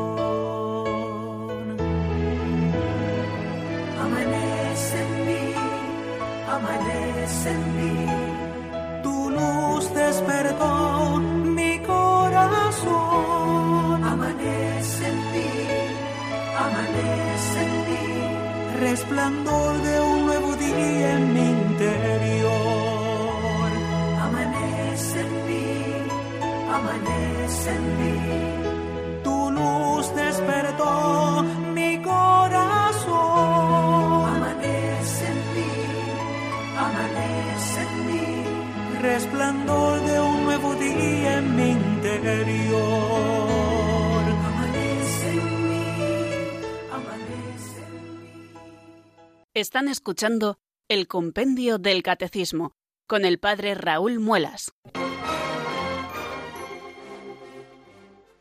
amanece 6.55 7.49
en 7.51 7.61
mí. 7.77 8.05
Tu 9.03 9.29
luz 9.29 9.93
despertó 9.93 11.21
Resplandor 18.79 19.81
de 19.81 19.99
un 20.01 20.25
nuevo 20.25 20.55
día 20.55 21.15
en 21.17 21.33
mi 21.33 21.41
interior. 21.41 22.55
Amanece 24.21 25.21
en 25.21 25.31
mí, 25.47 25.67
amanece 26.77 27.69
en 27.71 27.85
mí. 27.99 28.15
Tu 29.23 29.51
luz 29.51 30.15
despertó 30.15 31.43
mi 31.73 32.01
corazón. 32.01 33.45
resplandor 39.05 40.01
de 40.01 40.19
un 40.19 40.45
nuevo 40.45 40.73
día 40.75 41.37
en 41.37 41.55
mi 41.55 41.69
interior. 41.71 43.04
Están 49.55 49.87
escuchando 49.87 50.59
el 50.89 51.07
Compendio 51.07 51.77
del 51.77 52.03
Catecismo 52.03 52.73
con 53.07 53.23
el 53.23 53.39
Padre 53.39 53.73
Raúl 53.73 54.19
Muelas. 54.19 54.73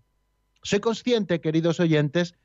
Soy 0.61 0.79
consciente, 0.79 1.41
queridos 1.41 1.79
oyentes, 1.79 2.35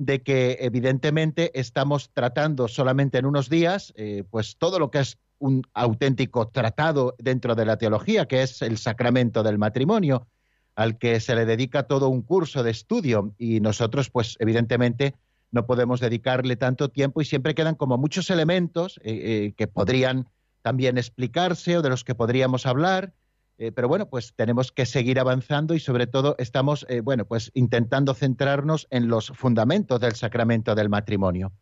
de 0.00 0.22
que 0.22 0.56
evidentemente 0.60 1.50
estamos 1.60 2.08
tratando 2.14 2.68
solamente 2.68 3.18
en 3.18 3.26
unos 3.26 3.50
días, 3.50 3.92
eh, 3.96 4.24
pues 4.30 4.56
todo 4.56 4.78
lo 4.78 4.90
que 4.90 5.00
es 5.00 5.18
un 5.38 5.62
auténtico 5.74 6.48
tratado 6.48 7.14
dentro 7.18 7.54
de 7.54 7.66
la 7.66 7.76
teología, 7.76 8.24
que 8.26 8.42
es 8.42 8.62
el 8.62 8.78
sacramento 8.78 9.42
del 9.42 9.58
matrimonio, 9.58 10.26
al 10.74 10.96
que 10.96 11.20
se 11.20 11.34
le 11.34 11.44
dedica 11.44 11.82
todo 11.82 12.08
un 12.08 12.22
curso 12.22 12.62
de 12.62 12.70
estudio. 12.70 13.34
Y 13.36 13.60
nosotros, 13.60 14.08
pues 14.08 14.36
evidentemente, 14.40 15.16
no 15.50 15.66
podemos 15.66 16.00
dedicarle 16.00 16.56
tanto 16.56 16.88
tiempo 16.88 17.20
y 17.20 17.26
siempre 17.26 17.54
quedan 17.54 17.74
como 17.74 17.98
muchos 17.98 18.30
elementos 18.30 18.98
eh, 19.04 19.12
eh, 19.12 19.54
que 19.54 19.66
podrían 19.66 20.28
también 20.62 20.96
explicarse 20.96 21.76
o 21.76 21.82
de 21.82 21.90
los 21.90 22.04
que 22.04 22.14
podríamos 22.14 22.64
hablar 22.64 23.12
eh, 23.60 23.72
pero 23.72 23.88
bueno, 23.88 24.08
pues 24.08 24.32
tenemos 24.34 24.72
que 24.72 24.86
seguir 24.86 25.20
avanzando 25.20 25.74
y 25.74 25.80
sobre 25.80 26.06
todo 26.06 26.34
estamos, 26.38 26.86
eh, 26.88 27.00
bueno, 27.00 27.26
pues 27.26 27.50
intentando 27.52 28.14
centrarnos 28.14 28.86
en 28.88 29.08
los 29.08 29.28
fundamentos 29.28 30.00
del 30.00 30.14
sacramento 30.14 30.74
del 30.74 30.88
matrimonio. 30.88 31.52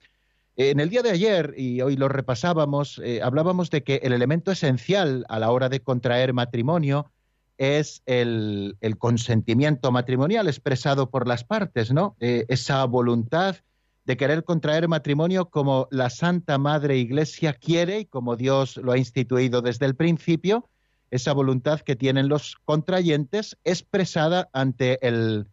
en 0.54 0.78
el 0.78 0.90
día 0.90 1.02
de 1.02 1.10
ayer, 1.10 1.54
y 1.56 1.80
hoy 1.80 1.96
lo 1.96 2.08
repasábamos, 2.08 3.00
eh, 3.04 3.20
hablábamos 3.20 3.70
de 3.70 3.82
que 3.82 3.96
el 4.04 4.12
elemento 4.12 4.52
esencial 4.52 5.24
a 5.28 5.40
la 5.40 5.50
hora 5.50 5.68
de 5.68 5.80
contraer 5.80 6.32
matrimonio 6.32 7.10
es 7.56 8.02
el, 8.06 8.76
consentimiento 8.98 9.90
matrimonial 9.90 10.46
expresado 10.46 11.10
por 11.10 11.26
las 11.26 11.42
partes, 11.42 11.92
¿no? 11.92 12.16
esa 12.20 12.84
voluntad 12.84 13.56
de 14.04 14.16
querer 14.16 14.44
contraer 14.44 14.86
matrimonio 14.86 15.46
como 15.46 15.88
la 15.90 16.10
Santa 16.10 16.58
Madre 16.58 16.96
Iglesia 16.96 17.54
quiere 17.54 18.00
y 18.00 18.04
como 18.04 18.36
Dios 18.36 18.76
lo 18.76 18.92
ha 18.92 18.98
instituido 18.98 19.62
desde 19.62 19.86
el 19.86 19.96
principio, 19.96 20.68
esa 21.10 21.32
voluntad 21.32 21.80
que 21.80 21.96
tienen 21.96 22.28
los 22.28 22.56
contrayentes 22.64 23.56
expresada 23.64 24.48
ante 24.52 24.98
el, 25.06 25.46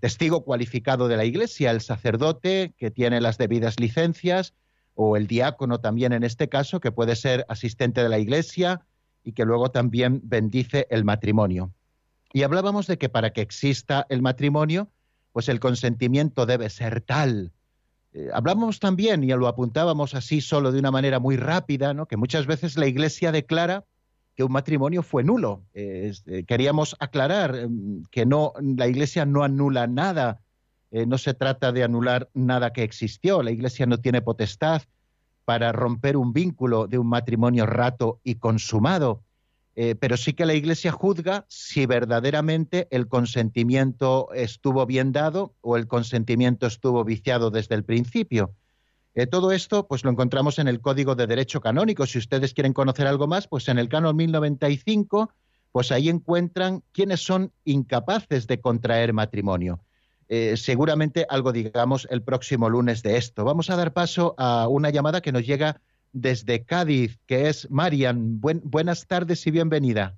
testigo 0.00 0.44
cualificado 0.44 1.06
de 1.06 1.16
la 1.16 1.24
Iglesia, 1.24 1.70
el 1.70 1.80
sacerdote 1.80 2.74
que 2.76 2.90
tiene 2.90 3.20
las 3.20 3.38
debidas 3.38 3.78
licencias, 3.78 4.54
o 4.94 5.16
el 5.16 5.26
diácono 5.26 5.78
también 5.78 6.12
en 6.12 6.24
este 6.24 6.48
caso, 6.48 6.80
que 6.80 6.90
puede 6.90 7.14
ser 7.16 7.44
asistente 7.48 8.02
de 8.02 8.08
la 8.08 8.18
Iglesia 8.18 8.80
y 9.22 9.32
que 9.32 9.44
luego 9.44 9.70
también 9.70 10.20
bendice 10.24 10.86
el 10.90 11.04
matrimonio. 11.04 11.70
Y 12.32 12.42
hablábamos 12.42 12.86
de 12.86 12.98
que 12.98 13.08
para 13.08 13.30
que 13.30 13.42
exista 13.42 14.06
el 14.08 14.22
matrimonio, 14.22 14.88
pues 15.32 15.48
el 15.48 15.60
consentimiento 15.60 16.46
debe 16.46 16.70
ser 16.70 17.02
tal. 17.02 17.52
Eh, 18.14 18.30
hablábamos 18.32 18.80
también, 18.80 19.22
y 19.22 19.28
lo 19.28 19.46
apuntábamos 19.46 20.14
así 20.14 20.40
solo 20.40 20.72
de 20.72 20.78
una 20.78 20.90
manera 20.90 21.20
muy 21.20 21.36
rápida, 21.36 21.92
¿no? 21.92 22.06
que 22.06 22.16
muchas 22.16 22.46
veces 22.46 22.76
la 22.76 22.86
Iglesia 22.86 23.30
declara 23.32 23.84
que 24.36 24.44
un 24.44 24.52
matrimonio 24.52 25.02
fue 25.02 25.24
nulo. 25.24 25.62
Eh, 25.72 26.12
queríamos 26.46 26.94
aclarar 27.00 27.56
em, 27.56 28.02
que 28.10 28.26
no, 28.26 28.52
la 28.60 28.86
Iglesia 28.86 29.24
no 29.24 29.42
anula 29.42 29.86
nada, 29.86 30.40
eh, 30.90 31.06
no 31.06 31.16
se 31.16 31.32
trata 31.32 31.72
de 31.72 31.82
anular 31.82 32.28
nada 32.34 32.72
que 32.72 32.82
existió. 32.82 33.42
La 33.42 33.50
Iglesia 33.50 33.86
no 33.86 33.98
tiene 33.98 34.20
potestad 34.20 34.82
para 35.46 35.72
romper 35.72 36.16
un 36.16 36.32
vínculo 36.34 36.86
de 36.86 36.98
un 36.98 37.08
matrimonio 37.08 37.64
rato 37.64 38.20
y 38.22 38.34
consumado. 38.34 39.22
Eh, 39.74 39.94
pero 39.94 40.16
sí 40.16 40.32
que 40.32 40.46
la 40.46 40.54
Iglesia 40.54 40.92
juzga 40.92 41.44
si 41.48 41.86
verdaderamente 41.86 42.88
el 42.90 43.08
consentimiento 43.08 44.28
estuvo 44.34 44.84
bien 44.86 45.12
dado 45.12 45.54
o 45.60 45.76
el 45.76 45.86
consentimiento 45.86 46.66
estuvo 46.66 47.04
viciado 47.04 47.50
desde 47.50 47.74
el 47.74 47.84
principio. 47.84 48.52
Eh, 49.16 49.26
todo 49.26 49.50
esto 49.50 49.86
pues 49.86 50.04
lo 50.04 50.10
encontramos 50.10 50.58
en 50.58 50.68
el 50.68 50.82
Código 50.82 51.14
de 51.14 51.26
Derecho 51.26 51.62
Canónico. 51.62 52.04
Si 52.04 52.18
ustedes 52.18 52.52
quieren 52.52 52.74
conocer 52.74 53.06
algo 53.06 53.26
más, 53.26 53.48
pues 53.48 53.66
en 53.68 53.78
el 53.78 53.88
Canon 53.88 54.14
1095, 54.14 55.32
pues 55.72 55.90
ahí 55.90 56.10
encuentran 56.10 56.82
quiénes 56.92 57.20
son 57.20 57.50
incapaces 57.64 58.46
de 58.46 58.60
contraer 58.60 59.14
matrimonio. 59.14 59.80
Eh, 60.28 60.58
seguramente 60.58 61.24
algo 61.30 61.52
digamos 61.52 62.06
el 62.10 62.22
próximo 62.22 62.68
lunes 62.68 63.02
de 63.02 63.16
esto. 63.16 63.44
Vamos 63.44 63.70
a 63.70 63.76
dar 63.76 63.94
paso 63.94 64.34
a 64.36 64.68
una 64.68 64.90
llamada 64.90 65.22
que 65.22 65.32
nos 65.32 65.46
llega 65.46 65.80
desde 66.12 66.64
Cádiz, 66.64 67.18
que 67.26 67.48
es 67.48 67.70
Marian. 67.70 68.38
buenas 68.38 69.06
tardes 69.06 69.46
y 69.46 69.50
bienvenida. 69.50 70.14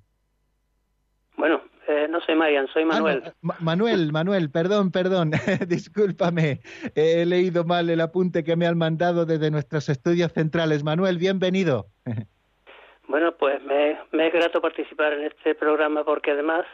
Bueno, 1.37 1.61
no 2.09 2.19
soy 2.21 2.35
Marian, 2.35 2.67
soy 2.67 2.83
ah, 2.83 2.87
Manuel. 2.87 3.23
Manuel, 3.41 4.11
Manuel, 4.11 4.51
perdón, 4.51 4.91
perdón, 4.91 5.31
discúlpame, 5.67 6.59
he 6.95 7.25
leído 7.25 7.63
mal 7.63 7.89
el 7.89 8.01
apunte 8.01 8.43
que 8.43 8.55
me 8.55 8.67
han 8.67 8.77
mandado 8.77 9.25
desde 9.25 9.51
nuestros 9.51 9.89
estudios 9.89 10.33
centrales. 10.33 10.83
Manuel, 10.83 11.17
bienvenido. 11.17 11.87
bueno, 13.07 13.33
pues 13.33 13.61
me, 13.63 13.91
es 13.91 14.33
grato 14.33 14.61
participar 14.61 15.13
en 15.13 15.25
este 15.25 15.55
programa 15.55 16.03
porque 16.03 16.31
además 16.31 16.65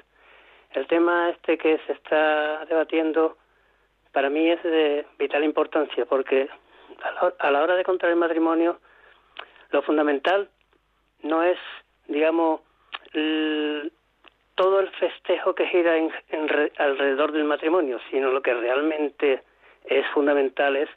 el 0.71 0.87
tema 0.87 1.29
este 1.29 1.57
que 1.57 1.79
se 1.85 1.93
está 1.93 2.65
debatiendo 2.65 3.37
para 4.11 4.29
mí 4.29 4.49
es 4.49 4.61
de 4.63 5.05
vital 5.19 5.43
importancia 5.43 6.05
porque 6.05 6.49
a 7.39 7.51
la, 7.51 7.61
hora 7.61 7.75
de 7.75 7.83
contraer 7.83 8.13
el 8.13 8.19
matrimonio 8.19 8.79
lo 9.71 9.81
fundamental 9.81 10.49
no 11.23 11.43
es, 11.43 11.57
digamos, 12.07 12.61
todo 14.55 14.79
el 14.79 14.89
festejo 14.91 15.53
que 15.53 15.67
gira 15.67 15.97
en, 15.97 16.11
alrededor 16.77 17.31
del 17.31 17.43
matrimonio, 17.43 17.99
sino 18.09 18.31
lo 18.31 18.41
que 18.41 18.53
realmente 18.53 19.43
es 19.85 20.07
fundamental 20.07 20.75
es 20.75 20.89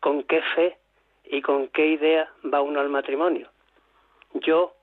con 0.00 0.22
qué 0.24 0.42
fe 0.54 0.76
y 1.24 1.42
con 1.42 1.68
qué 1.68 1.86
idea 1.86 2.30
va 2.52 2.62
uno 2.62 2.80
al 2.80 2.88
matrimonio. 2.88 3.48
Yo, 4.34 4.74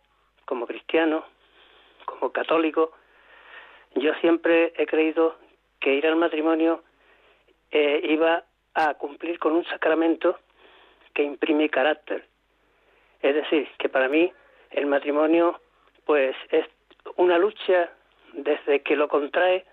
como 0.45 0.67
cristiano, 0.67 1.25
como 2.05 2.31
católico, 2.31 2.91
yo 3.95 4.13
siempre 4.15 4.73
he 4.77 4.85
creído 4.85 5.35
que 5.79 5.93
ir 5.93 6.07
al 6.07 6.15
matrimonio 6.15 6.83
eh, 7.71 8.01
iba 8.03 8.43
a 8.75 8.93
cumplir 8.95 9.39
con 9.39 9.53
un 9.53 9.65
sacramento 9.65 10.39
que 11.13 11.23
imprime 11.23 11.69
carácter. 11.69 12.25
Es 13.21 13.35
decir, 13.35 13.67
que 13.77 13.89
para 13.89 14.07
mí 14.07 14.31
el 14.71 14.85
matrimonio 14.85 15.59
pues 16.05 16.35
es 16.49 16.65
una 17.15 17.37
lucha 17.37 17.89
desde 18.33 18.81
que 18.81 18.95
lo 18.95 19.07
contrae 19.07 19.65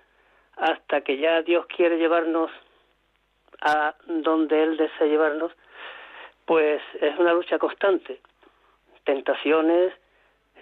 hasta 0.56 1.00
que 1.02 1.16
ya 1.18 1.42
Dios 1.42 1.66
quiere 1.66 1.96
llevarnos 1.96 2.50
a 3.62 3.94
donde 4.06 4.62
Él 4.62 4.76
desea 4.76 5.06
llevarnos, 5.06 5.52
pues 6.44 6.82
es 7.00 7.18
una 7.18 7.32
lucha 7.32 7.58
constante. 7.58 8.20
Tentaciones, 9.04 9.92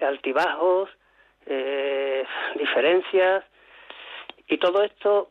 altibajos, 0.00 0.90
eh, 1.46 2.24
diferencias, 2.56 3.44
y 4.48 4.56
todo 4.58 4.82
esto, 4.82 5.30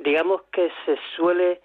digamos 0.00 0.42
que 0.52 0.70
se 0.84 0.98
suele 1.16 1.60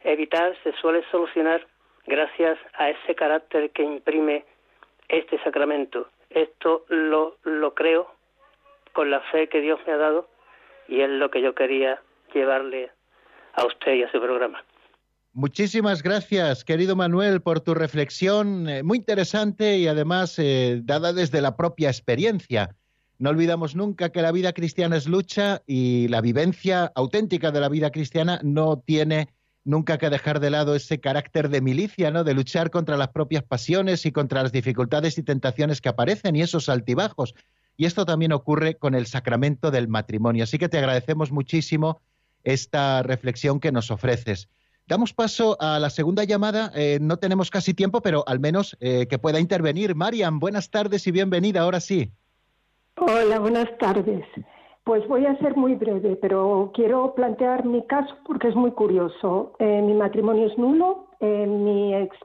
evitar, 0.00 0.56
se 0.62 0.72
suele 0.74 1.04
solucionar 1.10 1.66
gracias 2.06 2.58
a 2.74 2.90
ese 2.90 3.14
carácter 3.14 3.70
que 3.70 3.82
imprime 3.82 4.44
este 5.08 5.38
sacramento. 5.42 6.08
Esto 6.30 6.84
lo, 6.88 7.36
lo 7.44 7.74
creo 7.74 8.15
con 8.96 9.10
la 9.10 9.20
fe 9.30 9.50
que 9.50 9.60
Dios 9.60 9.78
me 9.86 9.92
ha 9.92 9.98
dado 9.98 10.26
y 10.88 11.02
es 11.02 11.10
lo 11.10 11.30
que 11.30 11.42
yo 11.42 11.54
quería 11.54 12.00
llevarle 12.32 12.90
a 13.52 13.66
usted 13.66 13.92
y 13.92 14.02
a 14.02 14.10
su 14.10 14.18
programa. 14.18 14.64
Muchísimas 15.34 16.02
gracias, 16.02 16.64
querido 16.64 16.96
Manuel, 16.96 17.42
por 17.42 17.60
tu 17.60 17.74
reflexión 17.74 18.66
eh, 18.70 18.82
muy 18.82 18.96
interesante 18.96 19.76
y 19.76 19.86
además 19.86 20.38
eh, 20.38 20.80
dada 20.82 21.12
desde 21.12 21.42
la 21.42 21.56
propia 21.56 21.90
experiencia. 21.90 22.74
No 23.18 23.28
olvidamos 23.28 23.76
nunca 23.76 24.08
que 24.08 24.22
la 24.22 24.32
vida 24.32 24.54
cristiana 24.54 24.96
es 24.96 25.06
lucha 25.06 25.60
y 25.66 26.08
la 26.08 26.22
vivencia 26.22 26.90
auténtica 26.94 27.50
de 27.50 27.60
la 27.60 27.68
vida 27.68 27.90
cristiana 27.90 28.40
no 28.42 28.78
tiene 28.78 29.28
nunca 29.64 29.98
que 29.98 30.08
dejar 30.08 30.40
de 30.40 30.48
lado 30.48 30.74
ese 30.74 31.00
carácter 31.00 31.50
de 31.50 31.60
milicia, 31.60 32.10
¿no? 32.10 32.24
De 32.24 32.32
luchar 32.32 32.70
contra 32.70 32.96
las 32.96 33.08
propias 33.08 33.42
pasiones 33.42 34.06
y 34.06 34.12
contra 34.12 34.42
las 34.42 34.52
dificultades 34.52 35.18
y 35.18 35.22
tentaciones 35.22 35.82
que 35.82 35.90
aparecen 35.90 36.34
y 36.34 36.40
esos 36.40 36.70
altibajos. 36.70 37.34
Y 37.76 37.84
esto 37.84 38.06
también 38.06 38.32
ocurre 38.32 38.76
con 38.76 38.94
el 38.94 39.06
sacramento 39.06 39.70
del 39.70 39.88
matrimonio. 39.88 40.44
Así 40.44 40.58
que 40.58 40.68
te 40.68 40.78
agradecemos 40.78 41.30
muchísimo 41.30 42.00
esta 42.42 43.02
reflexión 43.02 43.60
que 43.60 43.72
nos 43.72 43.90
ofreces. 43.90 44.48
Damos 44.88 45.12
paso 45.12 45.56
a 45.60 45.80
la 45.80 45.90
segunda 45.90 46.22
llamada. 46.24 46.70
Eh, 46.74 46.98
no 47.00 47.16
tenemos 47.16 47.50
casi 47.50 47.74
tiempo, 47.74 48.00
pero 48.00 48.22
al 48.26 48.38
menos 48.38 48.76
eh, 48.80 49.06
que 49.08 49.18
pueda 49.18 49.40
intervenir. 49.40 49.96
Marian, 49.96 50.38
buenas 50.38 50.70
tardes 50.70 51.06
y 51.08 51.10
bienvenida. 51.10 51.62
Ahora 51.62 51.80
sí. 51.80 52.12
Hola, 52.96 53.40
buenas 53.40 53.68
tardes. 53.78 54.24
Pues 54.84 55.06
voy 55.08 55.26
a 55.26 55.36
ser 55.38 55.56
muy 55.56 55.74
breve, 55.74 56.16
pero 56.22 56.70
quiero 56.72 57.14
plantear 57.16 57.64
mi 57.64 57.84
caso 57.86 58.14
porque 58.24 58.48
es 58.48 58.54
muy 58.54 58.70
curioso. 58.70 59.54
Eh, 59.58 59.82
mi 59.82 59.94
matrimonio 59.94 60.46
es 60.46 60.56
nulo. 60.56 61.08
mi 61.20 61.92
ex 61.92 62.16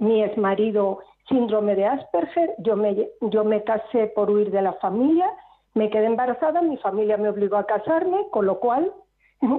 mi 0.00 0.24
ex 0.24 0.36
marido 0.36 0.98
síndrome 1.32 1.74
de 1.74 1.86
Asperger, 1.86 2.54
yo 2.58 2.76
me, 2.76 3.08
yo 3.22 3.42
me 3.42 3.64
casé 3.64 4.08
por 4.14 4.30
huir 4.30 4.50
de 4.50 4.62
la 4.62 4.74
familia, 4.74 5.26
me 5.74 5.88
quedé 5.88 6.04
embarazada, 6.04 6.60
mi 6.60 6.76
familia 6.76 7.16
me 7.16 7.30
obligó 7.30 7.56
a 7.56 7.66
casarme, 7.66 8.26
con 8.30 8.46
lo 8.46 8.60
cual 8.60 8.92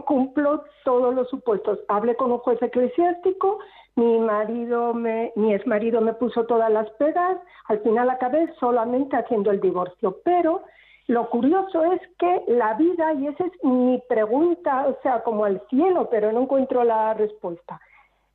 cumplo 0.05 0.63
todos 0.85 1.13
los 1.13 1.27
supuestos. 1.29 1.79
Hablé 1.87 2.15
con 2.15 2.31
un 2.31 2.37
juez 2.37 2.61
eclesiástico, 2.61 3.59
mi 3.95 4.19
marido, 4.19 4.93
me, 4.93 5.33
mi 5.35 5.53
exmarido 5.53 5.99
me 5.99 6.13
puso 6.13 6.45
todas 6.45 6.71
las 6.71 6.89
pegas, 6.91 7.37
al 7.67 7.79
final 7.79 8.09
acabé 8.09 8.53
solamente 8.59 9.17
haciendo 9.17 9.51
el 9.51 9.59
divorcio. 9.59 10.17
Pero 10.23 10.61
lo 11.07 11.29
curioso 11.29 11.83
es 11.91 12.01
que 12.19 12.43
la 12.47 12.75
vida, 12.75 13.13
y 13.13 13.27
esa 13.27 13.45
es 13.45 13.63
mi 13.63 14.01
pregunta, 14.07 14.85
o 14.87 14.97
sea, 15.01 15.23
como 15.23 15.45
al 15.45 15.61
cielo, 15.69 16.07
pero 16.09 16.31
no 16.31 16.41
encuentro 16.41 16.83
la 16.83 17.13
respuesta. 17.15 17.81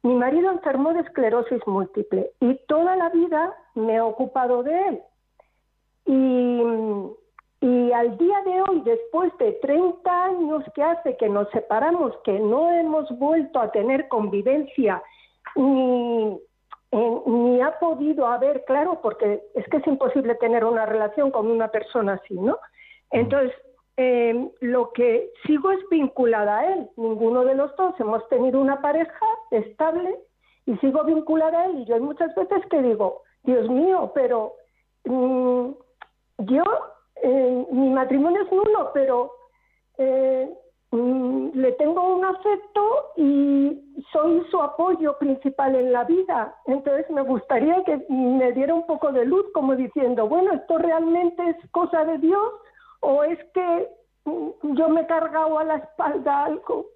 Mi 0.03 0.15
marido 0.15 0.51
enfermó 0.51 0.93
de 0.93 1.01
esclerosis 1.01 1.67
múltiple 1.67 2.31
y 2.41 2.55
toda 2.67 2.97
la 2.97 3.09
vida 3.11 3.55
me 3.75 3.97
he 3.97 4.01
ocupado 4.01 4.63
de 4.63 4.89
él. 4.89 5.01
Y, 6.07 7.67
y 7.67 7.93
al 7.93 8.17
día 8.17 8.41
de 8.43 8.63
hoy, 8.63 8.83
después 8.85 9.37
de 9.39 9.53
30 9.55 10.25
años 10.25 10.65
que 10.75 10.83
hace 10.83 11.17
que 11.17 11.29
nos 11.29 11.49
separamos, 11.51 12.17
que 12.25 12.39
no 12.39 12.71
hemos 12.73 13.11
vuelto 13.19 13.61
a 13.61 13.73
tener 13.73 14.09
convivencia 14.09 15.03
ni, 15.57 16.39
ni 16.93 17.61
ha 17.61 17.79
podido 17.79 18.27
haber, 18.27 18.65
claro, 18.65 19.01
porque 19.03 19.43
es 19.55 19.67
que 19.69 19.79
es 19.79 19.87
imposible 19.87 20.35
tener 20.37 20.65
una 20.65 20.87
relación 20.87 21.31
con 21.31 21.51
una 21.51 21.69
persona 21.69 22.15
así, 22.15 22.35
¿no? 22.35 22.59
Entonces, 23.11 23.53
eh, 23.99 24.51
lo 24.61 24.93
que 24.93 25.31
sigo 25.47 25.71
es 25.71 25.81
vinculada 25.91 26.59
a 26.59 26.73
él. 26.73 26.89
Ninguno 26.97 27.45
de 27.45 27.55
los 27.55 27.77
dos 27.77 27.95
hemos 28.01 28.27
tenido 28.29 28.61
una 28.61 28.81
pareja 28.81 29.27
estable 29.51 30.19
y 30.65 30.77
sigo 30.79 31.05
vinculada 31.05 31.61
a 31.61 31.65
él. 31.67 31.81
Y 31.81 31.85
yo 31.85 31.97
hay 31.97 32.01
muchas 32.01 32.35
veces 32.35 32.65
que 32.71 32.81
digo, 32.81 33.23
Dios 33.43 33.69
mío, 33.69 34.11
pero 34.15 34.55
mm, 35.05 35.71
yo, 36.39 36.65
eh, 37.23 37.67
mi 37.71 37.91
matrimonio 37.91 38.43
es 38.43 38.53
nulo, 38.53 38.91
pero 38.95 39.33
eh, 39.99 40.49
Mm, 40.91 41.51
le 41.53 41.73
tengo 41.73 42.17
un 42.17 42.25
afecto 42.25 43.13
y 43.17 43.79
soy 44.11 44.43
su 44.51 44.59
apoyo 44.63 45.19
principal 45.19 45.75
en 45.75 45.93
la 45.93 46.05
vida. 46.05 46.55
Entonces 46.65 47.11
me 47.11 47.23
gustaría 47.23 47.85
que 47.85 48.07
me 48.09 48.53
diera 48.53 48.73
un 48.73 48.87
poco 48.87 49.13
de 49.13 49.27
luz 49.27 49.45
como 49.53 49.77
diciendo, 49.77 50.27
bueno, 50.29 50.55
¿esto 50.55 50.79
realmente 50.79 51.43
es 51.51 51.57
cosa 51.73 52.05
de 52.07 52.17
Dios 52.19 52.53
o 53.01 53.23
es 53.25 53.39
que 53.55 53.89
mm, 54.25 54.77
yo 54.77 54.89
me 54.89 55.03
he 55.03 55.07
cargado 55.07 55.59
a 55.59 55.65
la 55.65 55.77
espalda 55.77 56.45
algo? 56.45 56.87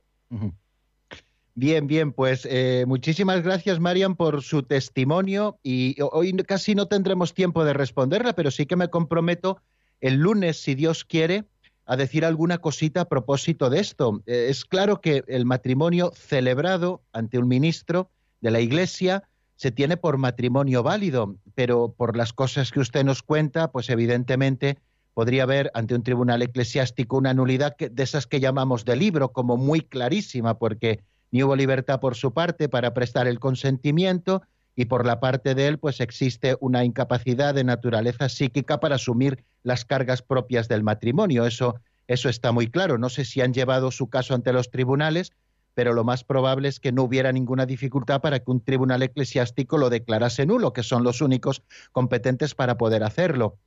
Bien, 1.54 1.86
bien, 1.86 2.12
pues 2.12 2.46
eh, 2.50 2.84
muchísimas 2.86 3.42
gracias, 3.42 3.78
Marian, 3.78 4.16
por 4.16 4.42
su 4.42 4.62
testimonio 4.62 5.58
y 5.62 5.96
hoy 6.00 6.32
casi 6.38 6.74
no 6.74 6.88
tendremos 6.88 7.34
tiempo 7.34 7.64
de 7.64 7.74
responderla, 7.74 8.32
pero 8.32 8.50
sí 8.50 8.64
que 8.64 8.76
me 8.76 8.88
comprometo 8.88 9.60
el 10.00 10.14
lunes, 10.14 10.62
si 10.62 10.74
Dios 10.74 11.04
quiere, 11.04 11.44
a 11.84 11.96
decir 11.96 12.24
alguna 12.24 12.58
cosita 12.58 13.02
a 13.02 13.08
propósito 13.08 13.68
de 13.68 13.80
esto. 13.80 14.22
Eh, 14.26 14.46
es 14.48 14.64
claro 14.64 15.00
que 15.00 15.24
el 15.26 15.44
matrimonio 15.44 16.12
celebrado 16.14 17.02
ante 17.12 17.38
un 17.38 17.48
ministro 17.48 18.10
de 18.40 18.50
la 18.50 18.60
Iglesia 18.60 19.24
se 19.56 19.70
tiene 19.70 19.96
por 19.96 20.16
matrimonio 20.16 20.82
válido, 20.82 21.36
pero 21.54 21.92
por 21.96 22.16
las 22.16 22.32
cosas 22.32 22.70
que 22.70 22.80
usted 22.80 23.04
nos 23.04 23.22
cuenta, 23.22 23.70
pues 23.70 23.90
evidentemente 23.90 24.78
podría 25.14 25.44
haber 25.44 25.70
ante 25.74 25.94
un 25.94 26.02
tribunal 26.02 26.42
eclesiástico 26.42 27.16
una 27.16 27.34
nulidad 27.34 27.76
de 27.76 28.02
esas 28.02 28.26
que 28.26 28.40
llamamos 28.40 28.84
de 28.84 28.96
libro, 28.96 29.32
como 29.32 29.56
muy 29.56 29.80
clarísima, 29.80 30.58
porque 30.58 31.00
ni 31.30 31.42
hubo 31.42 31.56
libertad 31.56 32.00
por 32.00 32.14
su 32.14 32.32
parte 32.32 32.68
para 32.68 32.94
prestar 32.94 33.26
el 33.26 33.38
consentimiento 33.38 34.42
y 34.74 34.86
por 34.86 35.06
la 35.06 35.20
parte 35.20 35.54
de 35.54 35.66
él, 35.66 35.78
pues 35.78 36.00
existe 36.00 36.56
una 36.60 36.84
incapacidad 36.84 37.54
de 37.54 37.64
naturaleza 37.64 38.28
psíquica 38.28 38.80
para 38.80 38.94
asumir 38.94 39.44
las 39.62 39.84
cargas 39.84 40.22
propias 40.22 40.68
del 40.68 40.82
matrimonio. 40.82 41.46
Eso, 41.46 41.76
eso 42.06 42.28
está 42.28 42.52
muy 42.52 42.68
claro. 42.68 42.96
No 42.96 43.10
sé 43.10 43.24
si 43.24 43.42
han 43.42 43.52
llevado 43.52 43.90
su 43.90 44.08
caso 44.08 44.34
ante 44.34 44.52
los 44.52 44.70
tribunales, 44.70 45.32
pero 45.74 45.92
lo 45.92 46.04
más 46.04 46.24
probable 46.24 46.68
es 46.68 46.80
que 46.80 46.92
no 46.92 47.02
hubiera 47.02 47.32
ninguna 47.32 47.66
dificultad 47.66 48.20
para 48.20 48.38
que 48.38 48.50
un 48.50 48.60
tribunal 48.60 49.02
eclesiástico 49.02 49.78
lo 49.78 49.90
declarase 49.90 50.46
nulo, 50.46 50.72
que 50.72 50.82
son 50.82 51.04
los 51.04 51.20
únicos 51.20 51.62
competentes 51.92 52.54
para 52.54 52.76
poder 52.76 53.04
hacerlo. 53.04 53.58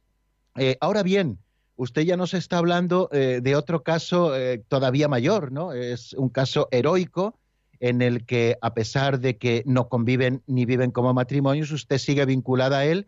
Eh, 0.58 0.78
ahora 0.80 1.03
bien, 1.03 1.39
usted 1.76 2.03
ya 2.03 2.18
nos 2.18 2.34
está 2.34 2.58
hablando 2.58 3.10
eh, 3.12 3.39
de 3.41 3.56
otro 3.56 3.84
caso 3.84 4.36
eh, 4.36 4.64
todavía 4.68 5.08
mayor, 5.08 5.51
¿no? 5.51 5.74
Es 5.74 6.14
un 6.14 6.30
caso 6.30 6.68
heroico 6.72 7.38
en 7.80 8.01
el 8.01 8.26
que, 8.26 8.58
a 8.62 8.74
pesar 8.74 9.20
de 9.20 9.38
que 9.38 9.64
no 9.66 9.89
conviven 9.89 10.41
ni 10.47 10.66
viven 10.66 10.91
como 10.91 11.14
matrimonios, 11.14 11.72
usted 11.72 11.97
sigue 11.97 12.26
vinculada 12.26 12.80
a 12.80 12.86
él 12.86 13.08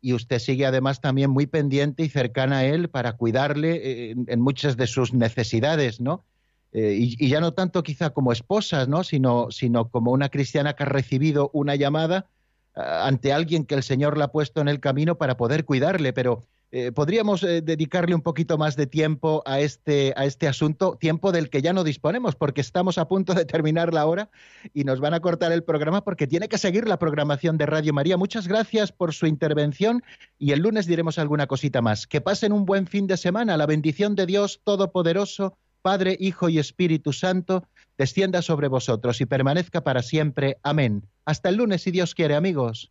y 0.00 0.14
usted 0.14 0.38
sigue 0.38 0.64
además 0.64 1.00
también 1.00 1.30
muy 1.30 1.46
pendiente 1.46 2.02
y 2.02 2.08
cercana 2.08 2.58
a 2.58 2.64
él 2.64 2.88
para 2.88 3.12
cuidarle 3.12 4.12
en, 4.12 4.40
muchas 4.40 4.76
de 4.76 4.86
sus 4.86 5.12
necesidades, 5.12 6.00
¿no? 6.00 6.24
Eh, 6.72 6.96
y, 6.98 7.28
ya 7.28 7.40
no 7.40 7.52
tanto 7.52 7.82
quizá 7.82 8.10
como 8.10 8.32
esposa, 8.32 8.86
¿no? 8.86 9.04
Sino, 9.04 9.50
sino 9.50 9.88
como 9.88 10.12
una 10.12 10.28
cristiana 10.30 10.74
que 10.74 10.84
ha 10.84 10.86
recibido 10.86 11.50
una 11.52 11.74
llamada 11.76 12.26
ante 12.74 13.32
alguien 13.32 13.64
que 13.64 13.74
el 13.74 13.82
Señor 13.82 14.18
le 14.18 14.24
ha 14.24 14.28
puesto 14.28 14.60
en 14.60 14.68
el 14.68 14.80
camino 14.80 15.16
para 15.16 15.38
poder 15.38 15.64
cuidarle, 15.64 16.12
pero 16.12 16.44
eh, 16.72 16.90
podríamos 16.90 17.42
eh, 17.44 17.62
dedicarle 17.62 18.14
un 18.14 18.22
poquito 18.22 18.58
más 18.58 18.74
de 18.76 18.86
tiempo 18.86 19.42
a 19.46 19.60
este, 19.60 20.12
a 20.16 20.24
este 20.24 20.48
asunto, 20.48 20.96
tiempo 20.98 21.30
del 21.30 21.48
que 21.48 21.62
ya 21.62 21.72
no 21.72 21.84
disponemos, 21.84 22.34
porque 22.34 22.60
estamos 22.60 22.98
a 22.98 23.06
punto 23.06 23.34
de 23.34 23.44
terminar 23.44 23.94
la 23.94 24.06
hora 24.06 24.30
y 24.74 24.84
nos 24.84 25.00
van 25.00 25.14
a 25.14 25.20
cortar 25.20 25.52
el 25.52 25.62
programa 25.62 26.02
porque 26.02 26.26
tiene 26.26 26.48
que 26.48 26.58
seguir 26.58 26.88
la 26.88 26.98
programación 26.98 27.56
de 27.56 27.66
Radio 27.66 27.92
María. 27.92 28.16
Muchas 28.16 28.48
gracias 28.48 28.90
por 28.90 29.14
su 29.14 29.26
intervención 29.26 30.02
y 30.38 30.52
el 30.52 30.60
lunes 30.60 30.86
diremos 30.86 31.18
alguna 31.18 31.46
cosita 31.46 31.82
más. 31.82 32.06
Que 32.06 32.20
pasen 32.20 32.52
un 32.52 32.64
buen 32.64 32.86
fin 32.86 33.06
de 33.06 33.16
semana. 33.16 33.56
La 33.56 33.66
bendición 33.66 34.16
de 34.16 34.26
Dios 34.26 34.60
Todopoderoso, 34.64 35.56
Padre, 35.82 36.16
Hijo 36.18 36.48
y 36.48 36.58
Espíritu 36.58 37.12
Santo, 37.12 37.62
descienda 37.96 38.42
sobre 38.42 38.66
vosotros 38.66 39.20
y 39.20 39.26
permanezca 39.26 39.84
para 39.84 40.02
siempre. 40.02 40.58
Amén. 40.64 41.06
Hasta 41.24 41.48
el 41.48 41.56
lunes, 41.56 41.82
si 41.82 41.92
Dios 41.92 42.14
quiere, 42.14 42.34
amigos. 42.34 42.90